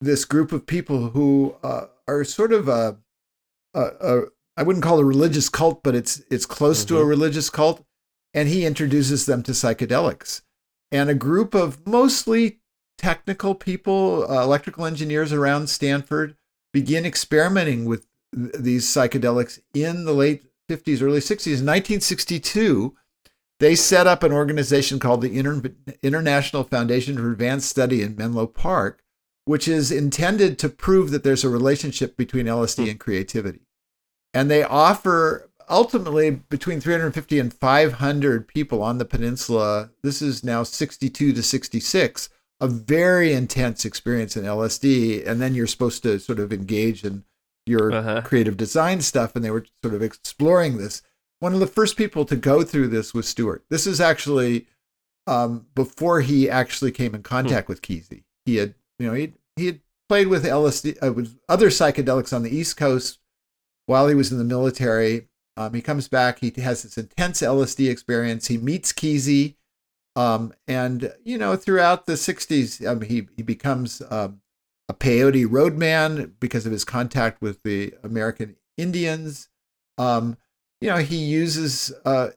this 0.00 0.24
group 0.24 0.52
of 0.52 0.66
people 0.66 1.10
who 1.10 1.56
uh, 1.62 1.86
are 2.08 2.24
sort 2.24 2.52
of 2.52 2.68
a, 2.68 2.96
a, 3.74 3.80
a 4.00 4.22
I 4.56 4.62
wouldn't 4.62 4.84
call 4.84 4.98
it 4.98 5.02
a 5.02 5.04
religious 5.04 5.48
cult, 5.48 5.82
but 5.82 5.94
it's 5.94 6.22
it's 6.30 6.46
close 6.46 6.84
to 6.86 6.98
a 6.98 7.02
Mhm. 7.04 7.08
religious 7.08 7.50
cult, 7.50 7.84
and 8.34 8.48
he 8.48 8.64
introduces 8.64 9.26
them 9.26 9.42
to 9.42 9.52
psychedelics. 9.52 10.42
And 10.92 11.08
a 11.08 11.14
group 11.14 11.54
of 11.54 11.86
mostly 11.86 12.60
technical 12.98 13.54
people, 13.54 14.26
uh, 14.30 14.42
electrical 14.42 14.84
engineers 14.84 15.32
around 15.32 15.68
Stanford, 15.68 16.36
begin 16.72 17.06
experimenting 17.06 17.84
with 17.84 18.06
th- 18.34 18.52
these 18.58 18.86
psychedelics 18.86 19.60
in 19.74 20.04
the 20.04 20.12
late 20.12 20.44
50s, 20.68 21.02
early 21.02 21.20
60s. 21.20 21.46
In 21.46 21.66
1962, 21.66 22.94
they 23.58 23.74
set 23.74 24.06
up 24.06 24.22
an 24.22 24.32
organization 24.32 24.98
called 24.98 25.20
the 25.20 25.36
Inter- 25.38 25.74
International 26.02 26.64
Foundation 26.64 27.16
for 27.16 27.30
Advanced 27.30 27.68
Study 27.68 28.02
in 28.02 28.16
Menlo 28.16 28.46
Park, 28.46 29.02
which 29.44 29.68
is 29.68 29.90
intended 29.90 30.58
to 30.58 30.68
prove 30.68 31.10
that 31.10 31.24
there's 31.24 31.44
a 31.44 31.48
relationship 31.48 32.16
between 32.16 32.46
LSD 32.46 32.90
and 32.90 33.00
creativity. 33.00 33.60
And 34.32 34.50
they 34.50 34.62
offer 34.62 35.49
ultimately 35.70 36.30
between 36.30 36.80
350 36.80 37.38
and 37.38 37.54
500 37.54 38.48
people 38.48 38.82
on 38.82 38.98
the 38.98 39.04
peninsula. 39.04 39.90
This 40.02 40.20
is 40.20 40.42
now 40.44 40.62
62 40.62 41.32
to 41.32 41.42
66, 41.42 42.28
a 42.60 42.66
very 42.68 43.32
intense 43.32 43.84
experience 43.84 44.36
in 44.36 44.44
LSD. 44.44 45.26
And 45.26 45.40
then 45.40 45.54
you're 45.54 45.66
supposed 45.66 46.02
to 46.02 46.18
sort 46.18 46.38
of 46.40 46.52
engage 46.52 47.04
in 47.04 47.24
your 47.66 47.92
Uh-huh. 47.92 48.22
creative 48.22 48.56
design 48.56 49.00
stuff. 49.00 49.34
And 49.36 49.44
they 49.44 49.50
were 49.50 49.64
sort 49.82 49.94
of 49.94 50.02
exploring 50.02 50.78
this. 50.78 51.02
One 51.38 51.54
of 51.54 51.60
the 51.60 51.66
first 51.66 51.96
people 51.96 52.24
to 52.26 52.36
go 52.36 52.62
through 52.64 52.88
this 52.88 53.14
was 53.14 53.26
Stewart. 53.28 53.64
This 53.70 53.86
is 53.86 54.00
actually 54.00 54.66
um, 55.26 55.66
before 55.74 56.22
he 56.22 56.50
actually 56.50 56.90
came 56.90 57.14
in 57.14 57.22
contact 57.22 57.68
with 57.68 57.82
Kesey. 57.82 58.24
He 58.44 58.56
had, 58.56 58.74
you 58.98 59.06
know, 59.06 59.14
he 59.14 59.34
he 59.56 59.66
had 59.66 59.80
played 60.08 60.26
with 60.28 60.44
LSD 60.44 60.96
uh, 61.02 61.12
with 61.12 61.38
other 61.48 61.68
psychedelics 61.68 62.32
on 62.34 62.42
the 62.42 62.54
East 62.54 62.76
Coast 62.76 63.18
while 63.86 64.08
he 64.08 64.14
was 64.14 64.32
in 64.32 64.38
the 64.38 64.44
military. 64.44 65.28
Um, 65.60 65.74
he 65.74 65.82
comes 65.82 66.08
back. 66.08 66.38
He 66.38 66.50
has 66.62 66.84
this 66.84 66.96
intense 66.96 67.42
LSD 67.42 67.90
experience. 67.90 68.46
He 68.46 68.56
meets 68.56 68.94
Kesey, 68.94 69.56
um, 70.16 70.54
and 70.66 71.12
you 71.22 71.36
know, 71.36 71.54
throughout 71.54 72.06
the 72.06 72.14
'60s, 72.14 72.86
um, 72.86 73.02
he 73.02 73.28
he 73.36 73.42
becomes 73.42 74.00
um, 74.08 74.40
a 74.88 74.94
peyote 74.94 75.46
roadman 75.50 76.34
because 76.40 76.64
of 76.64 76.72
his 76.72 76.86
contact 76.86 77.42
with 77.42 77.62
the 77.62 77.92
American 78.02 78.56
Indians. 78.78 79.50
Um, 79.98 80.38
you 80.80 80.88
know, 80.88 80.96
he 80.96 81.16
uses 81.16 81.92
uh, 82.06 82.30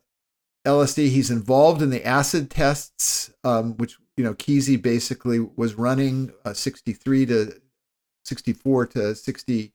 LSD. 0.68 1.08
He's 1.08 1.32
involved 1.32 1.82
in 1.82 1.92
the 1.92 2.06
acid 2.06 2.52
tests, 2.52 3.34
um, 3.46 3.78
which 3.78 4.00
you 4.18 4.26
know 4.26 4.34
Kesey 4.34 4.82
basically 4.82 5.40
was 5.40 5.76
running 5.76 6.34
uh, 6.44 6.52
63 6.52 7.26
to 7.28 7.62
64 8.26 8.88
to 8.88 9.16
60, 9.16 9.72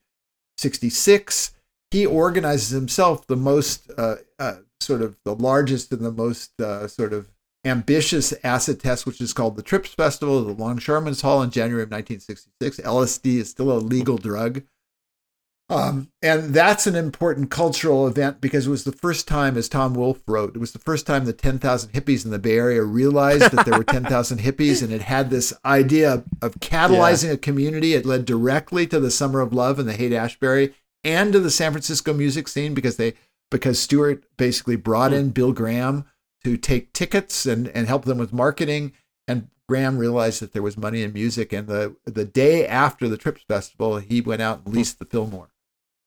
66. 0.59 1.55
He 1.91 2.05
organizes 2.05 2.71
himself 2.71 3.27
the 3.27 3.37
most 3.37 3.91
uh, 3.97 4.17
uh, 4.39 4.57
sort 4.81 5.03
of 5.03 5.17
the 5.25 5.35
largest 5.35 5.93
and 5.93 6.05
the 6.05 6.13
most 6.13 6.61
uh, 6.61 6.87
sort 6.87 7.13
of 7.13 7.31
ambitious 7.65 8.35
acid 8.45 8.81
test, 8.81 9.07
which 9.07 9.21
is 9.21 9.33
called 9.33 9.57
the 9.57 9.63
Trips 9.63 9.95
Festival 9.95 10.43
the 10.45 10.53
Longshoremen's 10.53 11.23
Hall 11.23 11.43
in 11.43 11.51
January 11.51 11.83
of 11.83 11.91
1966. 11.91 12.81
LSD 12.81 13.39
is 13.39 13.51
still 13.51 13.73
a 13.73 13.79
legal 13.79 14.19
drug. 14.19 14.63
Um, 15.71 16.11
and 16.23 16.55
that's 16.55 16.87
an 16.87 16.95
important 16.95 17.51
cultural 17.51 18.07
event 18.07 18.41
because 18.41 18.67
it 18.67 18.71
was 18.71 18.85
the 18.85 18.93
first 18.93 19.29
time, 19.29 19.59
as 19.59 19.69
Tom 19.69 19.93
Wolfe 19.93 20.23
wrote, 20.27 20.57
it 20.57 20.59
was 20.59 20.73
the 20.73 20.79
first 20.79 21.07
time 21.07 21.27
the 21.27 21.35
10,000 21.35 21.93
hippies 21.93 22.25
in 22.25 22.31
the 22.31 22.39
Bay 22.39 22.57
Area 22.57 22.83
realized 22.83 23.53
that 23.53 23.67
there 23.67 23.77
were 23.77 23.85
10,000 23.85 24.39
hippies 24.39 24.83
and 24.83 24.91
it 24.91 25.03
had 25.03 25.29
this 25.29 25.53
idea 25.67 26.15
of, 26.15 26.25
of 26.41 26.55
catalyzing 26.61 27.31
a 27.31 27.37
community. 27.37 27.93
It 27.93 28.07
led 28.07 28.25
directly 28.25 28.87
to 28.87 28.99
the 28.99 29.11
Summer 29.11 29.41
of 29.41 29.53
Love 29.53 29.79
and 29.79 29.87
the 29.87 29.93
Haight 29.93 30.15
Ashbury 30.15 30.73
and 31.09 31.33
to 31.33 31.41
the 31.41 31.51
San 31.51 31.73
Francisco 31.73 32.13
music 32.13 32.49
scene 32.49 32.75
because 32.75 32.97
they 32.97 33.15
because 33.51 33.81
Stewart 33.81 34.25
basically 34.37 34.77
brought 34.77 35.13
in 35.13 35.31
Bill 35.31 35.53
Graham 35.53 36.05
to 36.45 36.57
take 36.59 36.93
tickets 36.93 37.47
and, 37.47 37.69
and 37.69 37.87
help 37.89 38.05
them 38.05 38.19
with 38.19 38.33
marketing. 38.33 38.93
And 39.27 39.49
Graham 39.69 39.97
realized 39.99 40.41
that 40.43 40.53
there 40.53 40.63
was 40.63 40.77
money 40.77 41.03
in 41.03 41.13
music. 41.13 41.53
And 41.53 41.67
the 41.67 41.97
the 42.05 42.25
day 42.25 42.67
after 42.67 43.09
the 43.09 43.17
Trips 43.17 43.43
Festival, 43.49 43.99
he 43.99 44.21
went 44.21 44.43
out 44.43 44.63
and 44.65 44.75
leased 44.75 44.99
the 44.99 45.05
Fillmore 45.07 45.51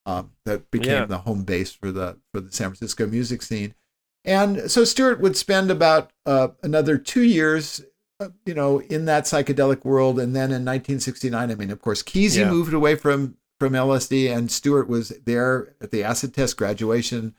um, 0.05 0.31
that 0.45 0.69
became 0.71 0.91
Yeah. 0.93 1.05
the 1.05 1.19
home 1.19 1.43
base 1.43 1.71
for 1.71 1.91
the 1.91 2.17
for 2.33 2.39
the 2.41 2.51
San 2.51 2.69
Francisco 2.69 3.07
music 3.07 3.41
scene. 3.41 3.73
And 4.23 4.69
so 4.69 4.83
Stewart 4.83 5.19
would 5.19 5.35
spend 5.35 5.71
about 5.71 6.11
uh, 6.27 6.49
another 6.61 6.99
two 6.99 7.23
years, 7.23 7.81
uh, 8.19 8.29
you 8.45 8.53
know, 8.53 8.79
in 8.81 9.05
that 9.05 9.23
psychedelic 9.23 9.83
world. 9.83 10.19
And 10.19 10.35
then 10.35 10.51
in 10.51 10.63
1969, 10.63 11.49
I 11.49 11.55
mean, 11.55 11.71
of 11.71 11.81
course, 11.81 12.03
Kesey 12.03 12.37
Yeah. 12.41 12.51
moved 12.51 12.71
away 12.73 12.93
from 12.95 13.35
from 13.61 13.73
LSD, 13.73 14.35
and 14.35 14.51
Stewart 14.51 14.89
was 14.89 15.09
there 15.23 15.75
at 15.79 15.91
the 15.91 16.03
acid 16.03 16.33
test 16.33 16.57
graduation. 16.57 17.35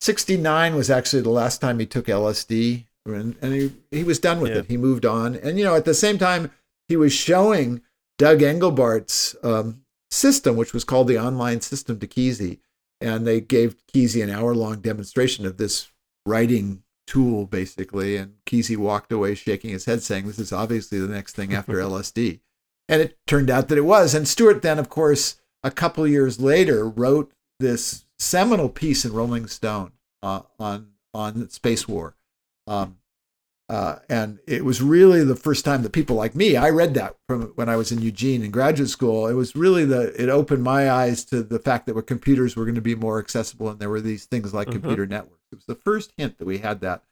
69 0.00 0.74
was 0.74 0.90
actually 0.90 1.22
the 1.22 1.30
last 1.30 1.60
time 1.60 1.78
he 1.78 1.86
took 1.86 2.06
LSD, 2.06 2.86
and, 3.06 3.36
and 3.40 3.52
he, 3.54 3.72
he 3.92 4.02
was 4.02 4.18
done 4.18 4.40
with 4.40 4.50
Yeah. 4.50 4.58
it. 4.58 4.66
He 4.66 4.76
moved 4.76 5.06
on. 5.06 5.36
And, 5.36 5.58
you 5.58 5.64
know, 5.64 5.76
at 5.76 5.84
the 5.84 5.94
same 5.94 6.18
time, 6.18 6.50
he 6.88 6.96
was 6.96 7.12
showing 7.12 7.82
Doug 8.18 8.42
Engelbart's 8.42 9.36
um, 9.44 9.82
system, 10.10 10.56
which 10.56 10.72
was 10.74 10.82
called 10.82 11.06
the 11.06 11.18
online 11.20 11.60
system 11.60 12.00
to 12.00 12.08
Kesey. 12.08 12.58
And 13.00 13.24
they 13.24 13.40
gave 13.40 13.76
Kesey 13.86 14.24
an 14.24 14.30
hour 14.30 14.52
long 14.56 14.80
demonstration 14.80 15.46
of 15.46 15.56
this 15.56 15.92
writing 16.26 16.82
tool, 17.06 17.46
basically. 17.46 18.16
And 18.16 18.34
Kesey 18.44 18.76
walked 18.76 19.12
away 19.12 19.36
shaking 19.36 19.70
his 19.70 19.84
head, 19.84 20.02
saying, 20.02 20.26
This 20.26 20.40
is 20.40 20.52
obviously 20.52 20.98
the 20.98 21.06
next 21.06 21.36
thing 21.36 21.54
after 21.54 21.74
LSD. 21.74 22.40
And 22.88 23.00
it 23.02 23.16
turned 23.28 23.50
out 23.50 23.68
that 23.68 23.78
it 23.78 23.82
was. 23.82 24.14
And 24.14 24.26
Stewart 24.26 24.62
then, 24.62 24.80
of 24.80 24.88
course, 24.88 25.36
a 25.62 25.70
couple 25.70 26.06
years 26.06 26.40
later, 26.40 26.88
wrote 26.88 27.32
this 27.58 28.04
seminal 28.18 28.68
piece 28.68 29.04
in 29.04 29.12
Rolling 29.12 29.46
Stone 29.46 29.92
uh, 30.22 30.42
on 30.58 30.92
on 31.14 31.34
Spacewar. 31.46 32.14
Um, 32.66 32.96
Uh, 33.68 34.00
and 34.08 34.40
it 34.48 34.64
was 34.64 34.82
really 34.82 35.22
the 35.22 35.36
first 35.36 35.64
time 35.64 35.82
that 35.84 35.92
people 35.92 36.16
like 36.16 36.34
me, 36.34 36.56
I 36.56 36.70
read 36.70 36.94
that 36.94 37.14
from 37.28 37.52
when 37.54 37.68
I 37.68 37.76
was 37.76 37.92
in 37.92 38.02
Eugene 38.02 38.42
in 38.42 38.50
graduate 38.50 38.90
school. 38.90 39.28
It 39.28 39.34
was 39.34 39.54
really 39.54 39.84
the, 39.84 40.12
it 40.20 40.28
opened 40.28 40.64
my 40.64 40.90
eyes 40.90 41.24
to 41.26 41.44
the 41.44 41.60
fact 41.60 41.86
that 41.86 41.94
computers 42.04 42.56
were 42.56 42.64
going 42.64 42.74
to 42.74 42.80
be 42.80 42.96
more 42.96 43.20
accessible 43.20 43.68
and 43.68 43.78
there 43.78 43.88
were 43.88 44.00
these 44.00 44.24
things 44.26 44.52
like 44.52 44.66
Mhm. 44.66 44.72
computer 44.72 45.06
networks. 45.06 45.46
It 45.52 45.54
was 45.54 45.66
the 45.66 45.76
first 45.76 46.12
hint 46.16 46.38
that 46.38 46.46
we 46.46 46.58
had 46.58 46.80
that. 46.80 47.04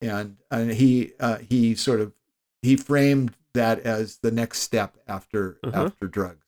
And, 0.00 0.38
and 0.50 0.72
he, 0.72 1.12
uh, 1.20 1.38
he 1.48 1.76
sort 1.76 2.00
of, 2.00 2.12
he 2.60 2.76
framed 2.76 3.36
that 3.54 3.78
as 3.80 4.16
the 4.18 4.32
next 4.32 4.62
step 4.62 4.96
after, 5.06 5.60
Mhm. 5.64 5.74
after 5.74 6.08
drugs. 6.08 6.44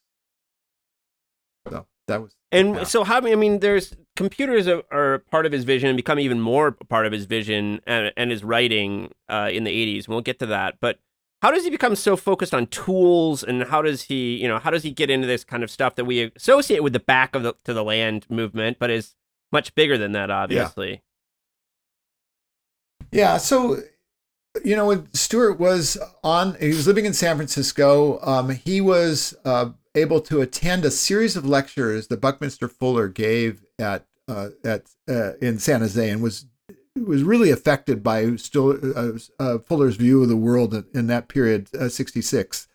So 1.69 1.87
that 2.09 2.21
was, 2.23 2.37
And 2.51 2.75
Yeah. 2.77 2.85
so, 2.85 3.05
how 3.05 3.19
I 3.19 3.35
mean, 3.35 3.61
there's 3.61 3.95
computers 4.17 4.67
are, 4.69 4.83
are 4.91 5.21
part 5.31 5.47
of 5.47 5.53
his 5.53 5.65
vision 5.65 5.89
and 5.89 5.97
become 5.97 6.19
even 6.19 6.41
more 6.41 6.73
part 6.73 7.07
of 7.07 7.13
his 7.13 7.25
vision 7.27 7.81
and, 7.87 8.13
and 8.17 8.31
his 8.31 8.45
writing 8.45 9.13
uh, 9.29 9.49
in 9.53 9.65
the 9.65 9.71
80s. 9.71 10.09
We'll 10.09 10.21
get 10.21 10.39
to 10.41 10.47
that. 10.47 10.77
But 10.81 10.99
how 11.41 11.51
does 11.51 11.65
he 11.65 11.71
become 11.71 11.97
so 11.97 12.17
focused 12.17 12.55
on 12.55 12.67
tools 12.69 13.43
and 13.43 13.65
how 13.65 13.83
does 13.83 14.03
he, 14.03 14.37
you 14.37 14.47
know, 14.49 14.59
how 14.59 14.71
does 14.71 14.83
he 14.83 14.91
get 14.91 15.11
into 15.11 15.27
this 15.27 15.45
kind 15.45 15.63
of 15.63 15.71
stuff 15.71 15.95
that 15.97 16.05
we 16.05 16.31
associate 16.37 16.83
with 16.83 16.93
the 16.93 17.01
back 17.01 17.35
of 17.35 17.43
the 17.43 17.55
to 17.65 17.73
the 17.75 17.83
land 17.85 18.27
movement, 18.29 18.79
but 18.79 18.91
is 18.91 19.15
much 19.51 19.75
bigger 19.75 19.99
than 19.99 20.13
that, 20.13 20.31
obviously. 20.31 21.03
Yeah. 23.11 23.37
So, 23.39 23.79
you 24.65 24.77
know, 24.77 24.87
when 24.87 25.13
Stewart 25.15 25.59
was 25.59 25.99
on, 26.23 26.55
he 26.61 26.69
was 26.69 26.87
living 26.87 27.05
in 27.07 27.13
San 27.15 27.37
Francisco. 27.37 28.19
Um, 28.23 28.51
he 28.51 28.81
was 28.81 29.35
uh, 29.45 29.71
able 29.95 30.21
to 30.23 30.41
attend 30.41 30.85
a 30.85 30.91
series 30.91 31.37
of 31.37 31.45
lectures 31.45 32.09
that 32.09 32.21
Buckminster 32.21 32.69
Fuller 32.69 33.09
gave 33.09 33.65
at 33.79 34.07
uh, 34.29 34.51
at 34.65 34.91
uh, 35.09 35.33
in 35.41 35.59
San 35.59 35.81
Jose, 35.81 36.11
and 36.11 36.23
was 36.23 36.47
was 36.97 37.23
really 37.23 37.51
affected 37.51 38.03
by 38.03 38.37
still 38.37 38.79
uh, 38.97 39.13
uh, 39.39 39.59
Fuller's 39.59 39.97
view 39.97 40.23
of 40.23 40.29
the 40.29 40.37
world 40.37 40.75
in, 40.75 40.85
in 40.95 41.07
that 41.09 41.29
period, 41.29 41.69
uh, 41.75 41.89
sixty 41.89 42.23
six. 42.23 42.69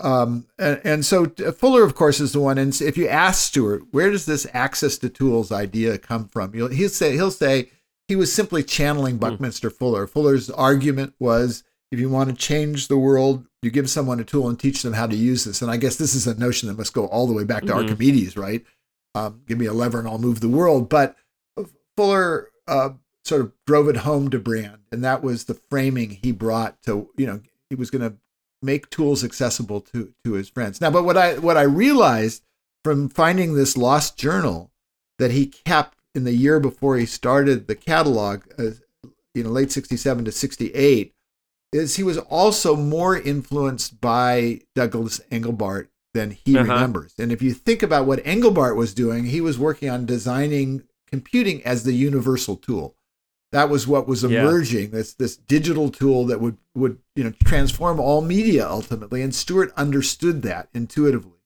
Um, 0.00 0.46
and, 0.58 0.80
and 0.84 1.04
so 1.04 1.26
Fuller, 1.26 1.82
of 1.82 1.96
course, 1.96 2.20
is 2.20 2.32
the 2.32 2.40
one. 2.40 2.56
And 2.56 2.80
if 2.80 2.96
you 2.96 3.08
ask 3.08 3.42
Stewart, 3.42 3.82
where 3.90 4.10
does 4.10 4.26
this 4.26 4.46
access 4.54 4.96
to 4.98 5.08
tools 5.08 5.50
idea 5.50 5.98
come 5.98 6.28
from? 6.28 6.54
You'll, 6.54 6.68
he'll 6.68 6.88
say 6.88 7.14
he'll 7.14 7.32
say 7.32 7.70
he 8.06 8.14
was 8.14 8.32
simply 8.32 8.62
channeling 8.62 9.18
Buckminster 9.18 9.70
Fuller. 9.70 10.06
Fuller's 10.06 10.50
argument 10.50 11.14
was 11.18 11.64
if 11.90 11.98
you 11.98 12.08
want 12.10 12.28
to 12.30 12.36
change 12.36 12.88
the 12.88 12.98
world, 12.98 13.46
you 13.62 13.70
give 13.70 13.88
someone 13.90 14.20
a 14.20 14.24
tool 14.24 14.48
and 14.48 14.58
teach 14.60 14.82
them 14.82 14.92
how 14.92 15.06
to 15.06 15.16
use 15.16 15.44
this. 15.44 15.62
And 15.62 15.70
I 15.70 15.76
guess 15.76 15.96
this 15.96 16.14
is 16.14 16.26
a 16.26 16.38
notion 16.38 16.68
that 16.68 16.76
must 16.78 16.92
go 16.92 17.06
all 17.06 17.26
the 17.26 17.32
way 17.32 17.44
back 17.44 17.64
to 17.64 17.72
Mhm. 17.72 17.82
Archimedes, 17.82 18.36
right? 18.36 18.64
Um, 19.14 19.40
give 19.46 19.58
me 19.58 19.66
a 19.66 19.72
lever 19.72 19.98
and 19.98 20.06
I'll 20.06 20.18
move 20.18 20.40
the 20.40 20.48
world. 20.48 20.88
But 20.88 21.16
Fuller 21.96 22.50
uh, 22.66 22.90
sort 23.24 23.40
of 23.40 23.52
drove 23.66 23.88
it 23.88 23.98
home 23.98 24.30
to 24.30 24.38
Brand, 24.38 24.78
and 24.92 25.02
that 25.02 25.22
was 25.22 25.44
the 25.44 25.54
framing 25.54 26.10
he 26.22 26.32
brought 26.32 26.80
to 26.82 27.08
you 27.16 27.26
know 27.26 27.40
he 27.70 27.74
was 27.74 27.90
going 27.90 28.02
to 28.08 28.16
make 28.62 28.90
tools 28.90 29.24
accessible 29.24 29.80
to 29.80 30.12
to 30.24 30.32
his 30.32 30.48
friends. 30.48 30.80
Now, 30.80 30.90
but 30.90 31.04
what 31.04 31.16
I 31.16 31.38
what 31.38 31.56
I 31.56 31.62
realized 31.62 32.42
from 32.84 33.08
finding 33.08 33.54
this 33.54 33.76
lost 33.76 34.16
journal 34.16 34.70
that 35.18 35.30
he 35.30 35.46
kept 35.46 35.98
in 36.14 36.24
the 36.24 36.34
year 36.34 36.60
before 36.60 36.96
he 36.96 37.06
started 37.06 37.66
the 37.66 37.74
catalog, 37.74 38.42
uh, 38.58 38.70
you 39.34 39.42
know, 39.42 39.50
late 39.50 39.72
'67 39.72 40.24
to 40.26 40.32
'68, 40.32 41.14
is 41.72 41.96
he 41.96 42.02
was 42.02 42.18
also 42.18 42.74
more 42.76 43.16
influenced 43.16 44.00
by 44.00 44.60
Douglas 44.74 45.20
Engelbart 45.30 45.88
than 46.14 46.30
he 46.30 46.56
Uh-huh. 46.56 46.72
remembers. 46.72 47.12
And 47.18 47.30
if 47.30 47.42
you 47.42 47.52
think 47.52 47.82
about 47.82 48.06
what 48.06 48.24
Engelbart 48.24 48.76
was 48.76 48.94
doing, 48.94 49.26
he 49.26 49.40
was 49.40 49.58
working 49.58 49.90
on 49.90 50.06
designing 50.06 50.82
computing 51.10 51.62
as 51.64 51.84
the 51.84 51.92
universal 51.92 52.56
tool. 52.56 52.94
That 53.52 53.70
was 53.70 53.86
what 53.86 54.06
was 54.06 54.22
Yeah. 54.22 54.40
emerging. 54.42 54.90
This 54.90 55.14
this 55.14 55.36
digital 55.36 55.90
tool 55.90 56.26
that 56.26 56.40
would 56.40 56.58
would 56.74 56.98
you 57.16 57.24
know 57.24 57.32
transform 57.44 57.98
all 58.00 58.20
media 58.22 58.68
ultimately. 58.68 59.22
And 59.22 59.34
Stewart 59.34 59.72
understood 59.76 60.42
that 60.42 60.68
intuitively, 60.74 61.38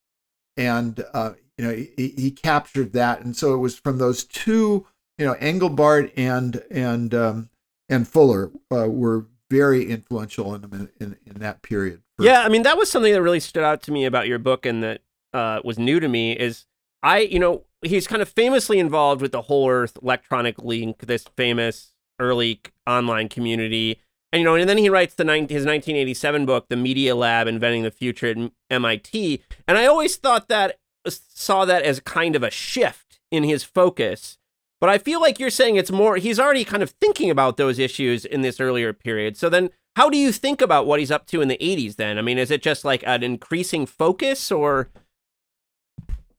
and 0.57 1.05
uh, 1.15 1.33
you 1.57 1.65
know 1.65 1.75
he, 1.75 2.09
he 2.17 2.31
captured 2.31 2.93
that. 2.93 3.23
And 3.25 3.37
so 3.37 3.55
it 3.55 3.59
was 3.59 3.77
from 3.79 3.99
those 3.99 4.25
two, 4.25 4.87
you 5.19 5.27
know, 5.27 5.35
Engelbart 5.35 6.13
and 6.17 6.63
and 6.71 7.15
um, 7.15 7.49
and 7.89 8.07
Fuller 8.09 8.51
uh, 8.73 8.89
were 8.89 9.27
very 9.59 9.83
influential 9.97 10.55
in, 10.55 10.89
in 11.01 11.17
in 11.27 11.35
that 11.41 11.63
period. 11.63 12.01
for- 12.17 12.25
Yeah, 12.25 12.41
I 12.43 12.49
mean 12.49 12.63
that 12.63 12.77
was 12.79 12.91
something 12.91 13.13
that 13.13 13.23
really 13.23 13.41
stood 13.41 13.65
out 13.71 13.83
to 13.83 13.93
me 13.93 14.05
about 14.07 14.27
your 14.27 14.39
book 14.39 14.65
and 14.67 14.83
that 14.83 15.01
uh, 15.33 15.61
was 15.65 15.79
new 15.79 15.99
to 16.01 16.09
me 16.09 16.33
is 16.33 16.67
I, 17.03 17.19
you 17.21 17.39
know, 17.39 17.65
he's 17.83 18.07
kind 18.07 18.23
of 18.23 18.29
famously 18.29 18.79
involved 18.79 19.21
with 19.23 19.33
the 19.33 19.43
Whole 19.43 19.69
Earth 19.69 19.99
Electronic 20.03 20.57
Link, 20.63 20.99
this 21.07 21.25
famous 21.37 21.93
early 22.21 22.61
online 22.87 23.29
community. 23.29 23.99
And 24.33 24.41
you 24.41 24.45
know, 24.45 24.55
and 24.55 24.69
then 24.69 24.79
he 24.79 24.89
writes 24.89 25.15
the 25.15 25.25
his 25.25 25.67
1987 25.67 26.47
book, 26.47 26.69
The 26.69 26.77
Media 26.77 27.15
Lab: 27.15 27.47
Inventing 27.49 27.83
the 27.83 27.91
Future 27.91 28.29
at 28.31 28.51
MIT. 28.71 29.43
And 29.69 29.77
I 29.77 29.87
always 29.87 30.17
thought 30.17 30.49
that 30.49 30.79
saw 31.09 31.65
that 31.65 31.83
as 31.83 32.01
kind 32.01 32.37
of 32.37 32.43
a 32.43 32.51
shift 32.51 33.21
in 33.31 33.43
his 33.45 33.65
focus. 33.65 34.39
But 34.83 34.91
I 34.91 34.99
feel 34.99 35.21
like 35.21 35.39
you're 35.39 35.49
saying 35.49 35.77
it's 35.77 35.93
more 35.93 36.17
he's 36.17 36.41
already 36.41 36.65
kind 36.65 36.83
of 36.83 36.91
thinking 36.91 37.31
about 37.31 37.57
those 37.57 37.79
issues 37.79 38.25
in 38.25 38.41
this 38.41 38.59
earlier 38.59 38.93
period. 38.93 39.37
So 39.37 39.49
then 39.49 39.71
how 39.95 40.11
do 40.11 40.19
you 40.19 40.33
think 40.33 40.61
about 40.61 40.87
what 40.87 40.99
he's 40.99 41.13
up 41.13 41.25
to 41.29 41.41
in 41.41 41.47
the 41.47 41.57
80s 41.59 41.95
then? 41.95 42.19
I 42.19 42.23
mean, 42.23 42.37
is 42.37 42.51
it 42.51 42.63
just 42.63 42.85
like 42.85 43.05
an 43.07 43.23
increasing 43.23 43.87
focus 43.87 44.51
or 44.51 44.89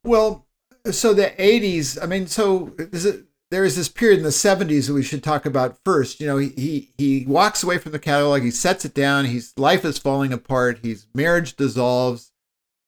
Well, 0.03 0.45
so 0.91 1.13
the 1.13 1.33
80s, 1.39 1.97
I 2.03 2.05
mean, 2.05 2.27
so 2.27 2.75
is 2.77 3.05
it, 3.05 3.23
there 3.49 3.63
is 3.63 3.77
this 3.77 3.87
period 3.87 4.17
in 4.17 4.23
the 4.23 4.29
70s 4.29 4.87
that 4.87 4.93
we 4.93 5.03
should 5.03 5.23
talk 5.23 5.45
about 5.45 5.77
first. 5.85 6.19
You 6.19 6.27
know, 6.27 6.37
he, 6.37 6.49
he, 6.49 6.89
he 6.97 7.25
walks 7.25 7.63
away 7.63 7.77
from 7.77 7.93
the 7.93 7.99
catalog, 7.99 8.41
he 8.41 8.51
sets 8.51 8.83
it 8.83 8.93
down, 8.93 9.23
his 9.23 9.57
life 9.57 9.85
is 9.85 9.97
falling 9.97 10.33
apart, 10.33 10.79
his 10.83 11.07
marriage 11.15 11.55
dissolves, 11.55 12.33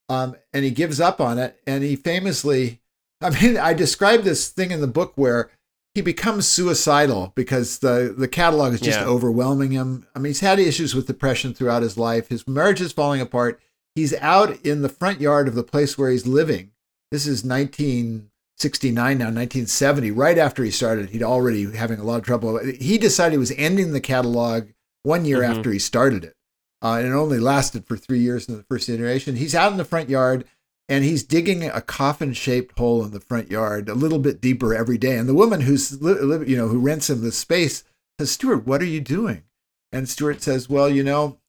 um, 0.10 0.36
and 0.52 0.66
he 0.66 0.72
gives 0.72 1.00
up 1.00 1.22
on 1.22 1.40
it. 1.40 1.62
And 1.66 1.82
he 1.82 1.96
famously, 1.96 2.82
I 3.26 3.42
mean, 3.42 3.58
I 3.58 3.74
describe 3.74 4.22
this 4.24 4.50
thing 4.50 4.72
in 4.72 4.82
the 4.82 4.88
book 4.88 5.14
where 5.16 5.50
he 5.94 6.02
becomes 6.02 6.46
suicidal 6.46 7.32
because 7.36 7.80
the, 7.80 8.14
the 8.18 8.28
catalog 8.28 8.74
is 8.74 8.82
just 8.82 9.00
Yeah. 9.00 9.06
overwhelming 9.06 9.72
him. 9.72 10.06
I 10.16 10.20
mean, 10.20 10.30
he's 10.32 10.42
had 10.42 10.60
issues 10.60 10.94
with 10.94 11.08
depression 11.08 11.54
throughout 11.54 11.82
his 11.84 11.98
life. 11.98 12.28
His 12.30 12.48
marriage 12.48 12.82
is 12.82 12.92
falling 12.92 13.22
apart. 13.22 13.60
He's 13.96 14.14
out 14.16 14.60
in 14.66 14.82
the 14.82 14.90
front 14.90 15.22
yard 15.22 15.48
of 15.48 15.56
the 15.56 15.64
place 15.64 15.98
where 15.98 16.12
he's 16.12 16.28
living. 16.28 16.72
This 17.12 17.26
is 17.26 17.46
1969 17.46 19.18
now, 19.18 19.26
1970. 19.26 20.12
Right 20.12 20.38
after 20.38 20.64
he 20.64 20.72
started, 20.72 21.10
he'd 21.12 21.24
already 21.24 21.72
having 21.76 22.00
a 22.00 22.04
lot 22.04 22.18
of 22.20 22.24
trouble. 22.26 22.60
He 22.60 22.98
decided 22.98 23.32
he 23.34 23.38
was 23.38 23.54
ending 23.58 23.92
the 23.94 24.02
catalog 24.02 24.68
one 25.04 25.26
year 25.26 25.40
Mhm. 25.42 25.50
after 25.58 25.72
he 25.72 25.80
started 25.80 26.24
it. 26.26 26.36
Uh, 26.82 26.98
and 26.98 27.08
it 27.08 27.12
only 27.14 27.40
lasted 27.40 27.86
for 27.88 27.96
three 27.98 28.20
years 28.20 28.48
in 28.48 28.58
the 28.58 28.64
first 28.64 28.90
iteration. 28.90 29.38
He's 29.38 29.56
out 29.56 29.72
in 29.72 29.78
the 29.78 29.86
front 29.86 30.10
yard 30.10 30.46
and 30.88 31.04
he's 31.04 31.24
digging 31.24 31.64
a 31.64 31.82
coffin 31.82 32.34
shaped 32.34 32.78
hole 32.78 33.04
in 33.04 33.12
the 33.12 33.20
front 33.20 33.50
yard 33.50 33.90
a 33.90 33.96
little 33.96 34.20
bit 34.20 34.42
deeper 34.42 34.76
every 34.76 34.98
day. 34.98 35.18
And 35.18 35.28
the 35.28 35.34
woman 35.34 35.62
who's, 35.62 36.00
you 36.02 36.58
know, 36.58 36.68
who 36.68 36.80
rents 36.80 37.10
him 37.10 37.22
the 37.22 37.32
space 37.32 37.84
says, 38.20 38.32
Stewart, 38.32 38.66
what 38.68 38.82
are 38.82 38.86
you 38.86 39.02
doing? 39.02 39.44
And 39.92 40.08
Stewart 40.08 40.42
says, 40.42 40.70
well, 40.70 40.90
you 40.90 41.04
know, 41.04 41.40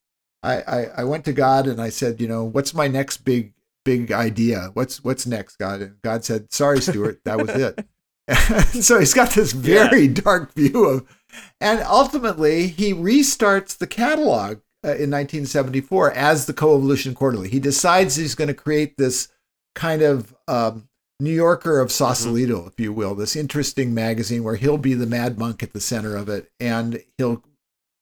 I, 0.41 0.61
I, 0.61 0.85
I 0.97 1.03
went 1.03 1.25
to 1.25 1.33
God 1.33 1.67
and 1.67 1.81
I 1.81 1.89
said, 1.89 2.21
you 2.21 2.27
know, 2.27 2.43
what's 2.45 2.73
my 2.73 2.87
next 2.87 3.17
big, 3.17 3.53
big 3.85 4.11
idea? 4.11 4.71
What's, 4.73 5.03
what's 5.03 5.27
next, 5.27 5.57
God? 5.57 5.81
And 5.81 6.01
God 6.01 6.23
said, 6.23 6.51
sorry, 6.51 6.81
Stewart, 6.81 7.19
that 7.25 7.37
was 7.37 7.49
it. 7.49 7.85
And 8.29 8.83
so 8.83 8.99
he's 8.99 9.13
got 9.13 9.31
this 9.31 9.53
very 9.53 10.09
dark 10.09 10.53
view 10.53 10.83
of, 10.83 11.17
and 11.61 11.79
ultimately 11.79 12.67
he 12.67 12.93
restarts 12.93 13.77
the 13.77 13.87
catalog 13.87 14.59
uh, 14.83 14.89
in 14.89 15.11
1974 15.11 16.11
as 16.11 16.45
the 16.45 16.53
Coevolution 16.53 17.15
Quarterly. 17.15 17.49
He 17.49 17.59
decides 17.59 18.15
he's 18.15 18.35
going 18.35 18.47
to 18.47 18.53
create 18.53 18.97
this 18.97 19.29
kind 19.75 20.01
of 20.01 20.35
um, 20.47 20.87
New 21.19 21.33
Yorker 21.33 21.79
of 21.79 21.91
Sausalito, 21.91 22.67
if 22.67 22.79
you 22.79 22.93
will, 22.93 23.15
this 23.15 23.35
interesting 23.35 23.93
magazine 23.93 24.43
where 24.43 24.55
he'll 24.55 24.77
be 24.77 24.93
the 24.93 25.05
mad 25.05 25.39
monk 25.39 25.63
at 25.63 25.73
the 25.73 25.81
center 25.81 26.15
of 26.15 26.29
it, 26.29 26.51
and 26.59 27.03
he'll 27.17 27.43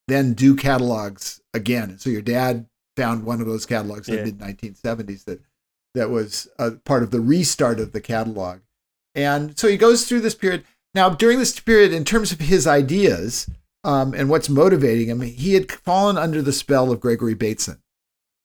then 0.08 0.34
do 0.34 0.56
catalogs 0.56 1.42
again. 1.54 1.92
And 1.92 2.02
so 2.02 2.10
your 2.10 2.22
dad 2.22 2.68
found 2.96 3.26
one 3.26 3.42
of 3.42 3.48
those 3.48 3.66
catalogs 3.66 4.08
in 4.08 4.18
the 4.18 4.24
mid 4.24 4.38
1970s 4.38 5.26
that 5.26 5.42
that 5.96 6.10
was 6.10 6.48
part 6.84 7.04
of 7.04 7.12
the 7.12 7.22
restart 7.22 7.80
of 7.80 7.94
the 7.94 8.02
catalog. 8.02 8.60
And 9.16 9.58
so 9.58 9.68
he 9.68 9.78
goes 9.78 10.08
through 10.08 10.22
this 10.22 10.36
period. 10.36 10.66
Now, 10.94 11.10
during 11.10 11.40
this 11.40 11.58
period, 11.60 11.94
in 11.94 12.04
terms 12.04 12.32
of 12.32 12.40
his 12.42 12.68
ideas 12.68 13.50
um, 13.86 14.16
and 14.16 14.30
what's 14.30 14.50
motivating 14.50 15.10
him, 15.10 15.22
he 15.22 15.54
had 15.54 15.72
fallen 15.72 16.18
under 16.18 16.42
the 16.42 16.52
spell 16.52 16.92
of 16.92 17.00
Gregory 17.00 17.36
Bateson. 17.36 17.82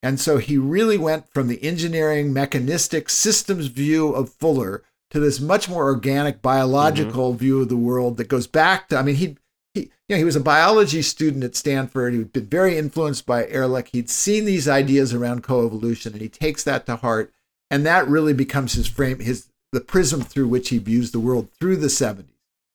And 0.03 0.21
so 0.21 0.37
he 0.37 0.59
really 0.59 0.99
went 0.99 1.33
from 1.33 1.49
the 1.49 1.63
engineering, 1.65 2.33
mechanistic, 2.33 3.09
systems 3.09 3.67
view 3.67 4.13
of 4.13 4.31
Fuller 4.35 4.83
to 5.11 5.19
this 5.19 5.41
much 5.41 5.69
more 5.69 5.85
organic, 5.85 6.43
biological 6.43 7.33
view 7.35 7.63
of 7.63 7.71
the 7.71 7.77
world 7.77 8.19
that 8.19 8.29
goes 8.29 8.47
back 8.47 8.89
to, 8.89 8.99
I 8.99 9.03
mean, 9.03 9.17
he, 9.17 9.37
he, 9.73 9.81
you 9.81 10.11
know, 10.11 10.17
he 10.17 10.25
was 10.25 10.37
a 10.37 10.41
biology 10.41 11.03
student 11.03 11.43
at 11.43 11.57
Stanford. 11.57 12.13
He'd 12.13 12.33
been 12.33 12.47
very 12.47 12.77
influenced 12.77 13.25
by 13.25 13.47
Ehrlich. 13.47 13.89
He'd 13.93 14.11
seen 14.11 14.45
these 14.45 14.69
ideas 14.69 15.15
around 15.15 15.43
coevolution, 15.43 16.13
and 16.13 16.21
he 16.21 16.29
takes 16.29 16.63
that 16.65 16.85
to 16.87 16.97
heart. 16.97 17.33
And 17.71 17.87
that 17.87 18.09
really 18.09 18.35
becomes 18.35 18.75
his 18.75 18.89
frame, 18.89 19.21
his 19.21 19.49
the 19.73 19.81
prism 19.81 20.21
through 20.23 20.49
which 20.49 20.69
he 20.69 20.79
views 20.79 21.13
the 21.13 21.21
world 21.21 21.49
through 21.59 21.77
the 21.77 21.87
70s. 21.87 22.25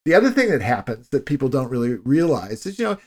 The 0.06 0.14
other 0.14 0.30
thing 0.32 0.50
that 0.52 0.62
happens 0.62 1.10
that 1.10 1.26
people 1.26 1.50
don't 1.50 1.70
really 1.70 1.96
realize 1.96 2.66
is, 2.66 2.78
you 2.80 2.86
know, 2.86 2.98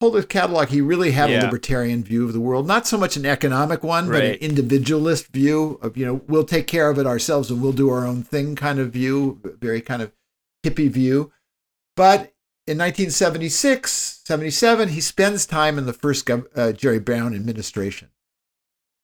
Whole 0.00 0.16
Earth 0.16 0.28
catalog, 0.30 0.68
he 0.68 0.80
really 0.80 1.10
had 1.10 1.28
Yeah. 1.28 1.42
a 1.42 1.44
libertarian 1.44 2.02
view 2.02 2.24
of 2.24 2.32
the 2.32 2.40
world, 2.40 2.66
not 2.66 2.86
so 2.86 2.96
much 2.96 3.18
an 3.18 3.26
economic 3.26 3.82
one, 3.84 4.08
but 4.08 4.24
an 4.24 4.34
individualist 4.36 5.26
view 5.28 5.78
of, 5.82 5.98
you 5.98 6.06
know, 6.06 6.22
we'll 6.26 6.44
take 6.44 6.66
care 6.66 6.88
of 6.88 6.98
it 6.98 7.06
ourselves 7.06 7.50
and 7.50 7.60
we'll 7.60 7.72
do 7.74 7.90
our 7.90 8.06
own 8.06 8.22
thing 8.22 8.56
kind 8.56 8.78
of 8.78 8.90
view, 8.94 9.40
very 9.60 9.82
kind 9.82 10.00
of 10.00 10.10
hippie 10.64 10.90
view. 10.90 11.30
But 11.96 12.32
in 12.66 12.78
1976, 12.78 14.20
77, 14.24 14.88
he 14.90 15.02
spends 15.02 15.44
time 15.44 15.76
in 15.76 15.84
the 15.84 15.92
first 15.92 16.24
gov- 16.24 16.46
uh, 16.56 16.72
Jerry 16.72 16.98
Brown 16.98 17.34
administration. 17.34 18.08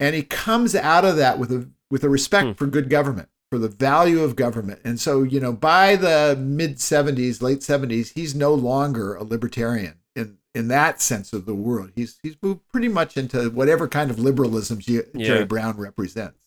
And 0.01 0.14
he 0.14 0.22
comes 0.22 0.74
out 0.74 1.05
of 1.05 1.16
that 1.16 1.38
with 1.38 1.53
a 1.53 1.68
with 1.90 2.05
a 2.05 2.09
respect 2.09 2.47
Hmm. 2.47 2.53
for 2.55 2.66
good 2.66 2.88
government, 2.90 3.28
for 3.51 3.59
the 3.59 3.68
value 3.68 4.20
of 4.22 4.34
government. 4.36 4.80
And 4.84 5.01
so, 5.01 5.22
you 5.22 5.38
know, 5.40 5.53
by 5.53 5.97
the 5.97 6.36
mid 6.38 6.76
70s, 6.76 7.40
late 7.42 7.61
70s, 7.61 8.12
he's 8.14 8.34
no 8.34 8.53
longer 8.55 9.14
a 9.14 9.22
libertarian 9.24 9.94
in 10.14 10.38
in 10.55 10.68
that 10.68 11.01
sense 11.03 11.32
of 11.32 11.47
the 11.47 11.55
world. 11.55 11.90
He's 11.94 12.18
he's 12.22 12.36
moved 12.42 12.61
pretty 12.72 12.88
much 12.88 13.16
into 13.16 13.51
whatever 13.51 13.86
kind 13.88 14.11
of 14.11 14.18
liberalism 14.18 14.78
G- 14.80 15.01
Yeah. 15.14 15.26
Jerry 15.26 15.44
Brown 15.44 15.76
represents. 15.76 16.38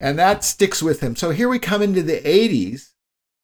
And 0.00 0.18
that 0.18 0.44
sticks 0.44 0.82
with 0.82 1.00
him. 1.00 1.16
So 1.16 1.30
here 1.30 1.48
we 1.48 1.58
come 1.58 1.82
into 1.82 2.02
the 2.02 2.20
80s 2.20 2.92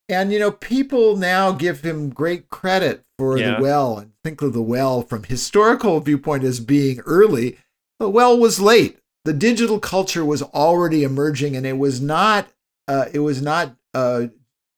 and 0.08 0.32
you 0.32 0.38
know, 0.38 0.52
people 0.52 1.16
now 1.16 1.50
give 1.52 1.80
him 1.80 2.10
great 2.10 2.48
credit 2.48 3.04
for 3.18 3.36
Yeah. 3.36 3.56
the 3.56 3.62
well 3.62 3.98
and 3.98 4.12
think 4.22 4.40
of 4.42 4.52
the 4.52 4.62
well 4.62 5.02
from 5.02 5.24
historical 5.24 5.98
viewpoint 6.00 6.44
as 6.44 6.60
being 6.60 7.00
early. 7.00 7.58
The 7.98 8.08
well 8.08 8.38
was 8.38 8.60
late. 8.60 8.98
The 9.24 9.32
digital 9.32 9.78
culture 9.80 10.24
was 10.24 10.42
already 10.42 11.02
emerging, 11.02 11.56
and 11.56 11.66
it 11.66 11.78
was 11.78 12.00
not. 12.00 12.48
Uh, 12.86 13.06
it 13.12 13.20
was 13.20 13.40
not 13.40 13.76
uh, 13.94 14.26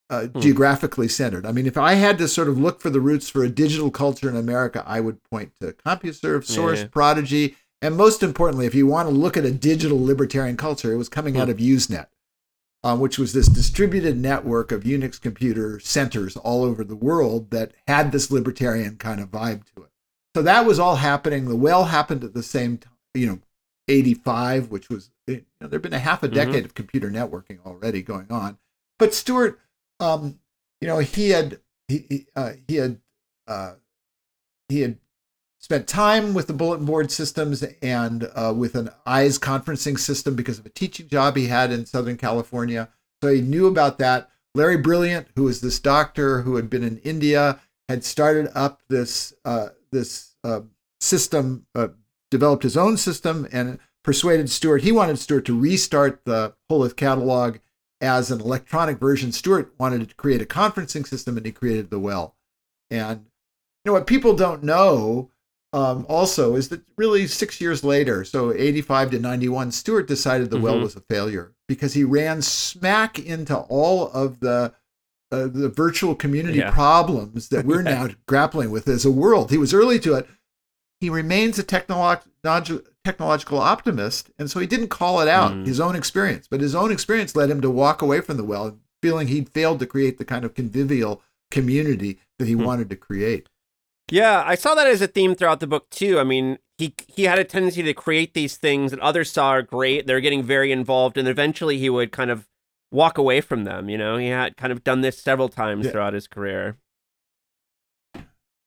uh, 0.08 0.26
Hmm. 0.28 0.40
geographically 0.40 1.08
centered. 1.08 1.44
I 1.44 1.52
mean, 1.52 1.66
if 1.66 1.76
I 1.76 1.94
had 1.94 2.18
to 2.18 2.28
sort 2.28 2.48
of 2.48 2.58
look 2.58 2.80
for 2.80 2.90
the 2.90 3.00
roots 3.00 3.28
for 3.28 3.42
a 3.42 3.48
digital 3.48 3.90
culture 3.90 4.28
in 4.28 4.36
America, 4.36 4.84
I 4.86 5.00
would 5.00 5.22
point 5.24 5.52
to 5.60 5.72
CompuServe, 5.72 6.44
Source, 6.44 6.80
Yeah. 6.80 6.86
Prodigy, 6.92 7.56
and 7.82 7.96
most 7.96 8.22
importantly, 8.22 8.66
if 8.66 8.74
you 8.74 8.86
want 8.86 9.08
to 9.08 9.14
look 9.14 9.36
at 9.36 9.44
a 9.44 9.50
digital 9.50 10.02
libertarian 10.04 10.56
culture, 10.56 10.92
it 10.92 10.96
was 10.96 11.08
coming 11.08 11.34
Hmm. 11.34 11.40
out 11.40 11.48
of 11.48 11.56
Usenet 11.58 12.06
um, 12.84 13.00
which 13.00 13.18
was 13.18 13.32
this 13.32 13.48
distributed 13.48 14.16
network 14.16 14.70
of 14.70 14.84
Unix 14.84 15.20
computer 15.20 15.80
centers 15.80 16.36
all 16.36 16.62
over 16.62 16.84
the 16.84 16.94
world 16.94 17.50
that 17.50 17.72
had 17.88 18.12
this 18.12 18.30
libertarian 18.30 18.94
kind 18.96 19.20
of 19.20 19.28
vibe 19.30 19.64
to 19.74 19.82
it. 19.82 19.90
So 20.36 20.42
that 20.42 20.66
was 20.66 20.78
all 20.78 20.96
happening. 20.96 21.46
The 21.48 21.56
well 21.56 21.86
happened 21.86 22.22
at 22.22 22.32
the 22.34 22.44
same 22.44 22.78
time, 22.78 22.92
you 23.12 23.26
know, 23.26 23.38
85, 23.88 24.70
which 24.70 24.88
was, 24.88 25.10
you 25.26 25.44
know, 25.60 25.68
there'd 25.68 25.82
been 25.82 25.92
a 25.92 25.98
half 25.98 26.22
a 26.22 26.28
Mhm. 26.28 26.34
decade 26.34 26.64
of 26.64 26.74
computer 26.74 27.10
networking 27.10 27.58
already 27.64 28.02
going 28.02 28.30
on. 28.30 28.58
But 28.98 29.14
Stewart, 29.14 29.60
um, 30.00 30.40
you 30.80 30.88
know, 30.88 30.98
he 30.98 31.30
had, 31.30 31.60
he, 31.88 32.06
he, 32.08 32.26
uh, 32.34 32.52
he 32.66 32.76
had, 32.76 33.00
uh, 33.46 33.74
he 34.68 34.80
had 34.80 34.98
spent 35.58 35.86
time 35.86 36.34
with 36.34 36.46
the 36.46 36.52
bulletin 36.52 36.84
board 36.86 37.10
systems 37.10 37.62
and 37.82 38.30
uh, 38.34 38.52
with 38.56 38.74
an 38.74 38.90
EIES 39.06 39.38
conferencing 39.38 39.98
system 39.98 40.34
because 40.34 40.58
of 40.58 40.66
a 40.66 40.70
teaching 40.70 41.08
job 41.08 41.36
he 41.36 41.46
had 41.46 41.72
in 41.72 41.86
Southern 41.86 42.16
California. 42.16 42.88
So 43.22 43.32
he 43.32 43.40
knew 43.40 43.66
about 43.66 43.98
that. 43.98 44.30
Larry 44.54 44.76
Brilliant, 44.78 45.28
who 45.36 45.44
was 45.44 45.60
this 45.60 45.78
doctor 45.80 46.42
who 46.42 46.56
had 46.56 46.70
been 46.70 46.82
in 46.82 46.98
India, 46.98 47.60
had 47.88 48.04
started 48.04 48.50
up 48.54 48.82
this 48.88 49.32
uh, 49.44 49.68
this 49.92 50.34
uh, 50.44 50.62
system, 51.00 51.66
uh, 51.74 51.88
developed 52.36 52.62
his 52.62 52.76
own 52.76 52.96
system, 52.96 53.46
and 53.50 53.78
persuaded 54.04 54.48
Stewart. 54.50 54.82
He 54.82 54.92
wanted 54.92 55.18
Stewart 55.18 55.44
to 55.46 55.58
restart 55.58 56.24
the 56.24 56.54
Whole 56.68 56.84
Earth 56.84 56.96
catalog 56.96 57.56
as 58.00 58.30
an 58.30 58.40
electronic 58.40 58.98
version. 58.98 59.32
Stewart 59.32 59.72
wanted 59.78 60.08
to 60.08 60.14
create 60.14 60.42
a 60.42 60.46
conferencing 60.46 61.06
system, 61.06 61.36
and 61.36 61.46
he 61.46 61.52
created 61.52 61.90
the 61.90 61.98
Well. 61.98 62.36
And 62.90 63.20
you 63.84 63.90
know 63.90 63.92
what 63.94 64.06
people 64.06 64.34
don't 64.34 64.62
know 64.62 65.30
um, 65.72 66.06
also 66.08 66.54
is 66.56 66.68
that 66.68 66.82
really 66.96 67.26
six 67.26 67.60
years 67.60 67.82
later, 67.84 68.24
so 68.24 68.52
85 68.52 69.10
to 69.12 69.18
91, 69.18 69.72
Stewart 69.72 70.06
decided 70.06 70.50
the 70.50 70.58
well 70.60 70.76
Mhm. 70.76 70.82
was 70.82 70.96
a 70.96 71.00
failure 71.00 71.52
because 71.68 71.92
he 71.94 72.04
ran 72.04 72.40
smack 72.42 73.18
into 73.18 73.56
all 73.56 74.08
of 74.12 74.40
the 74.40 74.72
uh, 75.32 75.48
the 75.48 75.68
virtual 75.68 76.14
community 76.14 76.58
Yeah. 76.58 76.70
problems 76.70 77.48
that 77.48 77.66
we're 77.66 77.82
now 77.94 78.08
grappling 78.28 78.70
with 78.70 78.86
as 78.88 79.04
a 79.04 79.10
world. 79.10 79.50
He 79.50 79.58
was 79.58 79.74
early 79.74 79.98
to 80.00 80.14
it. 80.14 80.28
He 81.00 81.10
remains 81.10 81.58
a 81.58 81.64
technolo- 81.64 82.22
technological 83.04 83.58
optimist, 83.58 84.30
and 84.38 84.50
so 84.50 84.60
he 84.60 84.66
didn't 84.66 84.88
call 84.88 85.20
it 85.20 85.28
out 85.28 85.52
Mm. 85.52 85.66
his 85.66 85.78
own 85.80 85.94
experience. 85.94 86.48
But 86.50 86.60
his 86.60 86.74
own 86.74 86.90
experience 86.90 87.36
led 87.36 87.50
him 87.50 87.60
to 87.60 87.70
walk 87.70 88.02
away 88.02 88.20
from 88.20 88.36
the 88.36 88.44
well, 88.44 88.78
feeling 89.02 89.28
he'd 89.28 89.48
failed 89.50 89.78
to 89.80 89.86
create 89.86 90.18
the 90.18 90.24
kind 90.24 90.44
of 90.44 90.54
convivial 90.54 91.22
community 91.50 92.18
that 92.38 92.48
he 92.48 92.54
Hmm. 92.54 92.64
wanted 92.64 92.90
to 92.90 92.96
create. 92.96 93.48
Yeah, 94.10 94.42
I 94.46 94.54
saw 94.54 94.74
that 94.74 94.86
as 94.86 95.02
a 95.02 95.06
theme 95.06 95.34
throughout 95.34 95.60
the 95.60 95.66
book 95.66 95.90
too. 95.90 96.18
I 96.18 96.24
mean, 96.24 96.58
he 96.78 96.94
he 97.08 97.24
had 97.24 97.38
a 97.38 97.44
tendency 97.44 97.82
to 97.82 97.94
create 97.94 98.34
these 98.34 98.56
things 98.56 98.90
that 98.90 99.00
others 99.00 99.30
saw 99.32 99.48
are 99.50 99.62
great. 99.62 100.06
They're 100.06 100.20
getting 100.20 100.42
very 100.42 100.70
involved, 100.72 101.16
and 101.18 101.26
eventually 101.28 101.78
he 101.78 101.90
would 101.90 102.12
kind 102.12 102.30
of 102.30 102.46
walk 102.92 103.18
away 103.18 103.40
from 103.40 103.64
them. 103.64 103.88
You 103.88 103.98
know, 103.98 104.16
he 104.16 104.28
had 104.28 104.56
kind 104.56 104.72
of 104.72 104.84
done 104.84 105.00
this 105.00 105.18
several 105.18 105.48
times 105.48 105.86
Yeah. 105.86 105.92
throughout 105.92 106.14
his 106.14 106.26
career. 106.28 106.76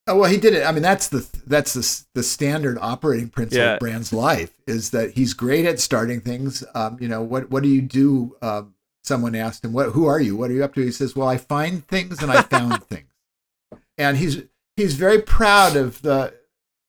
Oh 0.09 0.17
well, 0.17 0.29
he 0.29 0.37
did 0.37 0.53
it. 0.53 0.65
I 0.65 0.71
mean, 0.71 0.81
that's 0.81 1.07
the 1.09 1.25
that's 1.45 1.73
the 1.73 2.03
the 2.15 2.23
standard 2.23 2.77
operating 2.81 3.29
principle 3.29 3.63
Yeah. 3.63 3.73
of 3.75 3.79
Brand's 3.79 4.11
life 4.11 4.53
is 4.67 4.89
that 4.89 5.11
he's 5.11 5.33
great 5.33 5.65
at 5.65 5.79
starting 5.79 6.19
things. 6.19 6.63
Um, 6.73 6.97
you 6.99 7.07
know, 7.07 7.21
what 7.21 7.49
what 7.51 7.63
do 7.63 7.69
you 7.69 7.81
do? 7.81 8.35
Um, 8.41 8.73
someone 9.03 9.35
asked 9.35 9.63
him, 9.63 9.71
"What? 9.71 9.91
Who 9.91 10.05
are 10.07 10.19
you? 10.19 10.35
What 10.35 10.49
are 10.49 10.53
you 10.55 10.63
up 10.63 10.73
to?" 10.75 10.81
He 10.83 10.91
says, 10.91 11.15
"Well, 11.15 11.27
I 11.27 11.37
find 11.37 11.87
things 11.87 12.21
and 12.23 12.31
I 12.31 12.41
found 12.41 12.83
things." 12.89 13.09
And 13.97 14.17
he's 14.17 14.43
he's 14.75 14.95
very 14.95 15.21
proud 15.21 15.75
of 15.75 16.01
the 16.01 16.33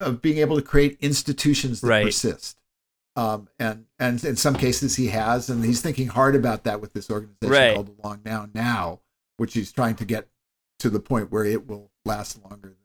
of 0.00 0.22
being 0.22 0.38
able 0.38 0.56
to 0.56 0.62
create 0.62 0.96
institutions 1.00 1.82
that 1.82 1.88
Right. 1.88 2.06
persist. 2.06 2.56
Um, 3.16 3.48
and 3.58 3.84
and 3.98 4.24
in 4.24 4.36
some 4.36 4.54
cases 4.54 4.96
he 4.96 5.08
has, 5.08 5.50
and 5.50 5.62
he's 5.64 5.82
thinking 5.82 6.08
hard 6.08 6.34
about 6.34 6.64
that 6.64 6.80
with 6.80 6.94
this 6.94 7.10
organization 7.10 7.50
Right. 7.52 7.74
called 7.74 7.94
Along 8.02 8.20
Now 8.24 8.48
Now, 8.54 9.00
which 9.36 9.52
he's 9.52 9.72
trying 9.72 9.96
to 9.96 10.06
get 10.06 10.28
to 10.78 10.88
the 10.88 11.00
point 11.00 11.30
where 11.30 11.44
it 11.44 11.66
will 11.66 11.90
last 12.06 12.42
longer 12.42 12.68
than 12.68 12.76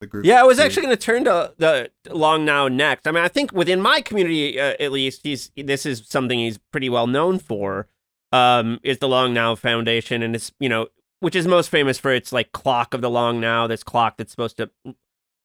the 0.00 0.06
group. 0.06 0.24
Yeah, 0.24 0.40
I 0.40 0.44
was 0.44 0.58
actually 0.58 0.82
going 0.82 0.96
to 0.96 1.02
turn 1.02 1.24
to 1.24 1.54
the 1.58 1.90
long 2.10 2.44
now 2.44 2.68
next. 2.68 3.06
I 3.06 3.12
mean, 3.12 3.22
I 3.22 3.28
think 3.28 3.52
within 3.52 3.80
my 3.80 4.00
community, 4.00 4.58
uh, 4.58 4.74
at 4.80 4.92
least, 4.92 5.20
he's 5.22 5.50
this 5.56 5.86
is 5.86 6.02
something 6.08 6.38
he's 6.38 6.58
pretty 6.58 6.88
well 6.88 7.06
known 7.06 7.38
for. 7.38 7.86
Um, 8.32 8.78
is 8.84 8.98
the 8.98 9.08
Long 9.08 9.34
Now 9.34 9.56
Foundation, 9.56 10.22
and 10.22 10.34
it's 10.36 10.52
you 10.60 10.68
know, 10.68 10.88
which 11.18 11.34
is 11.34 11.46
most 11.48 11.68
famous 11.68 11.98
for 11.98 12.12
its 12.12 12.32
like 12.32 12.52
clock 12.52 12.94
of 12.94 13.00
the 13.00 13.10
Long 13.10 13.40
Now. 13.40 13.66
This 13.66 13.82
clock 13.82 14.16
that's 14.16 14.30
supposed 14.30 14.56
to, 14.58 14.70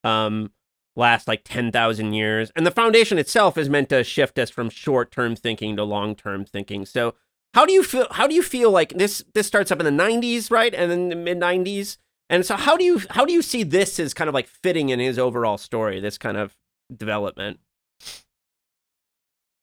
um, 0.04 0.52
last 0.96 1.28
like 1.28 1.44
ten 1.44 1.72
thousand 1.72 2.14
years, 2.14 2.52
and 2.56 2.66
the 2.66 2.72
foundation 2.72 3.18
itself 3.18 3.58
is 3.58 3.70
meant 3.70 3.90
to 3.90 4.04
shift 4.04 4.38
us 4.38 4.50
from 4.50 4.70
short 4.70 5.12
term 5.12 5.36
thinking 5.36 5.76
to 5.76 5.84
long 5.84 6.16
term 6.16 6.46
thinking. 6.46 6.86
So, 6.86 7.16
how 7.56 7.66
do 7.66 7.74
you 7.74 7.84
feel? 7.84 8.08
How 8.12 8.28
do 8.28 8.36
you 8.36 8.44
feel 8.44 8.70
like 8.70 8.94
this? 8.94 9.24
This 9.34 9.48
starts 9.48 9.72
up 9.72 9.80
in 9.80 9.86
the 9.86 10.04
'90s, 10.04 10.52
right, 10.52 10.74
and 10.74 10.92
then 10.92 11.10
the 11.10 11.16
mid 11.16 11.40
'90s. 11.40 11.98
And 12.30 12.46
so 12.46 12.56
how 12.56 12.76
do 12.76 12.84
you 12.84 13.02
how 13.12 13.26
do 13.26 13.34
you 13.34 13.42
see 13.42 13.64
this 13.64 14.00
as 14.00 14.14
kind 14.14 14.28
of 14.28 14.34
like 14.34 14.48
fitting 14.48 14.90
in 14.90 15.00
his 15.00 15.20
overall 15.20 15.58
story, 15.58 16.00
this 16.00 16.18
kind 16.18 16.38
of 16.38 16.56
development? 16.96 17.60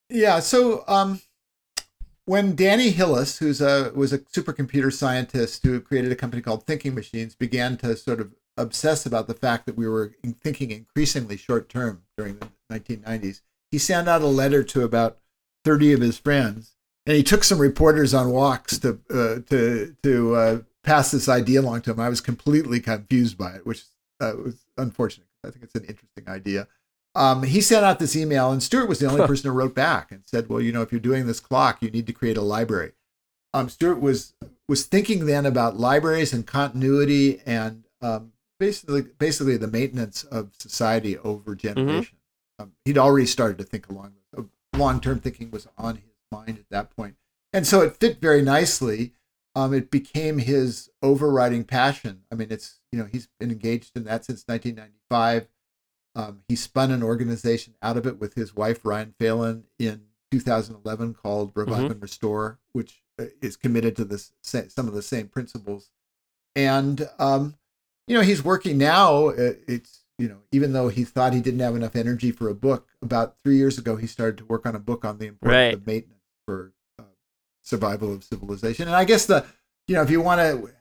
Yeah. 0.09 0.39
So 0.39 0.83
um, 0.87 1.21
when 2.25 2.55
Danny 2.55 2.91
Hillis, 2.91 3.39
who's 3.39 3.61
a 3.61 3.91
was 3.95 4.13
a 4.13 4.19
supercomputer 4.19 4.93
scientist 4.93 5.63
who 5.63 5.81
created 5.81 6.11
a 6.11 6.15
company 6.15 6.41
called 6.41 6.65
Thinking 6.65 6.95
Machines, 6.95 7.35
began 7.35 7.77
to 7.77 7.95
sort 7.97 8.21
of 8.21 8.33
obsess 8.55 9.05
about 9.05 9.27
the 9.27 9.33
fact 9.33 9.65
that 9.65 9.75
we 9.75 9.87
were 9.87 10.13
thinking 10.41 10.71
increasingly 10.71 11.37
short 11.37 11.69
term 11.69 12.03
during 12.17 12.37
the 12.37 12.49
1990s, 12.71 13.41
he 13.71 13.77
sent 13.77 14.07
out 14.07 14.21
a 14.21 14.27
letter 14.27 14.63
to 14.63 14.83
about 14.83 15.17
30 15.65 15.93
of 15.93 16.01
his 16.01 16.17
friends, 16.17 16.75
and 17.05 17.17
he 17.17 17.23
took 17.23 17.43
some 17.43 17.59
reporters 17.59 18.13
on 18.13 18.29
walks 18.29 18.77
to 18.79 18.99
uh, 19.09 19.39
to 19.49 19.95
to 20.03 20.35
uh, 20.35 20.59
pass 20.83 21.11
this 21.11 21.29
idea 21.29 21.61
along 21.61 21.81
to 21.81 21.91
him. 21.91 21.99
I 21.99 22.09
was 22.09 22.21
completely 22.21 22.79
confused 22.79 23.37
by 23.37 23.55
it, 23.55 23.65
which 23.65 23.83
uh, 24.19 24.33
was 24.43 24.65
unfortunate. 24.77 25.27
I 25.45 25.49
think 25.49 25.63
it's 25.63 25.75
an 25.75 25.85
interesting 25.85 26.27
idea. 26.27 26.67
Um, 27.15 27.43
he 27.43 27.61
sent 27.61 27.85
out 27.85 27.99
this 27.99 28.15
email, 28.15 28.51
and 28.51 28.63
Stewart 28.63 28.89
was 28.89 28.99
the 28.99 29.07
only 29.07 29.25
person 29.27 29.49
who 29.49 29.55
wrote 29.55 29.75
back 29.75 30.11
and 30.11 30.23
said, 30.25 30.49
"Well, 30.49 30.61
you 30.61 30.71
know, 30.71 30.81
if 30.81 30.91
you're 30.91 31.01
doing 31.01 31.27
this 31.27 31.39
clock, 31.39 31.81
you 31.81 31.91
need 31.91 32.07
to 32.07 32.13
create 32.13 32.37
a 32.37 32.41
library." 32.41 32.93
Um, 33.53 33.69
Stewart 33.69 34.01
was 34.01 34.33
was 34.67 34.85
thinking 34.85 35.25
then 35.25 35.45
about 35.45 35.77
libraries 35.77 36.33
and 36.33 36.45
continuity 36.45 37.41
and 37.45 37.83
um, 38.01 38.31
basically 38.59 39.01
basically 39.01 39.57
the 39.57 39.67
maintenance 39.67 40.23
of 40.23 40.53
society 40.57 41.17
over 41.19 41.53
generations. 41.53 42.19
Um, 42.57 42.71
he'd 42.85 42.97
already 42.97 43.27
started 43.27 43.57
to 43.59 43.63
think 43.63 43.89
along 43.89 44.13
long 44.75 44.99
term 44.99 45.19
thinking 45.19 45.51
was 45.51 45.67
on 45.77 45.95
his 45.95 46.15
mind 46.31 46.57
at 46.57 46.69
that 46.69 46.95
point, 46.95 47.15
and 47.51 47.65
so 47.65 47.81
it 47.81 47.97
fit 47.97 48.19
very 48.19 48.41
nicely. 48.41 49.13
Um, 49.55 49.73
it 49.73 49.91
became 49.91 50.39
his 50.39 50.89
overriding 51.03 51.63
passion. 51.63 52.23
I 52.31 52.35
mean, 52.35 52.47
it's 52.51 52.79
you 52.91 52.99
know 52.99 53.05
he's 53.05 53.27
been 53.39 53.51
engaged 53.51 53.91
in 53.95 54.03
that 54.05 54.25
since 54.25 54.43
1995. 54.47 55.47
Um, 56.15 56.41
he 56.47 56.55
spun 56.55 56.91
an 56.91 57.01
organization 57.03 57.73
out 57.81 57.97
of 57.97 58.05
it 58.05 58.19
with 58.19 58.35
his 58.35 58.55
wife 58.55 58.83
Ryan 58.85 59.15
Phelan 59.19 59.65
in 59.79 60.03
2011 60.31 61.13
called 61.15 61.51
Revive 61.55 61.85
Mhm. 61.85 61.91
and 61.91 62.01
Restore, 62.01 62.59
which 62.71 63.03
uh, 63.19 63.25
is 63.41 63.55
committed 63.55 63.95
to 63.95 64.05
this 64.05 64.31
some 64.41 64.87
of 64.87 64.93
the 64.93 65.01
same 65.01 65.27
principles. 65.27 65.89
And 66.55 67.09
um, 67.19 67.55
you 68.07 68.15
know, 68.15 68.21
he's 68.21 68.43
working 68.43 68.77
now. 68.77 69.27
uh, 69.29 69.53
It's 69.67 70.01
you 70.19 70.27
know, 70.27 70.41
even 70.51 70.73
though 70.73 70.89
he 70.89 71.03
thought 71.03 71.33
he 71.33 71.41
didn't 71.41 71.59
have 71.61 71.75
enough 71.75 71.95
energy 71.95 72.31
for 72.31 72.47
a 72.47 72.53
book, 72.55 72.87
about 73.01 73.35
three 73.43 73.57
years 73.57 73.77
ago 73.79 73.95
he 73.95 74.05
started 74.07 74.37
to 74.37 74.45
work 74.45 74.65
on 74.67 74.75
a 74.75 74.79
book 74.79 75.03
on 75.05 75.17
the 75.17 75.25
importance 75.27 75.55
Right. 75.57 75.73
of 75.73 75.87
maintenance 75.87 76.21
for 76.45 76.73
survival 77.63 78.13
of 78.13 78.23
civilization. 78.23 78.87
And 78.87 78.95
I 78.95 79.05
guess 79.05 79.25
the, 79.25 79.45
you 79.87 79.95
know, 79.95 80.03
if 80.03 80.11
you 80.11 80.21
want 80.21 80.39
to, 80.39 80.71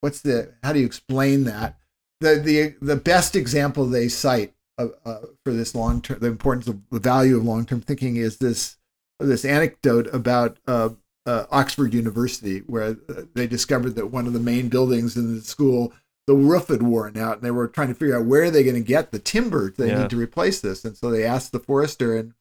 what's 0.00 0.22
the, 0.22 0.54
how 0.62 0.72
do 0.72 0.80
you 0.80 0.86
explain 0.86 1.44
that? 1.44 1.76
The 2.20 2.36
the 2.36 2.74
the 2.80 2.96
best 2.96 3.34
example 3.36 3.86
they 3.86 4.08
cite 4.08 4.54
uh, 4.78 4.86
uh, 5.04 5.20
for 5.44 5.52
this 5.52 5.74
long 5.74 6.00
term, 6.00 6.20
the 6.20 6.28
importance 6.28 6.68
of 6.68 6.80
the 6.90 7.00
value 7.00 7.36
of 7.36 7.44
long 7.44 7.66
term 7.66 7.80
thinking 7.80 8.16
is 8.16 8.38
this 8.38 8.76
this 9.18 9.44
anecdote 9.44 10.08
about 10.14 10.58
uh, 10.66 10.90
uh, 11.26 11.44
Oxford 11.50 11.92
University, 11.92 12.60
where 12.60 12.96
uh, 13.08 13.22
they 13.34 13.46
discovered 13.46 13.96
that 13.96 14.12
one 14.12 14.26
of 14.26 14.32
the 14.32 14.40
main 14.40 14.68
buildings 14.68 15.16
in 15.16 15.34
the 15.34 15.42
school, 15.42 15.92
the 16.26 16.34
roof 16.34 16.68
had 16.68 16.82
worn 16.82 17.18
out, 17.18 17.36
and 17.36 17.42
they 17.42 17.50
were 17.50 17.68
trying 17.68 17.88
to 17.88 17.94
figure 17.94 18.16
out 18.16 18.26
where 18.26 18.44
are 18.44 18.50
they 18.50 18.62
going 18.62 18.74
to 18.74 18.80
get 18.80 19.10
the 19.10 19.18
timber 19.18 19.74
they 19.76 19.88
Yeah. 19.88 20.02
need 20.02 20.10
to 20.10 20.16
replace 20.16 20.60
this. 20.60 20.84
And 20.84 20.96
so 20.96 21.10
they 21.10 21.24
asked 21.24 21.52
the 21.52 21.58
forester, 21.60 22.16
and 22.16 22.32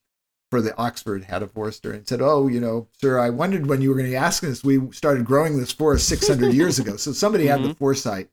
for 0.53 0.61
the 0.61 0.77
Oxford 0.77 1.23
had 1.23 1.41
a 1.41 1.47
forester, 1.47 1.91
and 1.91 2.07
said, 2.07 2.21
"Oh, 2.21 2.47
you 2.47 2.59
know, 2.61 2.87
sir, 3.01 3.17
I 3.17 3.31
wondered 3.31 3.65
when 3.65 3.81
you 3.81 3.89
were 3.89 3.95
going 3.95 4.11
to 4.11 4.15
ask 4.15 4.43
this. 4.43 4.63
We 4.63 4.91
started 4.91 5.25
growing 5.25 5.57
this 5.57 5.71
forest 5.71 6.07
600 6.07 6.53
years 6.59 6.77
ago, 6.77 6.95
so 6.95 7.11
somebody 7.11 7.47
had 7.47 7.63
the 7.63 7.73
foresight 7.73 8.29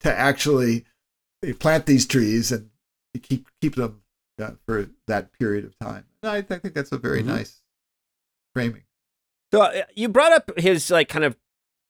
to 0.00 0.10
actually 0.18 0.86
plant 1.58 1.84
these 1.84 2.06
trees 2.06 2.50
and 2.50 2.70
keep 3.22 3.46
keep 3.60 3.74
them 3.74 4.00
uh, 4.40 4.52
for 4.64 4.88
that 5.08 5.30
period 5.38 5.66
of 5.66 5.78
time." 5.78 6.06
And 6.22 6.32
I, 6.32 6.36
I 6.38 6.58
think 6.58 6.72
that's 6.72 6.90
a 6.90 6.96
very 6.96 7.22
Mhm. 7.22 7.26
nice 7.26 7.60
framing. 8.54 8.84
So 9.52 9.60
uh, 9.60 9.82
you 9.94 10.08
brought 10.08 10.32
up 10.32 10.58
his 10.58 10.90
like 10.90 11.10
kind 11.10 11.24
of 11.26 11.36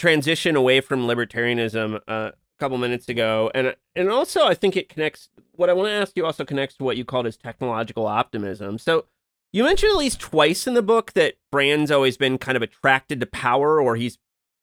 transition 0.01 0.57
away 0.57 0.81
from 0.81 1.07
libertarianism 1.07 2.01
uh, 2.09 2.33
a 2.33 2.33
couple 2.59 2.79
minutes 2.79 3.09
ago, 3.09 3.53
and 3.55 3.76
and 3.95 4.11
also 4.11 4.45
I 4.45 4.55
think 4.55 4.76
it 4.76 4.89
connects. 4.89 5.29
What 5.55 5.70
I 5.70 5.72
want 5.72 5.87
to 5.87 5.93
ask 5.93 6.16
you 6.16 6.26
also 6.26 6.45
connects 6.45 6.76
to 6.79 6.85
what 6.85 6.97
you 6.97 7.05
called 7.05 7.26
as 7.29 7.37
technological 7.37 8.07
optimism. 8.07 8.76
So 8.79 9.05
you 9.53 9.64
mentioned 9.64 9.92
at 9.92 9.99
least 9.99 10.20
twice 10.20 10.66
in 10.66 10.74
the 10.74 10.82
book 10.82 11.12
that 11.14 11.34
Brand's 11.51 11.90
always 11.90 12.16
been 12.16 12.38
kind 12.38 12.57
of 12.57 12.62
attracted 12.62 13.20
to 13.20 13.26
power, 13.26 13.80
or 13.80 13.96
he's 13.96 14.18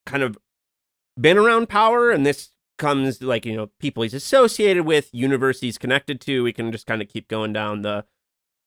kind 0.05 0.23
of 0.23 0.37
been 1.19 1.37
around 1.37 1.69
power, 1.69 2.11
and 2.11 2.25
this 2.25 2.49
comes 2.77 3.21
like 3.21 3.45
you 3.45 3.55
know 3.55 3.69
people 3.79 4.03
he's 4.03 4.13
associated 4.13 4.85
with, 4.85 5.09
universities 5.13 5.77
connected 5.77 6.21
to. 6.21 6.43
We 6.43 6.53
can 6.53 6.71
just 6.71 6.85
kind 6.85 7.01
of 7.01 7.07
keep 7.07 7.27
going 7.27 7.53
down 7.53 7.81
the 7.81 8.05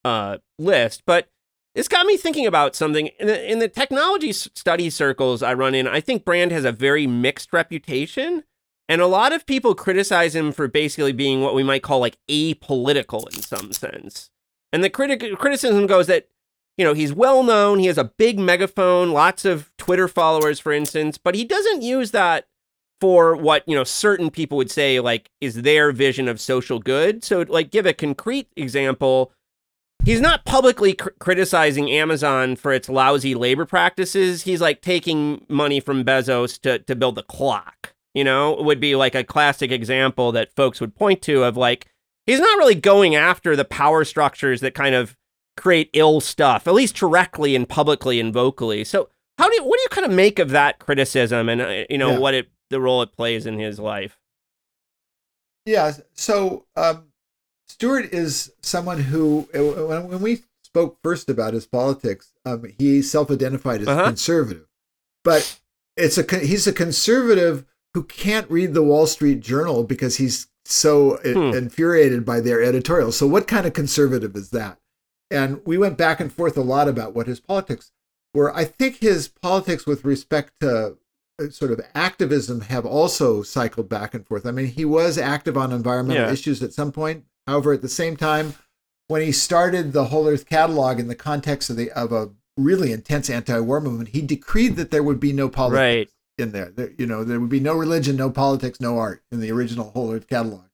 uh, 0.04 0.38
list, 0.58 1.02
but 1.06 1.28
it's 1.74 1.88
got 1.88 2.06
me 2.06 2.16
thinking 2.16 2.46
about 2.46 2.74
something 2.74 3.08
in 3.20 3.26
the, 3.26 3.52
in 3.52 3.58
the 3.60 3.68
technology 3.68 4.32
study 4.32 4.90
circles 4.90 5.42
I 5.42 5.54
run 5.54 5.74
in. 5.74 5.86
I 5.86 6.00
think 6.00 6.24
Brand 6.24 6.50
has 6.50 6.64
a 6.64 6.72
very 6.72 7.06
mixed 7.06 7.52
reputation, 7.52 8.42
and 8.88 9.00
a 9.00 9.06
lot 9.06 9.32
of 9.32 9.46
people 9.46 9.74
criticize 9.74 10.34
him 10.34 10.50
for 10.50 10.66
basically 10.66 11.12
being 11.12 11.42
what 11.42 11.54
we 11.54 11.62
might 11.62 11.82
call 11.82 12.00
like 12.00 12.18
apolitical 12.28 13.32
in 13.32 13.42
some 13.42 13.72
sense. 13.72 14.30
And 14.72 14.84
the 14.84 14.90
critic 14.90 15.38
criticism 15.38 15.86
goes 15.86 16.06
that 16.06 16.28
you 16.76 16.84
know 16.84 16.94
he's 16.94 17.12
well 17.12 17.42
known, 17.42 17.78
he 17.78 17.86
has 17.86 17.98
a 17.98 18.04
big 18.04 18.38
megaphone, 18.38 19.12
lots 19.12 19.44
of 19.44 19.70
Twitter 19.78 20.08
followers, 20.08 20.60
for 20.60 20.72
instance, 20.72 21.18
but 21.18 21.34
he 21.34 21.44
doesn't 21.44 21.82
use 21.82 22.10
that 22.12 22.46
for 23.00 23.36
what 23.36 23.62
you 23.68 23.74
know 23.74 23.84
certain 23.84 24.30
people 24.30 24.56
would 24.58 24.70
say 24.70 24.98
like 24.98 25.30
is 25.40 25.62
their 25.62 25.92
vision 25.92 26.28
of 26.28 26.40
social 26.40 26.78
good. 26.78 27.24
So 27.24 27.44
like 27.48 27.70
give 27.70 27.86
a 27.86 27.92
concrete 27.92 28.48
example 28.56 29.32
he's 30.04 30.20
not 30.20 30.44
publicly 30.44 30.94
cr- 30.94 31.10
criticizing 31.18 31.90
Amazon 31.90 32.56
for 32.56 32.72
its 32.72 32.88
lousy 32.88 33.34
labor 33.34 33.66
practices. 33.66 34.42
He's 34.42 34.60
like 34.60 34.80
taking 34.80 35.44
money 35.48 35.80
from 35.80 36.04
Bezos 36.04 36.60
to 36.62 36.78
to 36.80 36.96
build 36.96 37.18
a 37.18 37.22
clock. 37.22 37.94
You 38.14 38.24
know, 38.24 38.54
would 38.60 38.80
be 38.80 38.96
like 38.96 39.14
a 39.14 39.22
classic 39.22 39.70
example 39.70 40.32
that 40.32 40.54
folks 40.56 40.80
would 40.80 40.96
point 40.96 41.22
to 41.22 41.44
of 41.44 41.56
like 41.56 41.86
he's 42.28 42.40
not 42.40 42.58
really 42.58 42.74
going 42.74 43.14
after 43.16 43.56
the 43.56 43.64
power 43.64 44.04
structures 44.04 44.60
that 44.60 44.74
kind 44.74 44.94
of 44.94 45.16
create 45.56 45.90
ill 45.92 46.20
stuff, 46.20 46.68
at 46.68 46.74
least 46.74 46.94
directly 46.94 47.56
and 47.56 47.68
publicly 47.68 48.20
and 48.20 48.32
vocally. 48.32 48.84
So, 48.84 49.08
how 49.38 49.48
do 49.48 49.54
you, 49.56 49.64
what 49.64 49.76
do 49.78 49.82
you 49.82 49.88
kind 49.90 50.04
of 50.06 50.12
make 50.12 50.38
of 50.38 50.50
that 50.50 50.78
criticism 50.78 51.48
and 51.48 51.60
uh, 51.60 51.84
you 51.90 51.98
know 51.98 52.10
Yeah. 52.12 52.18
what 52.18 52.34
it 52.34 52.48
the 52.70 52.80
role 52.80 53.02
it 53.02 53.16
plays 53.16 53.46
in 53.46 53.58
his 53.58 53.78
life? 53.78 54.18
Yeah. 55.66 55.92
So 56.14 56.66
um, 56.76 57.12
Stewart 57.66 58.06
is 58.12 58.52
someone 58.62 59.00
who, 59.00 59.48
uh, 59.54 59.86
when, 59.86 60.08
when 60.08 60.20
we 60.20 60.42
spoke 60.64 60.98
first 61.02 61.28
about 61.28 61.54
his 61.54 61.66
politics, 61.66 62.32
um, 62.44 62.64
he 62.78 63.02
self-identified 63.02 63.82
as 63.82 63.88
Uh-huh. 63.88 64.04
conservative, 64.04 64.66
but 65.24 65.60
it's 65.96 66.18
a 66.18 66.38
he's 66.38 66.66
a 66.66 66.72
conservative 66.72 67.64
who 67.94 68.02
can't 68.04 68.50
read 68.50 68.74
the 68.74 68.82
Wall 68.82 69.06
Street 69.06 69.40
Journal 69.40 69.82
because 69.84 70.16
he's 70.16 70.46
so 70.70 71.16
Hmm. 71.24 71.54
infuriated 71.56 72.24
by 72.24 72.40
their 72.40 72.62
editorial. 72.62 73.10
So 73.12 73.26
what 73.26 73.46
kind 73.48 73.66
of 73.66 73.72
conservative 73.72 74.36
is 74.36 74.50
that? 74.50 74.78
And 75.30 75.60
we 75.64 75.78
went 75.78 75.96
back 75.98 76.20
and 76.20 76.32
forth 76.32 76.56
a 76.56 76.62
lot 76.62 76.88
about 76.88 77.14
what 77.14 77.26
his 77.26 77.40
politics 77.40 77.90
were. 78.34 78.54
I 78.54 78.64
think 78.64 78.96
his 78.98 79.28
politics 79.28 79.86
with 79.86 80.04
respect 80.04 80.52
to 80.60 80.96
uh, 81.40 81.48
sort 81.50 81.70
of 81.70 81.80
activism 81.94 82.62
have 82.62 82.84
also 82.84 83.42
cycled 83.44 83.88
back 83.88 84.12
and 84.12 84.26
forth. 84.26 84.44
I 84.44 84.50
mean, 84.50 84.66
he 84.66 84.84
was 84.84 85.16
active 85.16 85.56
on 85.56 85.70
environmental 85.72 86.24
Yeah. 86.26 86.32
issues 86.32 86.62
at 86.64 86.72
some 86.72 86.90
point. 86.90 87.24
However, 87.46 87.72
at 87.72 87.80
the 87.82 87.88
same 87.88 88.16
time, 88.16 88.54
when 89.06 89.22
he 89.22 89.30
started 89.32 89.92
the 89.92 90.06
Whole 90.06 90.26
Earth 90.28 90.46
Catalog 90.46 90.98
in 90.98 91.06
the 91.08 91.14
context 91.14 91.70
of 91.70 91.76
the 91.76 91.90
of 91.92 92.10
a 92.12 92.30
really 92.56 92.90
intense 92.92 93.30
anti-war 93.30 93.80
movement, 93.80 94.08
he 94.10 94.20
decreed 94.20 94.74
that 94.76 94.90
there 94.90 95.02
would 95.04 95.20
be 95.20 95.32
no 95.32 95.48
politics 95.48 95.78
Right. 95.78 96.10
In 96.38 96.52
there. 96.52 96.70
there. 96.70 96.90
You 96.98 97.06
know, 97.06 97.24
there 97.24 97.40
would 97.40 97.50
be 97.50 97.60
no 97.60 97.74
religion, 97.74 98.16
no 98.16 98.30
politics, 98.30 98.80
no 98.80 98.98
art 98.98 99.22
in 99.32 99.40
the 99.40 99.50
original 99.50 99.90
Whole 99.90 100.12
Earth 100.12 100.26
Catalog. 100.28 100.64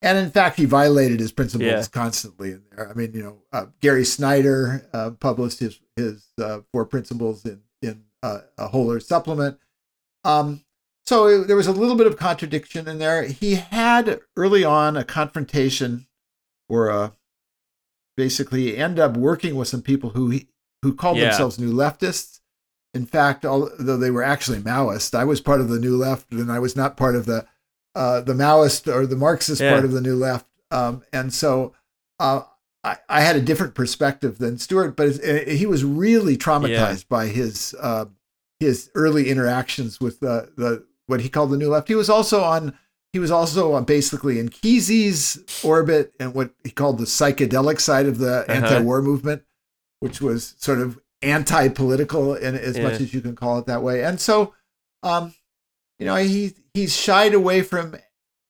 And 0.00 0.18
in 0.18 0.30
fact, 0.30 0.56
he 0.56 0.64
violated 0.64 1.20
his 1.20 1.30
principles 1.30 1.66
Yeah. 1.70 1.84
constantly 1.92 2.50
in 2.52 2.62
there. 2.70 2.90
I 2.90 2.94
mean, 2.94 3.12
you 3.14 3.22
know, 3.22 3.42
uh, 3.52 3.66
Gary 3.80 4.04
Snyder 4.04 4.88
uh, 4.92 5.10
published 5.12 5.60
his 5.60 5.78
his 5.96 6.24
uh, 6.40 6.60
four 6.72 6.84
principles 6.86 7.44
in 7.44 7.60
in 7.82 8.04
uh, 8.22 8.40
a 8.58 8.68
Whole 8.68 8.90
Earth 8.92 9.04
supplement. 9.04 9.58
Um, 10.24 10.64
so 11.06 11.26
it- 11.26 11.46
there 11.46 11.56
was 11.56 11.66
a 11.68 11.72
little 11.72 11.96
bit 11.96 12.06
of 12.06 12.16
contradiction 12.16 12.88
in 12.88 12.98
there. 12.98 13.24
He 13.24 13.54
had 13.56 14.20
early 14.36 14.64
on 14.64 14.96
a 14.96 15.04
confrontation, 15.04 16.06
or 16.68 16.88
a 16.88 17.12
basically 18.16 18.76
ended 18.76 19.00
up 19.00 19.16
working 19.16 19.54
with 19.54 19.68
some 19.68 19.82
people 19.82 20.10
who 20.10 20.30
he, 20.30 20.48
who 20.82 20.94
called 20.94 21.16
Yeah. 21.18 21.28
themselves 21.28 21.58
New 21.58 21.72
Leftists. 21.72 22.40
In 22.94 23.06
fact, 23.06 23.44
although 23.46 23.96
they 23.96 24.10
were 24.10 24.22
actually 24.22 24.58
Maoist, 24.58 25.14
I 25.14 25.24
was 25.24 25.40
part 25.40 25.60
of 25.60 25.68
the 25.68 25.78
New 25.78 25.96
Left, 25.96 26.30
and 26.30 26.52
I 26.52 26.58
was 26.58 26.76
not 26.76 26.96
part 26.96 27.16
of 27.16 27.26
the 27.26 27.46
uh, 27.94 28.20
the 28.22 28.34
Maoist 28.34 28.92
or 28.92 29.06
the 29.06 29.16
Marxist 29.16 29.60
Yeah. 29.60 29.70
part 29.70 29.84
of 29.84 29.92
the 29.92 30.00
New 30.00 30.16
Left. 30.16 30.46
Um, 30.70 31.02
and 31.12 31.32
so 31.32 31.74
uh, 32.18 32.42
I, 32.84 32.96
I 33.08 33.20
had 33.20 33.36
a 33.36 33.40
different 33.42 33.74
perspective 33.74 34.38
than 34.38 34.56
Stewart, 34.58 34.96
but 34.96 35.22
uh, 35.22 35.50
he 35.50 35.66
was 35.66 35.84
really 35.84 36.36
traumatized 36.36 37.08
by 37.08 37.26
his 37.26 37.74
uh, 37.80 38.06
his 38.60 38.90
early 38.94 39.28
interactions 39.28 40.00
with 40.00 40.20
the, 40.20 40.50
the 40.56 40.86
what 41.06 41.20
he 41.20 41.28
called 41.28 41.50
the 41.50 41.56
New 41.58 41.68
Left. 41.70 41.88
He 41.88 41.94
was 41.94 42.08
also 42.10 42.42
on 42.42 42.74
he 43.12 43.18
was 43.18 43.30
also 43.30 43.72
on 43.74 43.84
basically 43.84 44.38
in 44.38 44.48
Kesey's 44.48 45.38
orbit 45.62 46.14
and 46.18 46.32
what 46.34 46.52
he 46.64 46.70
called 46.70 46.96
the 46.98 47.04
psychedelic 47.04 47.80
side 47.80 48.06
of 48.06 48.18
the 48.18 48.42
Uh-huh. 48.42 48.52
anti-war 48.52 49.02
movement, 49.02 49.42
which 50.00 50.20
was 50.22 50.54
sort 50.58 50.78
of 50.80 50.98
anti-political 51.22 52.34
in 52.34 52.54
as 52.56 52.78
much 52.78 53.00
as 53.00 53.12
you 53.14 53.20
can 53.20 53.34
call 53.36 53.58
it 53.58 53.66
that 53.66 53.82
way. 53.82 54.04
And 54.04 54.20
so, 54.20 54.54
um, 55.02 55.34
you 55.98 56.06
know, 56.06 56.16
he 56.16 56.52
he's 56.74 56.96
shied 56.96 57.34
away 57.34 57.62
from 57.62 57.96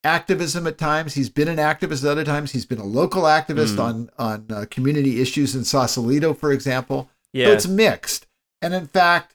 activism 0.05 0.67
at 0.67 0.79
times. 0.79 1.15
He's 1.15 1.29
been 1.29 1.49
an 1.49 1.59
activist 1.59 2.05
at 2.05 2.11
other 2.11 2.25
times. 2.25 2.53
He's 2.53 2.67
been 2.67 2.79
a 2.79 2.85
local 2.85 3.23
activist 3.23 3.77
Mm. 3.77 3.81
on 3.81 4.11
on 4.19 4.47
uh, 4.51 4.65
community 4.71 5.21
issues 5.21 5.55
in 5.55 5.65
Sausalito, 5.65 6.35
for 6.35 6.53
example. 6.53 7.11
Yeah. 7.33 7.47
So 7.47 7.53
it's 7.53 7.69
mixed. 7.69 8.27
And 8.61 8.75
in 8.75 8.87
fact, 8.87 9.35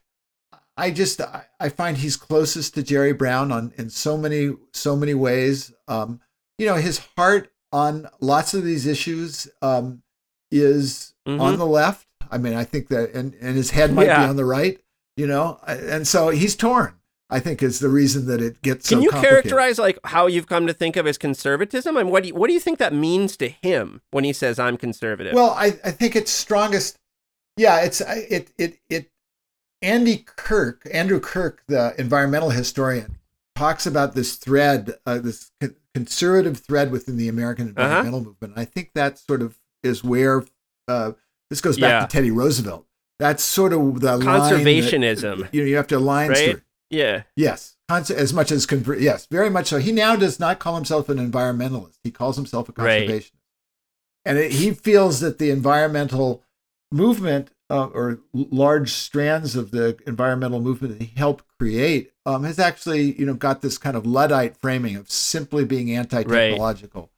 I 0.76 0.92
just 0.92 1.22
I, 1.22 1.46
I 1.60 1.70
find 1.70 1.98
he's 1.98 2.18
closest 2.18 2.74
to 2.76 2.84
Jerry 2.84 3.14
Brown 3.14 3.52
on 3.52 3.74
in 3.78 3.90
so 3.90 4.18
many 4.18 4.54
so 4.74 4.96
many 4.96 5.14
ways. 5.14 5.74
Um, 5.88 6.22
you 6.58 6.66
know, 6.66 6.76
his 6.76 7.00
heart 7.18 7.52
on 7.72 8.08
lots 8.20 8.54
of 8.54 8.64
these 8.64 8.86
issues 8.88 9.48
um, 9.62 10.02
is 10.52 11.14
Mhm. 11.28 11.40
on 11.42 11.58
the 11.58 11.66
left. 11.66 12.07
I 12.32 12.38
mean, 12.38 12.54
I 12.54 12.64
think 12.64 12.88
that 12.90 13.14
and, 13.14 13.34
and 13.42 13.56
his 13.56 13.72
head 13.72 13.94
might 13.94 14.08
Yeah. 14.08 14.24
be 14.24 14.30
on 14.30 14.36
the 14.36 14.46
right, 14.46 14.80
you 15.16 15.28
know. 15.28 15.60
And 15.68 16.08
so 16.08 16.30
he's 16.30 16.56
torn. 16.56 16.94
I 17.30 17.42
think 17.42 17.62
is 17.62 17.80
the 17.80 17.90
reason 17.90 18.26
that 18.28 18.42
it 18.42 18.62
gets 18.62 18.88
Can 18.88 19.00
so 19.00 19.04
you 19.04 19.10
characterize 19.12 19.78
like 19.78 20.00
how 20.06 20.28
you've 20.28 20.48
come 20.48 20.66
to 20.68 20.74
think 20.74 20.96
of 20.96 21.06
as 21.06 21.18
conservatism? 21.18 21.98
and 21.98 22.10
what 22.10 22.24
do 22.24 22.30
you, 22.30 22.36
what 22.36 22.48
do 22.48 22.54
you 22.54 22.60
think 22.62 22.80
that 22.80 22.94
means 22.94 23.36
to 23.38 23.50
him 23.50 24.02
when 24.12 24.24
he 24.24 24.32
says 24.32 24.58
I'm 24.60 24.78
conservative? 24.78 25.34
Well, 25.34 25.52
I, 25.52 25.78
I 25.84 25.92
think 25.92 26.16
it's 26.16 26.32
strongest. 26.32 26.96
Yeah, 27.58 27.82
it's 27.82 28.00
it 28.02 28.52
it 28.58 28.80
it. 28.90 29.10
Andy 29.82 30.24
Kirk, 30.26 30.82
Andrew 30.92 31.20
Kirk, 31.20 31.64
the 31.68 31.94
environmental 32.00 32.50
historian, 32.52 33.18
talks 33.56 33.86
about 33.86 34.16
this 34.16 34.36
thread, 34.36 34.94
uh, 35.06 35.20
this 35.20 35.52
conservative 35.94 36.58
thread 36.60 36.92
within 36.92 37.18
the 37.18 37.28
American 37.28 37.70
Uh-huh. 37.76 37.84
environmental 37.84 38.22
movement. 38.24 38.54
I 38.56 38.66
think 38.66 38.92
that 38.96 39.20
sort 39.20 39.42
of 39.42 39.58
is 39.84 40.04
where 40.04 40.46
uh, 40.88 41.12
this 41.50 41.62
goes 41.62 41.78
back 41.78 41.90
Yeah. 41.90 42.00
to 42.02 42.08
Teddy 42.08 42.32
Roosevelt. 42.32 42.86
That's 43.20 43.44
sort 43.44 43.74
of 43.74 44.02
the 44.02 44.18
line 44.18 44.26
that- 44.26 44.54
Conservationism. 44.64 45.50
you 45.52 45.62
know, 45.62 45.68
you 45.68 45.76
have 45.76 45.88
to 45.88 45.98
align. 45.98 46.30
Right? 46.30 46.38
Stewart. 46.38 46.64
Yeah. 46.90 47.24
Yes, 47.36 47.76
as 47.90 48.34
much 48.34 48.52
as 48.52 48.66
conver- 48.66 49.00
yes, 49.00 49.26
very 49.30 49.50
much 49.50 49.68
so. 49.68 49.78
He 49.78 49.92
now 49.92 50.16
does 50.16 50.40
not 50.40 50.60
call 50.60 50.76
himself 50.76 51.10
an 51.10 51.18
environmentalist. 51.18 51.98
He 52.04 52.12
calls 52.12 52.36
himself 52.38 52.70
a 52.70 52.74
conservationist, 52.74 53.10
right. 53.10 53.32
and 54.26 54.38
it, 54.38 54.52
he 54.54 54.72
feels 54.72 55.20
that 55.20 55.38
the 55.38 55.50
environmental 55.50 56.44
movement 56.92 57.50
uh, 57.70 57.88
or 57.88 58.20
large 58.34 58.94
strands 58.94 59.56
of 59.58 59.72
the 59.72 59.98
environmental 60.08 60.62
movement 60.62 60.98
that 60.98 61.06
he 61.06 61.14
helped 61.18 61.44
create 61.60 62.14
um, 62.26 62.46
has 62.46 62.60
actually, 62.60 63.20
you 63.20 63.26
know, 63.26 63.34
got 63.34 63.62
this 63.62 63.78
kind 63.78 63.98
of 63.98 64.06
luddite 64.06 64.56
framing 64.56 64.96
of 64.96 65.12
simply 65.12 65.66
being 65.66 65.92
anti-technological, 65.94 67.02
right. 67.02 67.10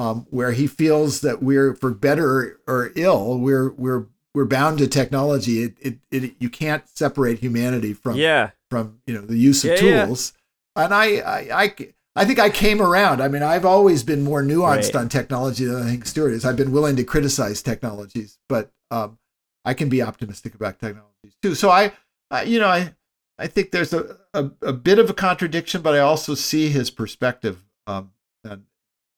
Um, 0.00 0.26
where 0.30 0.52
he 0.52 0.66
feels 0.66 1.20
that 1.20 1.42
we're, 1.42 1.74
for 1.74 1.90
better 1.90 2.58
or 2.66 2.90
ill, 2.96 3.38
we're 3.38 3.68
we're 3.72 4.06
we're 4.34 4.46
bound 4.46 4.78
to 4.78 4.86
technology. 4.86 5.62
It, 5.62 5.74
it, 5.78 5.98
it 6.10 6.34
you 6.38 6.48
can't 6.48 6.88
separate 6.88 7.40
humanity 7.40 7.92
from 7.92 8.16
yeah. 8.16 8.52
from 8.70 9.00
you 9.06 9.12
know 9.12 9.20
the 9.20 9.36
use 9.36 9.62
of 9.62 9.72
yeah, 9.72 9.76
tools. 9.76 10.32
Yeah. 10.76 10.84
And 10.84 10.94
I, 10.94 11.04
I 11.16 11.62
I 11.62 11.74
I 12.16 12.24
think 12.24 12.38
I 12.38 12.48
came 12.48 12.80
around. 12.80 13.20
I 13.20 13.28
mean, 13.28 13.42
I've 13.42 13.66
always 13.66 14.02
been 14.02 14.22
more 14.22 14.42
nuanced 14.42 14.94
right. 14.94 14.96
on 14.96 15.10
technology 15.10 15.66
than 15.66 15.82
I 15.82 15.90
think 15.90 16.06
Stewart 16.06 16.32
is. 16.32 16.46
I've 16.46 16.56
been 16.56 16.72
willing 16.72 16.96
to 16.96 17.04
criticize 17.04 17.60
technologies, 17.60 18.38
but 18.48 18.70
um, 18.90 19.18
I 19.66 19.74
can 19.74 19.90
be 19.90 20.00
optimistic 20.00 20.54
about 20.54 20.78
technologies 20.78 21.36
too. 21.42 21.54
So 21.54 21.68
I, 21.68 21.92
I 22.30 22.44
you 22.44 22.58
know, 22.58 22.68
I 22.68 22.94
I 23.38 23.48
think 23.48 23.70
there's 23.70 23.92
a, 23.92 24.16
a, 24.32 24.50
a, 24.62 24.72
bit 24.72 24.98
of 24.98 25.10
a 25.10 25.14
contradiction, 25.14 25.82
but 25.82 25.94
I 25.94 26.00
also 26.00 26.34
see 26.34 26.68
his 26.68 26.90
perspective, 26.90 27.64
um, 27.86 28.12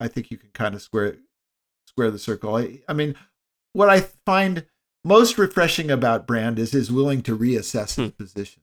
I 0.03 0.09
think 0.09 0.31
you 0.31 0.37
can 0.37 0.51
kind 0.53 0.75
of 0.75 0.83
square 0.83 1.17
square 1.87 2.11
the 2.11 2.19
circle. 2.19 2.57
I, 2.57 2.81
I 2.89 2.93
mean, 2.93 3.15
what 3.73 3.89
I 3.89 4.01
find 4.01 4.67
most 5.05 5.39
refreshing 5.39 5.91
about 5.91 6.27
Brand 6.27 6.59
is 6.59 6.73
his 6.73 6.91
willing 6.91 7.23
to 7.23 7.37
reassess 7.37 7.97
his 7.97 8.11
hmm. 8.11 8.23
position, 8.23 8.63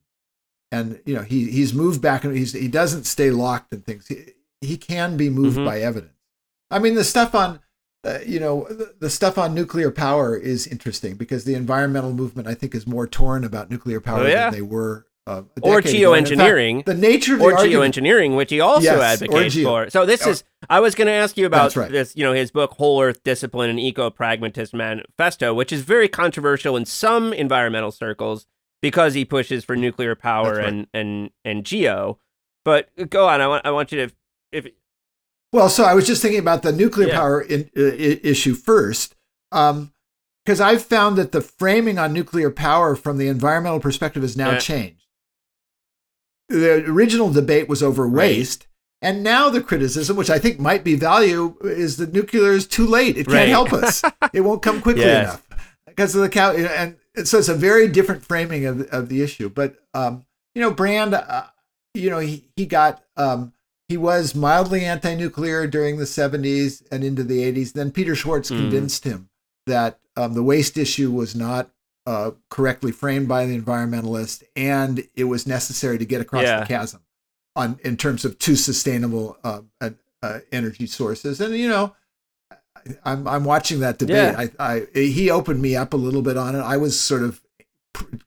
and 0.70 1.00
you 1.04 1.14
know 1.14 1.22
he 1.22 1.50
he's 1.50 1.74
moved 1.74 2.00
back 2.00 2.24
and 2.24 2.36
he's 2.36 2.52
he 2.52 2.68
doesn't 2.68 3.04
stay 3.04 3.30
locked 3.30 3.72
in 3.72 3.82
things. 3.82 4.06
He, 4.08 4.32
he 4.60 4.76
can 4.76 5.16
be 5.16 5.30
moved 5.30 5.56
mm-hmm. 5.56 5.66
by 5.66 5.80
evidence. 5.80 6.12
I 6.70 6.78
mean, 6.78 6.94
the 6.94 7.04
stuff 7.04 7.34
on 7.34 7.60
uh, 8.04 8.18
you 8.26 8.40
know, 8.40 8.66
the, 8.68 8.94
the, 8.98 9.10
stuff 9.10 9.36
on 9.36 9.54
nuclear 9.54 9.90
power 9.90 10.34
is 10.34 10.66
interesting 10.66 11.16
because 11.16 11.44
the 11.44 11.54
environmental 11.54 12.14
movement, 12.14 12.48
I 12.48 12.54
think, 12.54 12.74
is 12.74 12.86
more 12.86 13.06
torn 13.06 13.44
about 13.44 13.70
nuclear 13.70 14.00
power 14.00 14.20
oh, 14.20 14.26
yeah. 14.26 14.48
than 14.48 14.54
they 14.54 14.62
were. 14.62 15.06
Uh, 15.26 15.42
or 15.62 15.80
geoengineering, 15.80 16.76
fact, 16.76 16.86
the 16.86 16.94
nature 16.94 17.34
of 17.34 17.42
or 17.42 17.52
geoengineering, 17.52 18.36
which 18.36 18.50
he 18.50 18.58
also 18.58 18.96
yes, 18.96 19.22
advocates 19.22 19.54
for. 19.62 19.88
So 19.90 20.04
this 20.04 20.26
is, 20.26 20.42
I 20.68 20.80
was 20.80 20.94
going 20.94 21.06
to 21.06 21.12
ask 21.12 21.36
you 21.36 21.46
about 21.46 21.76
right. 21.76 21.90
this, 21.90 22.16
you 22.16 22.24
know, 22.24 22.32
his 22.32 22.50
book 22.50 22.72
"Whole 22.72 23.00
Earth 23.00 23.22
Discipline: 23.22 23.70
and 23.70 23.78
Eco-Pragmatist 23.78 24.74
Manifesto," 24.74 25.54
which 25.54 25.72
is 25.72 25.82
very 25.82 26.08
controversial 26.08 26.76
in 26.76 26.84
some 26.84 27.32
environmental 27.32 27.92
circles 27.92 28.46
because 28.80 29.14
he 29.14 29.24
pushes 29.24 29.62
for 29.64 29.76
nuclear 29.76 30.14
power 30.14 30.56
right. 30.56 30.66
and 30.66 30.86
and 30.92 31.30
and 31.44 31.64
geo. 31.64 32.18
But 32.64 32.88
go 33.10 33.28
on, 33.28 33.40
I 33.40 33.46
want 33.46 33.66
I 33.66 33.70
want 33.70 33.92
you 33.92 34.06
to 34.06 34.14
if 34.52 34.66
well, 35.52 35.68
so 35.68 35.84
I 35.84 35.94
was 35.94 36.06
just 36.06 36.22
thinking 36.22 36.40
about 36.40 36.62
the 36.62 36.72
nuclear 36.72 37.08
yeah. 37.08 37.16
power 37.16 37.40
in, 37.40 37.70
uh, 37.76 37.80
issue 37.82 38.54
first, 38.54 39.16
because 39.50 39.80
um, 39.80 39.92
I've 40.48 40.84
found 40.84 41.18
that 41.18 41.32
the 41.32 41.40
framing 41.40 41.98
on 41.98 42.12
nuclear 42.12 42.50
power 42.50 42.94
from 42.94 43.18
the 43.18 43.26
environmental 43.26 43.80
perspective 43.80 44.22
has 44.22 44.36
now 44.36 44.52
yeah. 44.52 44.58
changed. 44.58 45.06
The 46.50 46.84
original 46.86 47.30
debate 47.32 47.68
was 47.68 47.82
over 47.82 48.08
waste, 48.08 48.66
right. 49.02 49.08
and 49.08 49.22
now 49.22 49.48
the 49.48 49.62
criticism, 49.62 50.16
which 50.16 50.30
I 50.30 50.38
think 50.38 50.58
might 50.58 50.84
be 50.84 50.96
value, 50.96 51.56
is 51.62 51.96
that 51.98 52.12
nuclear 52.12 52.52
is 52.52 52.66
too 52.66 52.86
late. 52.86 53.16
It 53.16 53.26
can't 53.26 53.36
right. 53.36 53.48
help 53.48 53.72
us. 53.72 54.02
it 54.32 54.40
won't 54.42 54.62
come 54.62 54.82
quickly 54.82 55.04
yes. 55.04 55.28
enough 55.28 55.46
because 55.86 56.14
of 56.14 56.22
the 56.22 56.28
cow. 56.28 56.52
And 56.52 56.96
so 57.24 57.38
it's 57.38 57.48
a 57.48 57.54
very 57.54 57.88
different 57.88 58.24
framing 58.24 58.66
of, 58.66 58.82
of 58.88 59.08
the 59.08 59.22
issue. 59.22 59.48
But 59.48 59.76
um, 59.94 60.26
you 60.54 60.60
know, 60.60 60.70
Brand, 60.70 61.14
uh, 61.14 61.44
you 61.94 62.10
know, 62.10 62.18
he 62.18 62.44
he 62.56 62.66
got. 62.66 63.02
Um, 63.16 63.52
he 63.88 63.96
was 63.96 64.36
mildly 64.36 64.84
anti-nuclear 64.84 65.66
during 65.66 65.96
the 65.96 66.04
70s 66.04 66.80
and 66.92 67.02
into 67.02 67.24
the 67.24 67.40
80s. 67.40 67.72
Then 67.72 67.90
Peter 67.90 68.14
Schwartz 68.14 68.48
mm. 68.48 68.56
convinced 68.56 69.02
him 69.02 69.30
that 69.66 69.98
um, 70.16 70.34
the 70.34 70.44
waste 70.44 70.78
issue 70.78 71.10
was 71.10 71.34
not 71.34 71.70
uh, 72.06 72.32
correctly 72.48 72.92
framed 72.92 73.28
by 73.28 73.46
the 73.46 73.58
environmentalist, 73.58 74.42
and 74.56 75.06
it 75.14 75.24
was 75.24 75.46
necessary 75.46 75.98
to 75.98 76.04
get 76.04 76.20
across 76.20 76.44
yeah. 76.44 76.60
the 76.60 76.66
chasm 76.66 77.02
on 77.56 77.78
in 77.84 77.96
terms 77.96 78.24
of 78.24 78.38
two 78.38 78.56
sustainable 78.56 79.36
uh, 79.44 79.60
uh, 80.22 80.38
energy 80.52 80.86
sources. 80.86 81.40
And 81.40 81.54
you 81.56 81.68
know, 81.68 81.94
I'm 83.04 83.26
I'm 83.28 83.44
watching 83.44 83.80
that 83.80 83.98
debate. 83.98 84.34
Yeah. 84.34 84.46
I, 84.58 84.86
I 84.94 85.00
he 85.00 85.30
opened 85.30 85.62
me 85.62 85.76
up 85.76 85.92
a 85.92 85.98
little 85.98 86.22
bit 86.22 86.36
on 86.36 86.54
it. 86.54 86.60
I 86.60 86.76
was 86.76 86.98
sort 86.98 87.22
of 87.22 87.40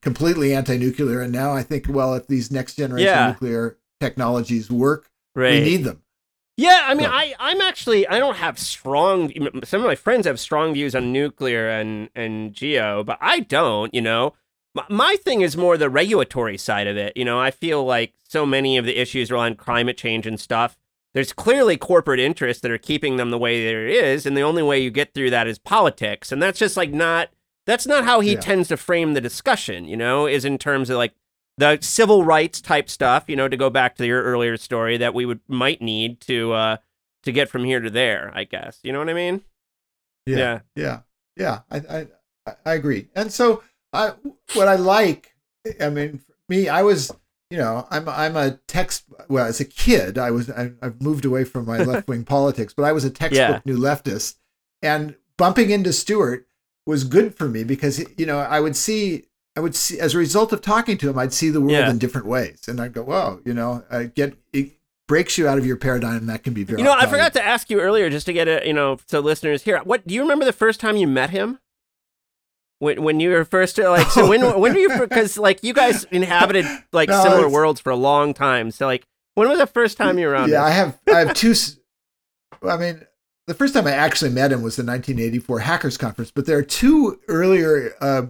completely 0.01 0.53
anti-nuclear, 0.53 1.21
and 1.21 1.32
now 1.32 1.53
I 1.53 1.63
think, 1.63 1.86
well, 1.88 2.13
if 2.13 2.28
these 2.28 2.51
next 2.51 2.76
generation 2.76 3.07
yeah. 3.07 3.28
nuclear 3.28 3.78
technologies 3.99 4.69
work 4.69 5.09
Right. 5.36 5.53
We 5.53 5.59
need 5.61 5.84
them. 5.84 6.02
Yeah, 6.55 6.83
I 6.85 6.93
mean, 6.93 7.07
I 7.07 7.33
I'm 7.39 7.61
actually 7.61 8.07
I 8.07 8.19
don't 8.19 8.37
have 8.37 8.59
strong. 8.59 9.31
Some 9.63 9.81
of 9.81 9.87
my 9.87 9.95
friends 9.95 10.27
have 10.27 10.39
strong 10.39 10.73
views 10.73 10.93
on 10.93 11.11
nuclear 11.11 11.69
and 11.69 12.09
and 12.15 12.53
geo, 12.53 13.03
but 13.03 13.17
I 13.21 13.39
don't. 13.39 13.93
You 13.93 14.01
know, 14.01 14.33
my, 14.75 14.85
my 14.89 15.15
thing 15.15 15.41
is 15.41 15.57
more 15.57 15.77
the 15.77 15.89
regulatory 15.89 16.57
side 16.57 16.85
of 16.85 16.95
it. 16.95 17.17
You 17.17 17.25
know, 17.25 17.39
I 17.39 17.49
feel 17.49 17.83
like 17.83 18.13
so 18.23 18.45
many 18.45 18.77
of 18.77 18.85
the 18.85 18.99
issues 18.99 19.31
around 19.31 19.57
climate 19.57 19.97
change 19.97 20.27
and 20.27 20.39
stuff. 20.39 20.77
There's 21.15 21.33
clearly 21.33 21.77
corporate 21.77 22.19
interests 22.19 22.61
that 22.61 22.71
are 22.71 22.79
keeping 22.79 23.17
them 23.17 23.29
the 23.29 23.37
way 23.37 23.63
there 23.63 23.87
is, 23.87 24.25
and 24.25 24.37
the 24.37 24.41
only 24.41 24.63
way 24.63 24.79
you 24.79 24.91
get 24.91 25.13
through 25.13 25.29
that 25.31 25.47
is 25.47 25.57
politics, 25.59 26.31
and 26.31 26.41
that's 26.41 26.59
just 26.59 26.77
like 26.77 26.91
not. 26.91 27.29
That's 27.65 27.87
not 27.87 28.03
how 28.03 28.19
he 28.19 28.33
yeah. 28.33 28.41
tends 28.41 28.67
to 28.67 28.77
frame 28.77 29.13
the 29.13 29.21
discussion. 29.21 29.85
You 29.85 29.97
know, 29.97 30.27
is 30.27 30.45
in 30.45 30.59
terms 30.59 30.91
of 30.91 30.97
like 30.97 31.13
the 31.57 31.77
civil 31.81 32.23
rights 32.23 32.61
type 32.61 32.89
stuff, 32.89 33.25
you 33.27 33.35
know, 33.35 33.47
to 33.47 33.57
go 33.57 33.69
back 33.69 33.95
to 33.97 34.05
your 34.05 34.23
earlier 34.23 34.57
story 34.57 34.97
that 34.97 35.13
we 35.13 35.25
would 35.25 35.39
might 35.47 35.81
need 35.81 36.19
to 36.21 36.53
uh 36.53 36.77
to 37.23 37.31
get 37.31 37.49
from 37.49 37.63
here 37.63 37.79
to 37.79 37.89
there, 37.89 38.31
I 38.33 38.43
guess. 38.43 38.79
You 38.83 38.93
know 38.93 38.99
what 38.99 39.09
I 39.09 39.13
mean? 39.13 39.41
Yeah. 40.25 40.59
Yeah. 40.75 40.99
Yeah. 41.35 41.59
I 41.69 41.77
I 41.77 42.07
I 42.65 42.73
agree. 42.73 43.07
And 43.15 43.31
so 43.31 43.63
I 43.91 44.13
what 44.53 44.67
I 44.67 44.75
like, 44.75 45.35
I 45.79 45.89
mean, 45.89 46.21
me, 46.49 46.67
I 46.69 46.83
was, 46.83 47.11
you 47.49 47.57
know, 47.57 47.87
I'm 47.91 48.09
I'm 48.09 48.35
a 48.35 48.59
text 48.67 49.05
well, 49.29 49.45
as 49.45 49.59
a 49.59 49.65
kid, 49.65 50.17
I 50.17 50.31
was 50.31 50.49
I, 50.49 50.71
have 50.81 51.01
moved 51.01 51.25
away 51.25 51.43
from 51.43 51.65
my 51.65 51.77
left 51.83 52.07
wing 52.07 52.23
politics, 52.23 52.73
but 52.75 52.83
I 52.83 52.91
was 52.91 53.05
a 53.05 53.09
textbook 53.09 53.37
yeah. 53.37 53.61
new 53.65 53.77
leftist. 53.77 54.35
And 54.81 55.15
bumping 55.37 55.69
into 55.69 55.93
Stewart 55.93 56.47
was 56.85 57.03
good 57.03 57.35
for 57.35 57.47
me 57.47 57.63
because 57.63 58.03
you 58.17 58.25
know, 58.25 58.39
I 58.39 58.59
would 58.59 58.75
see 58.75 59.25
I 59.55 59.59
would 59.59 59.75
see 59.75 59.99
as 59.99 60.15
a 60.15 60.17
result 60.17 60.51
of 60.51 60.61
talking 60.61 60.97
to 60.97 61.09
him, 61.09 61.17
I'd 61.17 61.33
see 61.33 61.49
the 61.49 61.61
world 61.61 61.71
yeah. 61.71 61.89
in 61.89 61.99
different 61.99 62.25
ways, 62.27 62.67
and 62.67 62.79
I'd 62.81 62.93
go, 62.93 63.03
"Whoa!" 63.03 63.39
You 63.45 63.53
know, 63.53 63.83
I 63.89 64.05
get 64.05 64.35
it 64.51 64.71
breaks 65.07 65.37
you 65.37 65.47
out 65.47 65.57
of 65.57 65.65
your 65.65 65.77
paradigm. 65.77 66.25
That 66.25 66.43
can 66.43 66.53
be 66.53 66.63
very. 66.63 66.79
You 66.79 66.85
know, 66.85 66.93
I 66.93 67.05
forgot 67.05 67.33
to 67.33 67.43
ask 67.43 67.69
you 67.69 67.79
earlier, 67.79 68.09
just 68.09 68.25
to 68.25 68.33
get 68.33 68.47
it, 68.47 68.65
you 68.65 68.73
know, 68.73 68.97
so 69.07 69.19
listeners 69.19 69.63
here. 69.63 69.79
What 69.83 70.07
do 70.07 70.15
you 70.15 70.21
remember 70.21 70.45
the 70.45 70.53
first 70.53 70.79
time 70.79 70.97
you 70.97 71.07
met 71.07 71.29
him? 71.29 71.59
When 72.79 73.03
when 73.03 73.19
you 73.19 73.29
were 73.29 73.45
first 73.45 73.77
like 73.77 74.09
so 74.09 74.27
when 74.27 74.41
when 74.59 74.73
were 74.73 74.79
you 74.79 74.97
because 74.97 75.37
like 75.37 75.63
you 75.63 75.73
guys 75.73 76.03
inhabited 76.05 76.65
like 76.91 77.09
no, 77.09 77.21
similar 77.23 77.47
worlds 77.47 77.79
for 77.79 77.91
a 77.91 77.95
long 77.95 78.33
time. 78.33 78.71
So 78.71 78.87
like 78.87 79.05
when 79.35 79.47
was 79.49 79.59
the 79.59 79.67
first 79.67 79.97
time 79.97 80.17
you 80.17 80.27
were 80.27 80.35
on? 80.35 80.49
Yeah, 80.49 80.63
I 80.63 80.71
have 80.71 80.99
I 81.07 81.19
have 81.19 81.33
two. 81.33 81.53
I 82.67 82.77
mean, 82.77 83.05
the 83.47 83.53
first 83.53 83.73
time 83.73 83.87
I 83.87 83.91
actually 83.91 84.31
met 84.31 84.51
him 84.51 84.61
was 84.61 84.75
the 84.75 84.83
1984 84.83 85.59
Hackers 85.59 85.97
Conference, 85.97 86.31
but 86.31 86.45
there 86.45 86.57
are 86.57 86.63
two 86.63 87.19
earlier. 87.27 87.93
Uh, 88.01 88.23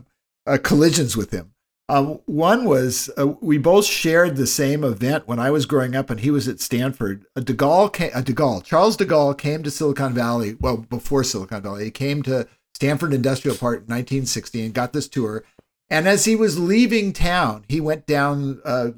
uh, 0.45 0.57
collisions 0.61 1.15
with 1.15 1.31
him. 1.31 1.53
Um, 1.89 2.21
one 2.25 2.63
was 2.63 3.09
uh, 3.17 3.27
we 3.41 3.57
both 3.57 3.85
shared 3.85 4.35
the 4.35 4.47
same 4.47 4.83
event 4.83 5.27
when 5.27 5.37
I 5.37 5.51
was 5.51 5.65
growing 5.65 5.95
up, 5.95 6.09
and 6.09 6.21
he 6.21 6.31
was 6.31 6.47
at 6.47 6.61
Stanford. 6.61 7.25
A 7.35 7.41
De 7.41 7.53
Gaulle, 7.53 7.91
came, 7.91 8.11
a 8.15 8.21
De 8.21 8.33
Gaulle, 8.33 8.63
Charles 8.63 8.95
De 8.95 9.05
Gaulle 9.05 9.37
came 9.37 9.63
to 9.63 9.71
Silicon 9.71 10.13
Valley. 10.13 10.55
Well, 10.59 10.77
before 10.77 11.23
Silicon 11.23 11.61
Valley, 11.61 11.85
he 11.85 11.91
came 11.91 12.23
to 12.23 12.47
Stanford 12.73 13.13
Industrial 13.13 13.55
Park 13.55 13.79
in 13.79 13.93
1960 13.93 14.65
and 14.65 14.73
got 14.73 14.93
this 14.93 15.09
tour. 15.09 15.43
And 15.89 16.07
as 16.07 16.25
he 16.25 16.35
was 16.35 16.57
leaving 16.57 17.11
town, 17.11 17.65
he 17.67 17.81
went 17.81 18.07
down. 18.07 18.61
Uh, 18.63 18.91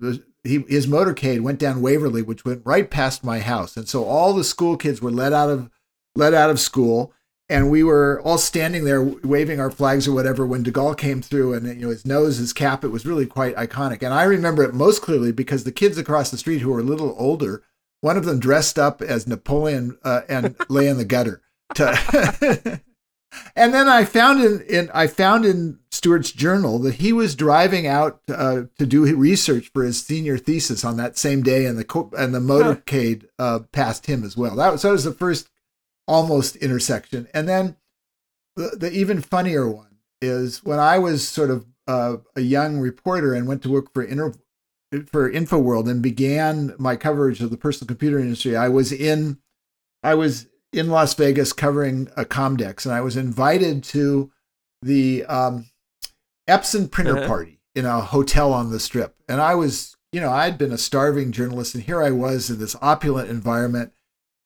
he, 0.44 0.64
his 0.68 0.86
motorcade 0.86 1.42
went 1.42 1.60
down 1.60 1.82
Waverley, 1.82 2.22
which 2.22 2.46
went 2.46 2.62
right 2.64 2.90
past 2.90 3.24
my 3.24 3.40
house, 3.40 3.76
and 3.76 3.90
so 3.90 4.06
all 4.06 4.32
the 4.34 4.44
school 4.44 4.78
kids 4.78 5.02
were 5.02 5.12
let 5.12 5.34
out 5.34 5.50
of 5.50 5.72
let 6.16 6.36
out 6.36 6.52
of 6.52 6.60
school 6.60 7.12
and 7.50 7.70
we 7.70 7.84
were 7.84 8.22
all 8.24 8.38
standing 8.38 8.86
there 8.86 9.04
waving 9.04 9.60
our 9.60 9.70
flags 9.70 10.08
or 10.08 10.14
whatever 10.14 10.46
when 10.46 10.64
De 10.64 10.72
Gaulle 10.72 10.98
came 10.98 11.22
through 11.22 11.54
and 11.54 11.68
you 11.68 11.86
know 11.86 11.90
his 11.90 12.06
nose, 12.06 12.38
his 12.38 12.54
cap, 12.54 12.84
it 12.84 12.90
was 12.90 13.06
really 13.06 13.26
quite 13.26 13.56
iconic. 13.56 14.02
And 14.02 14.14
I 14.14 14.24
remember 14.24 14.64
it 14.64 14.74
most 14.74 15.02
clearly 15.02 15.32
because 15.32 15.64
the 15.64 15.72
kids 15.72 15.98
across 15.98 16.32
the 16.32 16.38
street 16.38 16.60
who 16.60 16.72
were 16.72 16.80
a 16.80 16.84
little 16.84 17.16
older, 17.18 17.64
one 18.02 18.18
of 18.18 18.26
them 18.26 18.40
dressed 18.40 18.80
up 18.80 19.02
as 19.02 19.28
Napoleon 19.28 19.98
uh, 20.04 20.22
and 20.28 20.56
lay 20.70 20.88
in 20.88 20.98
the 20.98 21.06
gutter. 21.06 21.42
To 21.76 22.82
and 23.56 23.74
then 23.74 23.88
I 23.88 24.06
found 24.06 24.44
in, 24.44 24.62
in, 24.62 24.92
I 24.94 25.08
found 25.08 25.46
in 25.46 25.80
Stewart's 25.92 26.32
journal 26.32 26.80
that 26.80 26.96
he 26.96 27.14
was 27.14 27.36
driving 27.36 27.86
out 27.86 28.22
uh, 28.28 28.64
to 28.80 28.86
do 28.86 29.16
research 29.16 29.70
for 29.72 29.84
his 29.84 30.04
senior 30.04 30.38
thesis 30.38 30.84
on 30.84 30.98
that 30.98 31.18
same 31.18 31.44
day, 31.44 31.66
and 31.66 31.78
the 31.78 32.10
and 32.18 32.34
the 32.34 32.40
motorcade 32.40 33.26
uh, 33.40 33.60
passed 33.72 34.08
him 34.08 34.24
as 34.24 34.36
well. 34.36 34.56
That 34.56 34.72
was, 34.72 34.82
that 34.82 34.92
was 34.92 35.04
the 35.04 35.14
first 35.14 35.50
almost 36.08 36.56
intersection. 36.58 37.28
And 37.34 37.48
then 37.48 37.78
the, 38.56 38.76
the 38.78 38.92
even 38.92 39.22
funnier 39.22 39.70
one 39.70 39.98
is 40.22 40.64
when 40.64 40.80
I 40.80 40.98
was 40.98 41.28
sort 41.28 41.50
of 41.52 41.66
uh, 41.88 42.18
a 42.36 42.42
young 42.42 42.80
reporter 42.80 43.34
and 43.34 43.48
went 43.48 43.62
to 43.64 43.70
work 43.70 43.94
for 43.94 44.04
Inter, 44.04 44.34
for 45.12 45.30
InfoWorld 45.32 45.90
and 45.90 46.02
began 46.02 46.74
my 46.78 46.96
coverage 46.96 47.42
of 47.42 47.50
the 47.50 47.58
personal 47.58 47.88
computer 47.88 48.20
industry, 48.20 48.56
I 48.56 48.70
was 48.70 48.92
in 48.92 49.40
I 50.04 50.16
was 50.16 50.48
in 50.72 50.90
Las 50.90 51.14
Vegas 51.16 51.54
covering 51.54 52.10
a 52.16 52.26
Comdex, 52.26 52.86
and 52.86 52.94
I 52.94 53.02
was 53.02 53.18
invited 53.18 53.84
to 53.86 54.32
the 54.82 55.26
um, 55.26 55.70
Epson 56.48 56.90
printer 56.92 57.18
Uh-huh. 57.18 57.28
party 57.28 57.60
in 57.74 57.86
a 57.86 58.02
hotel 58.02 58.54
on 58.54 58.70
the 58.72 58.80
Strip, 58.80 59.16
and 59.28 59.42
I 59.42 59.56
was 59.56 59.96
you 60.12 60.22
know 60.22 60.32
I'd 60.32 60.58
been 60.58 60.72
a 60.72 60.78
starving 60.78 61.32
journalist, 61.32 61.76
and 61.76 61.84
here 61.84 62.02
I 62.02 62.12
was 62.12 62.50
in 62.50 62.60
this 62.60 62.76
opulent 62.82 63.30
environment. 63.30 63.92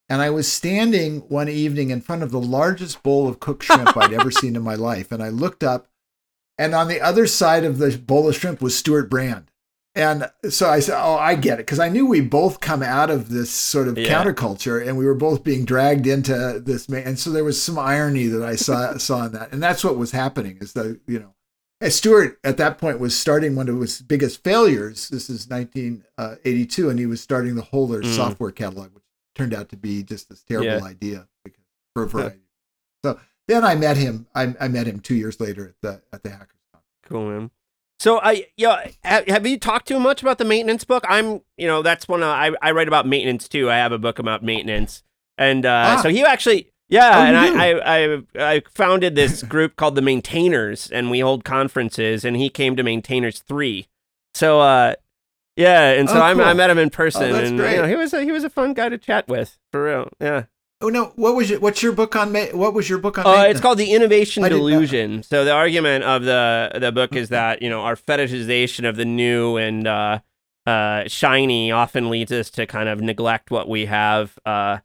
And 0.10 0.22
I 0.22 0.30
was 0.32 0.52
standing 0.52 1.20
one 1.30 1.48
evening 1.50 1.92
in 1.92 2.02
front 2.02 2.24
of 2.24 2.32
the 2.32 2.42
largest 2.42 3.04
bowl 3.04 3.28
of 3.28 3.40
cooked 3.40 3.64
shrimp 3.64 3.96
I'd 3.96 4.14
ever 4.14 4.32
seen 4.32 4.56
in 4.56 4.64
my 4.64 4.74
life. 4.76 5.12
And 5.12 5.22
I 5.22 5.30
looked 5.30 5.64
up, 5.64 5.88
and 6.58 6.74
on 6.74 6.88
the 6.88 7.00
other 7.00 7.28
side 7.28 7.64
of 7.64 7.78
the 7.78 7.96
bowl 7.98 8.28
of 8.28 8.36
shrimp 8.36 8.60
was 8.62 8.76
Stewart 8.78 9.10
Brand. 9.10 9.52
And 9.96 10.30
so 10.50 10.70
I 10.70 10.80
said, 10.80 11.00
Oh, 11.02 11.16
I 11.16 11.36
get 11.36 11.56
it. 11.60 11.66
Because 11.66 11.80
I 11.80 11.90
knew 11.90 12.06
we 12.06 12.22
both 12.22 12.60
come 12.60 12.82
out 12.84 13.10
of 13.10 13.30
this 13.30 13.50
sort 13.52 13.88
of 13.88 13.98
Yeah. 13.98 14.08
counterculture 14.24 14.86
and 14.86 14.98
we 14.98 15.06
were 15.06 15.16
both 15.16 15.44
being 15.44 15.66
dragged 15.66 16.06
into 16.08 16.62
this. 16.64 16.88
And 16.88 17.18
so 17.20 17.32
there 17.32 17.44
was 17.44 17.62
some 17.62 17.78
irony 17.80 18.28
that 18.28 18.44
I 18.44 18.56
saw, 18.56 18.98
saw 18.98 19.26
in 19.26 19.32
that. 19.34 19.52
And 19.52 19.62
that's 19.62 19.84
what 19.84 19.98
was 19.98 20.12
happening 20.12 20.58
is 20.62 20.74
that, 20.74 21.00
you 21.08 21.20
know, 21.20 21.34
and 21.82 21.92
Stewart 21.92 22.40
at 22.44 22.58
that 22.58 22.78
point 22.78 23.00
was 23.00 23.16
starting 23.18 23.56
one 23.56 23.68
of 23.68 23.80
his 23.82 24.02
biggest 24.02 24.44
failures. 24.44 25.10
This 25.10 25.30
is 25.30 25.48
1982, 25.50 26.90
and 26.90 27.00
he 27.00 27.06
was 27.06 27.22
starting 27.22 27.56
the 27.56 27.62
Whole 27.64 27.94
Earth 27.94 28.06
Mm. 28.06 28.16
software 28.16 28.52
catalog, 28.52 28.94
which 28.94 29.04
turned 29.40 29.54
out 29.54 29.70
to 29.70 29.78
be 29.78 30.04
just 30.04 30.30
this 30.30 30.44
terrible 30.44 30.68
Yeah. 30.68 30.84
idea 30.84 31.28
because, 31.44 31.64
for 31.94 32.04
a 32.04 32.08
variety. 32.08 32.40
so 33.04 33.20
then 33.48 33.64
I 33.64 33.74
met 33.76 33.98
him. 33.98 34.28
I, 34.36 34.54
I 34.60 34.68
met 34.68 34.86
him 34.86 35.00
two 35.00 35.16
years 35.16 35.40
later 35.40 35.70
at 35.70 35.76
the 35.82 36.02
at 36.14 36.22
the 36.24 36.30
Hackers 36.30 36.60
Conference. 36.72 36.86
Cool, 37.08 37.30
man. 37.30 37.52
So 38.00 38.20
I, 38.22 38.46
yeah, 38.56 38.88
have, 39.04 39.28
have 39.28 39.46
you 39.48 39.58
talked 39.60 39.88
too 39.88 40.00
much 40.00 40.22
about 40.22 40.38
the 40.38 40.46
maintenance 40.46 40.86
book? 40.86 41.04
I'm, 41.10 41.42
you 41.58 41.68
know, 41.68 41.82
that's 41.82 42.08
one 42.08 42.22
of, 42.24 42.30
I, 42.30 42.52
I 42.62 42.72
write 42.72 42.88
about 42.88 43.06
maintenance 43.06 43.50
too. 43.50 43.70
I 43.70 43.76
have 43.76 43.92
a 43.92 43.98
book 43.98 44.20
about 44.20 44.42
maintenance, 44.42 45.04
and 45.38 45.66
uh, 45.66 45.96
Ah. 45.98 46.00
so 46.02 46.08
he 46.10 46.24
actually, 46.24 46.72
yeah, 46.88 47.12
Oh, 47.14 47.22
and 47.24 47.36
I, 47.38 47.72
I, 47.74 48.14
I, 48.16 48.54
I 48.56 48.62
founded 48.74 49.16
this 49.16 49.44
group 49.54 49.76
called 49.76 49.96
the 49.96 50.02
Maintainers, 50.02 50.90
and 50.90 51.12
we 51.12 51.20
hold 51.20 51.44
conferences, 51.44 52.24
and 52.24 52.38
he 52.38 52.50
came 52.50 52.78
to 52.78 52.84
Maintainers 52.84 53.40
three. 53.40 53.88
So, 54.34 54.62
uh, 54.62 54.94
yeah, 55.60 55.92
and 55.92 56.10
so 56.10 56.16
Oh, 56.18 56.22
I'm, 56.22 56.38
cool. 56.38 56.46
I 56.46 56.54
met 56.54 56.70
him 56.70 56.78
in 56.78 56.90
person, 56.90 57.24
Oh, 57.24 57.34
that's 57.34 57.50
and 57.50 57.60
great. 57.60 57.76
you 57.76 57.82
know, 57.82 57.88
he 57.88 57.96
was, 57.96 58.14
a, 58.14 58.24
he 58.24 58.32
was 58.32 58.44
a 58.44 58.50
fun 58.50 58.74
guy 58.74 58.90
to 58.90 58.98
chat 58.98 59.28
with, 59.28 59.58
for 59.72 59.84
real. 59.84 60.10
Yeah. 60.20 60.44
Oh 60.82 60.88
no! 60.88 61.12
What 61.18 61.36
was 61.36 61.50
your, 61.50 61.60
what's 61.60 61.84
your 61.84 61.92
book 61.92 62.16
on? 62.16 62.32
Ma- 62.32 62.54
what 62.54 62.74
was 62.74 62.90
your 62.90 63.00
book 63.00 63.18
on? 63.18 63.28
Uh, 63.28 63.44
it's 63.44 63.60
called 63.60 63.78
the 63.78 63.92
innovation 63.94 64.46
I 64.46 64.50
delusion. 64.50 65.24
So 65.24 65.44
the 65.44 65.52
argument 65.52 66.06
of 66.06 66.24
the 66.24 66.72
the 66.80 66.94
book 66.94 67.18
is 67.18 67.28
that 67.30 67.62
you 67.62 67.70
know 67.70 67.82
our 67.82 67.98
fetishization 67.98 68.88
of 68.88 68.96
the 68.96 69.04
new 69.04 69.58
and 69.58 69.86
uh, 69.86 70.20
uh, 70.66 71.04
shiny 71.08 71.70
often 71.74 72.10
leads 72.10 72.32
us 72.32 72.50
to 72.52 72.66
kind 72.66 72.88
of 72.88 73.02
neglect 73.02 73.52
what 73.52 73.68
we 73.68 73.88
have, 73.88 74.40
uh, 74.46 74.78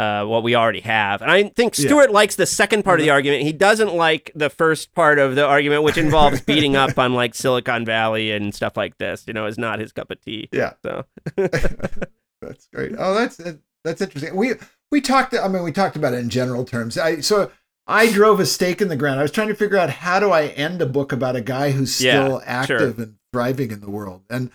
uh, 0.00 0.24
what 0.24 0.42
we 0.42 0.54
already 0.54 0.80
have. 0.80 1.20
And 1.20 1.30
I 1.30 1.50
think 1.50 1.76
Yeah. 1.78 1.86
Stewart 1.86 2.10
likes 2.10 2.36
the 2.36 2.46
second 2.46 2.84
part 2.84 3.00
of 3.00 3.04
the 3.04 3.10
argument. 3.10 3.42
He 3.42 3.52
doesn't 3.52 3.94
like 3.94 4.30
the 4.34 4.48
first 4.48 4.94
part 4.94 5.18
of 5.18 5.34
the 5.34 5.44
argument, 5.46 5.82
which 5.82 5.98
involves 5.98 6.40
beating 6.52 6.74
up 6.74 6.98
on 6.98 7.12
like 7.12 7.34
Silicon 7.34 7.84
Valley 7.84 8.30
and 8.32 8.54
stuff 8.54 8.78
like 8.78 8.96
this. 8.96 9.24
You 9.26 9.34
know, 9.34 9.44
is 9.44 9.58
not 9.58 9.78
his 9.78 9.92
cup 9.92 10.10
of 10.10 10.18
tea. 10.22 10.48
Yeah, 10.52 10.72
So 10.82 11.04
that's 11.36 12.66
great. 12.72 12.92
Oh, 12.98 13.14
that's 13.14 13.38
that's 13.84 14.00
interesting. 14.00 14.36
We 14.36 14.54
we 14.90 15.02
talked. 15.02 15.34
I 15.34 15.48
mean, 15.48 15.62
we 15.62 15.72
talked 15.72 15.96
about 15.96 16.14
it 16.14 16.20
in 16.20 16.30
general 16.30 16.64
terms. 16.64 16.96
I 16.96 17.20
so 17.20 17.50
I 17.86 18.10
drove 18.10 18.40
a 18.40 18.46
stake 18.46 18.80
in 18.80 18.88
the 18.88 18.96
ground. 18.96 19.18
I 19.20 19.22
was 19.22 19.32
trying 19.32 19.48
to 19.48 19.54
figure 19.54 19.76
out 19.76 19.90
how 19.90 20.18
do 20.18 20.30
I 20.30 20.46
end 20.46 20.80
a 20.80 20.86
book 20.86 21.12
about 21.12 21.36
a 21.36 21.40
guy 21.42 21.72
who's 21.72 22.00
Yeah, 22.00 22.24
still 22.24 22.42
active 22.46 22.98
and 22.98 23.16
thriving 23.32 23.70
in 23.70 23.80
the 23.80 23.90
world, 23.90 24.22
and 24.30 24.50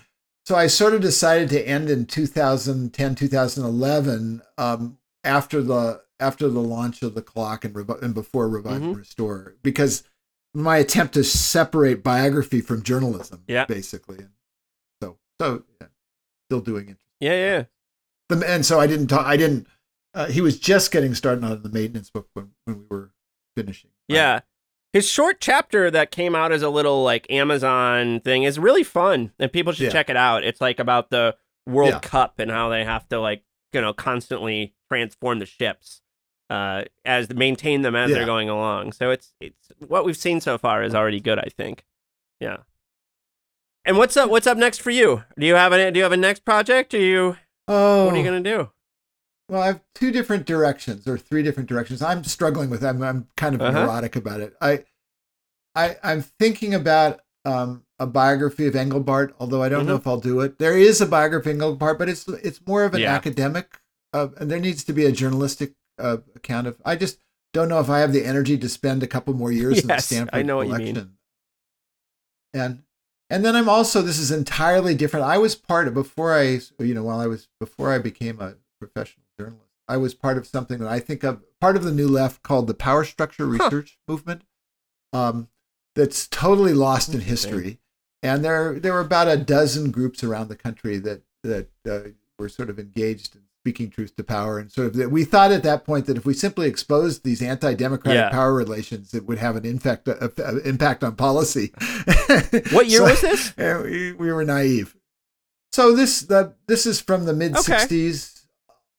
so 0.46 0.56
I 0.56 0.68
sort 0.68 0.94
of 0.94 1.02
decided 1.02 1.50
to 1.50 1.68
end 1.68 1.90
in 1.90 2.06
2010, 2.06 3.16
2011, 3.16 4.42
um, 4.58 4.98
after 5.26 5.62
the 5.62 6.04
after 6.20 6.48
the 6.48 6.62
launch 6.62 7.02
of 7.02 7.14
the 7.14 7.22
clock 7.22 7.66
and, 7.66 7.76
revi- 7.76 8.02
and 8.02 8.14
before 8.14 8.48
revive 8.48 8.82
and 8.82 8.96
Mhm. 8.96 9.00
restore, 9.00 9.56
because 9.64 10.04
my 10.54 10.78
attempt 10.78 11.14
to 11.16 11.24
separate 11.26 12.02
biography 12.04 12.62
from 12.62 12.82
journalism, 12.84 13.44
Yeah. 13.48 13.66
basically. 13.66 14.26
So 15.04 15.18
so 15.42 15.64
yeah, 15.82 15.88
still 16.50 16.62
doing 16.62 16.88
it. 16.90 16.98
yeah, 17.20 17.34
yeah. 17.34 17.64
The, 18.30 18.50
and 18.50 18.66
so 18.66 18.80
I 18.80 18.88
didn't 18.88 19.08
talk. 19.08 19.26
I 19.26 19.36
didn't. 19.38 19.68
Uh, 20.14 20.28
he 20.28 20.40
was 20.40 20.58
just 20.58 20.92
getting 20.92 21.14
started 21.14 21.44
on 21.44 21.62
the 21.62 21.70
maintenance 21.70 22.10
book 22.10 22.30
when, 22.34 22.52
when 22.64 22.80
we 22.80 22.86
were 22.90 23.12
finishing. 23.58 23.92
Yeah. 24.08 24.40
His 24.94 25.10
short 25.10 25.42
chapter 25.42 25.92
that 25.92 26.10
came 26.10 26.34
out 26.36 26.54
as 26.54 26.62
a 26.62 26.70
little 26.70 27.04
like 27.04 27.30
Amazon 27.30 28.22
thing 28.22 28.44
is 28.44 28.58
really 28.58 28.84
fun 28.84 29.34
and 29.38 29.52
people 29.52 29.74
should 29.74 29.88
Yeah. 29.88 29.92
check 29.92 30.10
it 30.10 30.16
out. 30.16 30.46
It's 30.46 30.62
like 30.62 30.80
about 30.80 31.10
the 31.10 31.36
World 31.68 31.90
Yeah. 31.90 32.00
Cup 32.00 32.40
and 32.40 32.50
how 32.50 32.70
they 32.70 32.86
have 32.86 33.06
to 33.10 33.20
like, 33.20 33.44
you 33.76 33.82
know, 33.82 33.94
constantly 33.94 34.74
transform 34.90 35.38
the 35.40 35.46
ships 35.46 36.02
uh 36.50 36.84
as 37.06 37.30
maintain 37.32 37.82
them 37.82 37.96
as 37.96 38.10
Yeah. 38.12 38.18
they're 38.18 38.26
going 38.26 38.50
along. 38.50 38.92
So 38.94 39.12
it's 39.12 39.34
it's 39.40 39.72
what 39.80 40.06
we've 40.06 40.18
seen 40.18 40.42
so 40.42 40.58
far 40.58 40.82
is 40.84 40.96
already 40.96 41.20
good, 41.20 41.38
I 41.40 41.50
think. 41.56 41.86
Yeah. 42.40 42.58
And 43.84 43.98
what's 43.98 44.18
up 44.18 44.30
what's 44.30 44.48
up 44.48 44.58
next 44.58 44.80
for 44.82 44.90
you? 44.92 45.24
Do 45.38 45.46
you 45.46 45.56
have 45.56 45.72
a 45.74 45.92
do 45.92 45.98
you 46.00 46.04
have 46.04 46.12
a 46.12 46.18
next 46.18 46.46
project? 46.46 46.94
Or 46.94 47.00
you 47.00 47.38
Oh, 47.68 48.06
what 48.06 48.14
are 48.14 48.18
you 48.18 48.24
going 48.24 48.44
to 48.44 48.58
do? 48.58 48.70
Well, 49.50 49.62
I 49.62 49.68
have 49.68 49.82
two 49.96 50.12
different 50.12 50.46
directions 50.46 51.08
or 51.08 51.18
three 51.18 51.42
different 51.44 51.68
directions. 51.70 52.02
I'm 52.02 52.24
struggling 52.24 52.70
with. 52.70 52.84
I'm 52.84 53.02
I'm 53.02 53.28
kind 53.38 53.56
of 53.56 53.62
Uh-huh. 53.62 53.82
neurotic 53.86 54.16
about 54.16 54.40
it. 54.40 54.54
I 54.62 54.86
I 55.76 55.98
I'm 56.04 56.22
thinking 56.22 56.74
about 56.76 57.22
um, 57.44 57.84
a 58.00 58.06
biography 58.08 58.68
of 58.68 58.74
Engelbart, 58.74 59.34
although 59.40 59.64
I 59.64 59.70
don't 59.70 59.86
know 59.86 59.96
Mhm. 59.98 60.02
if 60.02 60.08
I'll 60.08 60.20
do 60.20 60.42
it. 60.42 60.60
There 60.60 60.78
is 60.78 61.00
a 61.02 61.06
biography 61.06 61.52
of 61.52 61.58
Engelbart, 61.58 61.98
but 61.98 62.10
it's 62.10 62.28
it's 62.28 62.60
more 62.68 62.84
of 62.84 62.94
an 62.94 63.02
Yeah. 63.02 63.14
academic, 63.14 63.80
uh, 64.14 64.30
and 64.38 64.52
there 64.52 64.60
needs 64.60 64.84
to 64.86 64.94
be 64.94 65.06
a 65.06 65.12
journalistic 65.12 65.74
uh, 65.98 66.18
account 66.36 66.68
of. 66.68 66.82
I 66.84 66.98
just 66.98 67.20
don't 67.54 67.70
know 67.70 67.80
if 67.80 67.90
I 67.90 68.00
have 68.00 68.12
the 68.12 68.26
energy 68.26 68.58
to 68.58 68.68
spend 68.68 69.02
a 69.02 69.08
couple 69.08 69.34
more 69.34 69.50
years 69.52 69.80
in 69.82 69.88
the 69.88 69.94
Yes, 69.94 70.12
I 70.12 70.16
Stanford 70.16 70.46
know 70.46 70.58
what 70.58 70.68
you 70.68 70.74
collection. 70.74 70.96
mean. 70.96 71.18
And 72.54 72.84
and 73.30 73.44
then 73.44 73.56
I'm 73.56 73.70
also 73.70 74.02
this 74.02 74.20
is 74.20 74.32
entirely 74.32 74.94
different. 74.96 75.26
I 75.26 75.38
was 75.38 75.56
part 75.56 75.88
of 75.88 75.94
before 75.94 76.34
I 76.34 76.60
you 76.80 76.94
know 76.94 77.04
while 77.04 77.20
I 77.20 77.28
was 77.28 77.48
before 77.60 77.92
I 77.92 77.98
became 78.00 78.40
a 78.42 78.56
professional 78.80 79.26
journalist. 79.40 79.72
I 79.88 79.98
was 79.98 80.14
part 80.14 80.38
of 80.38 80.48
something 80.48 80.80
that 80.80 80.88
I 80.90 81.00
think 81.00 81.24
of 81.24 81.44
part 81.62 81.76
of 81.76 81.84
the 81.84 81.92
new 81.92 82.08
left 82.08 82.44
called 82.44 82.68
the 82.68 82.74
power 82.74 83.04
structure 83.04 83.46
Huh. 83.46 83.52
research 83.64 84.00
movement. 84.08 84.44
Um, 85.14 85.48
that's 85.96 86.28
totally 86.28 86.74
lost 86.74 87.14
in 87.14 87.22
history. 87.22 87.80
And 88.26 88.44
there 88.44 88.80
there 88.80 88.94
were 88.94 89.00
about 89.02 89.28
a 89.28 89.38
dozen 89.38 89.92
groups 89.92 90.24
around 90.24 90.50
the 90.50 90.56
country 90.56 90.98
that 91.00 91.22
that 91.44 91.70
uh, 91.90 92.10
were 92.40 92.50
sort 92.50 92.70
of 92.70 92.80
engaged 92.80 93.36
in 93.36 93.42
speaking 93.62 93.90
truth 93.90 94.16
to 94.16 94.24
power 94.24 94.60
and 94.60 94.72
sort 94.72 94.88
of 94.88 94.94
that 94.96 95.10
we 95.10 95.24
thought 95.24 95.52
at 95.52 95.64
that 95.64 95.84
point 95.86 96.06
that 96.06 96.18
if 96.18 96.24
we 96.26 96.36
simply 96.36 96.68
exposed 96.68 97.24
these 97.24 97.42
anti-democratic 97.42 98.20
Yeah. 98.20 98.30
power 98.30 98.54
relations 98.54 99.12
it 99.16 99.26
would 99.26 99.40
have 99.40 99.56
an 99.56 99.66
impact 99.66 100.08
uh, 100.08 100.14
uh, 100.38 100.58
impact 100.66 101.04
on 101.04 101.16
policy 101.16 101.74
What 102.72 102.88
year 102.88 103.00
So- 103.00 103.04
was 103.06 103.22
this? 103.22 103.54
yeah, 103.58 103.82
we, 103.82 104.14
we 104.14 104.32
were 104.32 104.44
naive. 104.46 104.96
So 105.72 105.96
this 105.96 106.22
the 106.22 106.54
this 106.68 106.86
is 106.86 107.02
from 107.02 107.26
the 107.26 107.34
mid 107.34 107.54
'60s. 107.54 108.46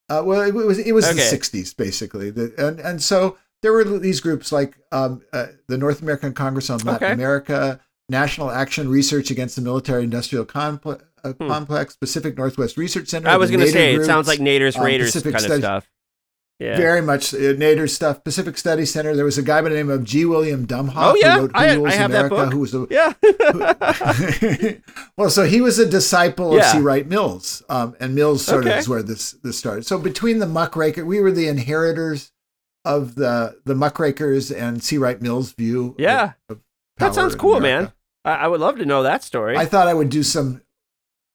Uh, 0.09 0.21
well, 0.25 0.41
it 0.41 0.53
was 0.53 0.79
it 0.79 0.91
was 0.93 1.05
Okay. 1.05 1.15
the 1.15 1.21
'60s 1.37 1.75
basically, 1.75 2.29
the, 2.29 2.53
and 2.57 2.79
and 2.79 3.01
so 3.01 3.37
there 3.61 3.73
were 3.73 3.83
these 3.83 4.19
groups 4.21 4.51
like 4.51 4.77
um, 4.91 5.21
uh, 5.33 5.47
the 5.67 5.77
North 5.77 6.01
American 6.01 6.33
Congress 6.33 6.69
on 6.69 6.79
Latin 6.79 7.05
Okay. 7.05 7.13
America, 7.13 7.79
National 8.09 8.49
Action 8.51 8.89
Research 8.89 9.31
Against 9.31 9.55
the 9.55 9.61
Military-Industrial 9.61 10.45
Comple- 10.45 11.01
uh, 11.23 11.33
Hmm. 11.33 11.47
Complex, 11.47 11.95
Pacific 11.95 12.37
Northwest 12.37 12.77
Research 12.77 13.07
Center. 13.09 13.27
I 13.29 13.37
was 13.37 13.49
going 13.51 13.59
to 13.65 13.71
say 13.71 13.95
it 13.95 14.05
sounds 14.05 14.27
like 14.27 14.39
Nader's 14.39 14.75
um, 14.77 14.83
Raiders 14.85 15.07
Pacific 15.11 15.33
kind 15.33 15.43
of 15.45 15.49
Study- 15.49 15.61
stuff. 15.61 15.89
Yeah. 16.59 16.75
Very 16.75 17.01
much 17.03 17.35
uh, 17.35 17.37
Nader 17.53 17.87
stuff. 17.87 18.23
Pacific 18.23 18.57
Study 18.57 18.83
Center. 18.85 19.15
There 19.15 19.25
was 19.25 19.37
a 19.37 19.43
guy 19.43 19.61
by 19.61 19.69
the 19.69 19.75
name 19.75 19.91
of 19.91 20.03
G. 20.03 20.25
William 20.25 20.65
Domhoff 20.65 20.93
Oh, 20.95 21.15
yeah. 21.15 21.35
who 21.35 21.41
wrote 21.41 21.51
Who 21.51 21.57
I- 21.59 21.67
I 21.67 21.73
Rules 21.75 21.93
have 21.93 22.11
that 22.11 22.25
America, 22.31 22.35
book. 22.35 22.53
who 22.53 22.59
was 22.61 22.73
a 22.73 22.87
Yeah. 22.89 23.13
well, 25.17 25.29
so 25.29 25.43
he 25.45 25.61
was 25.61 25.77
a 25.77 25.85
disciple 25.85 26.51
of 26.53 26.57
Yeah. 26.57 26.71
C. 26.71 26.79
Wright 26.79 27.07
Mills, 27.07 27.61
um, 27.69 27.95
and 27.99 28.15
Mills 28.15 28.43
sort 28.43 28.65
Okay. 28.65 28.73
of 28.73 28.79
is 28.79 28.89
where 28.89 29.03
this 29.03 29.33
this 29.43 29.57
started. 29.57 29.85
So 29.85 29.99
between 29.99 30.39
the 30.39 30.47
muckraker, 30.47 31.05
we 31.05 31.19
were 31.19 31.31
the 31.31 31.47
inheritors 31.47 32.31
of 32.85 33.13
the 33.15 33.59
the 33.65 33.75
muckrakers 33.75 34.51
and 34.51 34.81
C. 34.83 34.97
Wright 34.97 35.21
Mills 35.21 35.51
view. 35.53 35.95
Yeah. 35.99 36.31
of 36.49 36.59
that 36.97 37.13
sounds 37.13 37.35
cool, 37.35 37.59
man. 37.59 37.91
I, 38.27 38.33
I 38.43 38.47
would 38.47 38.59
love 38.59 38.77
to 38.77 38.85
know 38.85 39.03
that 39.03 39.23
story. 39.23 39.55
I 39.57 39.65
thought 39.65 39.87
I 39.87 39.93
would 39.93 40.09
do 40.09 40.23
some 40.23 40.61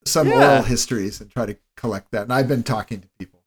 some 0.05 0.29
Yeah. 0.29 0.35
oral 0.55 0.63
histories 0.63 1.21
and 1.21 1.31
try 1.31 1.47
to 1.47 1.57
collect 1.77 2.11
that, 2.13 2.23
and 2.25 2.33
I've 2.33 2.49
been 2.49 2.63
talking 2.65 3.01
to 3.01 3.09
people. 3.19 3.41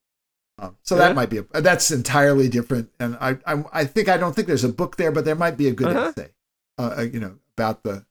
Um, 0.57 0.77
so 0.83 0.95
Yeah. 0.95 1.07
that 1.09 1.15
might 1.15 1.29
be 1.29 1.39
a, 1.39 1.61
that's 1.61 1.91
entirely 1.91 2.47
different, 2.49 2.89
and 2.99 3.17
I, 3.19 3.37
I 3.45 3.63
I 3.73 3.85
think 3.85 4.07
I 4.09 4.17
don't 4.17 4.33
think 4.35 4.47
there's 4.47 4.63
a 4.63 4.69
book 4.69 4.95
there, 4.97 5.11
but 5.11 5.25
there 5.25 5.35
might 5.35 5.57
be 5.57 5.67
a 5.67 5.73
good 5.73 5.87
Uh-huh. 5.95 6.09
essay, 6.15 6.31
uh, 6.77 6.95
uh, 6.97 7.01
you 7.01 7.19
know, 7.19 7.35
about 7.57 7.83
the, 7.83 8.05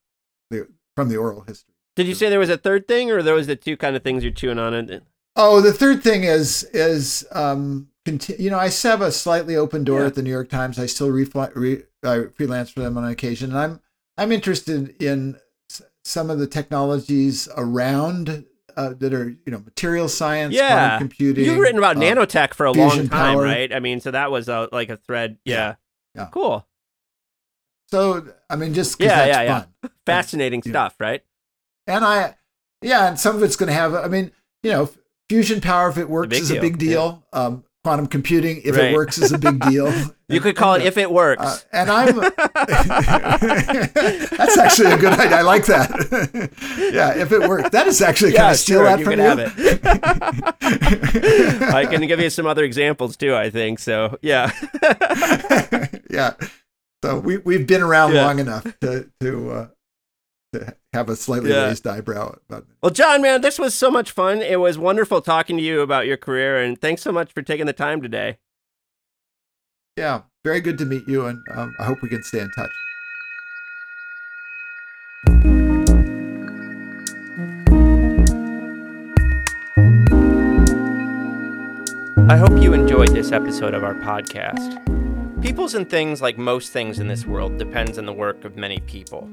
the 0.51 0.69
from 0.95 1.09
the 1.09 1.17
oral 1.17 1.41
history. 1.43 1.75
Did 1.97 2.07
you 2.07 2.15
say 2.15 2.29
there 2.29 2.39
was 2.39 2.51
a 2.51 2.59
third 2.59 2.87
thing, 2.87 3.11
or 3.11 3.23
those 3.23 3.47
the 3.47 3.57
two 3.57 3.77
kind 3.77 3.97
of 3.97 4.03
things 4.03 4.23
you're 4.23 4.33
chewing 4.33 4.59
on? 4.59 4.75
And 4.75 5.01
Oh, 5.37 5.61
the 5.61 5.73
third 5.73 6.03
thing 6.03 6.25
is 6.25 6.65
is 6.75 7.25
um, 7.33 7.89
conti- 8.05 8.37
you 8.39 8.51
know 8.51 8.59
I 8.59 8.69
have 8.69 9.01
a 9.01 9.11
slightly 9.11 9.57
open 9.57 9.83
door 9.85 10.01
Yeah. 10.01 10.07
at 10.09 10.15
the 10.15 10.23
New 10.23 10.31
York 10.31 10.51
Times. 10.51 10.79
I 10.79 10.87
still 10.87 11.09
refli- 11.09 11.55
re- 11.57 11.85
I 12.05 12.27
freelance 12.35 12.71
for 12.71 12.81
them 12.81 12.99
on 12.99 13.05
occasion, 13.05 13.51
and 13.51 13.59
I'm 13.59 13.81
I'm 14.17 14.33
interested 14.33 14.95
in 15.03 15.37
some 16.05 16.31
of 16.31 16.39
the 16.39 16.47
technologies 16.47 17.49
around 17.57 18.45
uh, 18.77 18.95
that 18.99 19.15
are 19.15 19.29
you 19.29 19.53
know 19.53 19.59
material 19.59 20.09
science, 20.09 20.55
yeah. 20.55 20.89
quantum 20.89 21.09
computing. 21.09 21.45
You've 21.45 21.59
written 21.59 21.79
about 21.79 21.97
uh, 21.97 22.01
nanotech 22.01 22.55
for 22.55 22.67
a 22.67 22.73
long 22.73 23.09
time, 23.09 23.35
power. 23.35 23.43
right? 23.43 23.73
I 23.73 23.81
mean, 23.81 24.01
so 24.01 24.11
that 24.11 24.31
was 24.31 24.49
a, 24.49 24.69
like 24.73 24.91
a 24.91 24.97
thread. 24.97 25.39
Yeah. 25.45 25.77
Yeah. 26.15 26.29
Cool. 26.31 26.67
So 27.91 28.27
I 28.51 28.57
mean, 28.57 28.75
just 28.75 29.01
Yeah, 29.01 29.09
that's 29.09 29.29
yeah, 29.29 29.43
yeah. 29.43 29.61
fun. 29.83 29.91
Fascinating 30.07 30.63
Yeah. 30.65 30.73
stuff, 30.73 30.95
right? 30.99 31.23
And 31.87 32.05
I, 32.05 32.35
yeah, 32.83 33.09
and 33.09 33.19
some 33.19 33.37
of 33.37 33.43
it's 33.43 33.57
going 33.57 33.69
to 33.69 33.75
have. 33.75 33.95
I 33.95 34.09
mean, 34.09 34.33
you 34.63 34.71
know, 34.71 34.91
fusion 35.29 35.61
power 35.61 35.89
if 35.89 35.99
it 35.99 36.09
works 36.09 36.39
is 36.39 36.51
a 36.51 36.61
big 36.61 36.79
deal. 36.79 37.25
Um, 37.33 37.65
quantum 37.85 38.07
computing 38.09 38.61
if 38.65 38.75
Right. 38.77 38.87
it 38.87 38.95
works 38.95 39.19
is 39.19 39.31
a 39.33 39.39
big 39.39 39.61
deal. 39.61 39.93
You 40.27 40.41
could 40.41 40.57
call 40.57 40.73
it 40.77 40.81
if 40.83 40.97
it 40.97 41.11
works. 41.11 41.43
Uh, 41.45 41.59
and 41.75 41.91
I'm. 41.91 42.17
that's 42.17 42.33
actually 44.59 44.93
a 44.93 44.97
good 44.97 45.13
idea. 45.13 45.37
I 45.37 45.43
like 45.43 45.67
that. 45.67 45.91
yeah, 46.95 47.13
if 47.15 47.31
it 47.31 47.47
works, 47.47 47.69
that 47.69 47.87
is 47.87 48.01
actually 48.01 48.33
yeah, 48.33 48.39
kind 48.41 48.53
of 48.53 48.59
steal 48.59 48.79
sure, 48.79 48.85
that 48.87 48.99
you 49.01 49.05
from 49.05 49.17
can 49.17 49.21
you. 49.21 49.27
have 49.27 49.39
it. 51.63 51.75
I 51.75 51.85
can 51.85 52.07
give 52.07 52.21
you 52.21 52.31
some 52.31 52.47
other 52.47 52.65
examples 52.65 53.19
too. 53.19 53.37
I 53.37 53.51
think 53.51 53.81
so. 53.81 54.19
Yeah. 54.23 54.51
yeah. 56.11 56.33
So 57.05 57.19
we 57.19 57.37
we've 57.37 57.67
been 57.67 57.83
around 57.83 58.15
Yeah. 58.15 58.25
long 58.25 58.39
enough 58.39 58.65
to 58.81 59.11
to 59.21 59.51
uh, 59.51 59.67
to 59.67 59.74
have 60.93 61.09
a 61.09 61.17
slightly 61.17 61.51
Yeah. 61.51 61.67
raised 61.67 61.87
eyebrow 61.87 62.37
about 62.49 62.67
Well, 62.83 62.91
John, 62.91 63.23
man, 63.23 63.41
this 63.41 63.59
was 63.59 63.75
so 63.75 63.91
much 63.91 64.11
fun. 64.11 64.41
It 64.43 64.61
was 64.61 64.79
wonderful 64.79 65.21
talking 65.21 65.57
to 65.57 65.63
you 65.63 65.81
about 65.81 66.07
your 66.07 66.17
career, 66.17 66.59
and 66.59 66.81
thanks 66.81 67.03
so 67.03 67.13
much 67.13 67.33
for 67.33 67.43
taking 67.43 67.67
the 67.67 67.73
time 67.73 68.01
today. 68.03 68.39
Yeah, 69.97 70.23
very 70.45 70.61
good 70.61 70.79
to 70.79 70.85
meet 70.85 71.07
you, 71.09 71.27
and 71.27 71.39
um, 71.55 71.75
I 71.79 71.85
hope 71.85 72.03
we 72.03 72.09
can 72.09 72.23
stay 72.23 72.41
in 72.41 72.51
touch. 72.57 72.71
I 82.27 82.37
hope 82.39 82.61
you 82.63 82.73
enjoyed 82.73 83.11
this 83.11 83.33
episode 83.33 83.75
of 83.75 83.85
our 83.85 83.95
podcast. 83.95 84.81
Peoples 85.45 85.75
and 85.75 85.89
things, 85.91 86.23
like 86.23 86.39
most 86.39 86.73
things 86.73 86.99
in 86.99 87.09
this 87.09 87.27
world, 87.27 87.59
depends 87.59 87.99
on 87.99 88.07
the 88.07 88.15
work 88.15 88.47
of 88.47 88.57
many 88.57 88.81
people. 88.81 89.29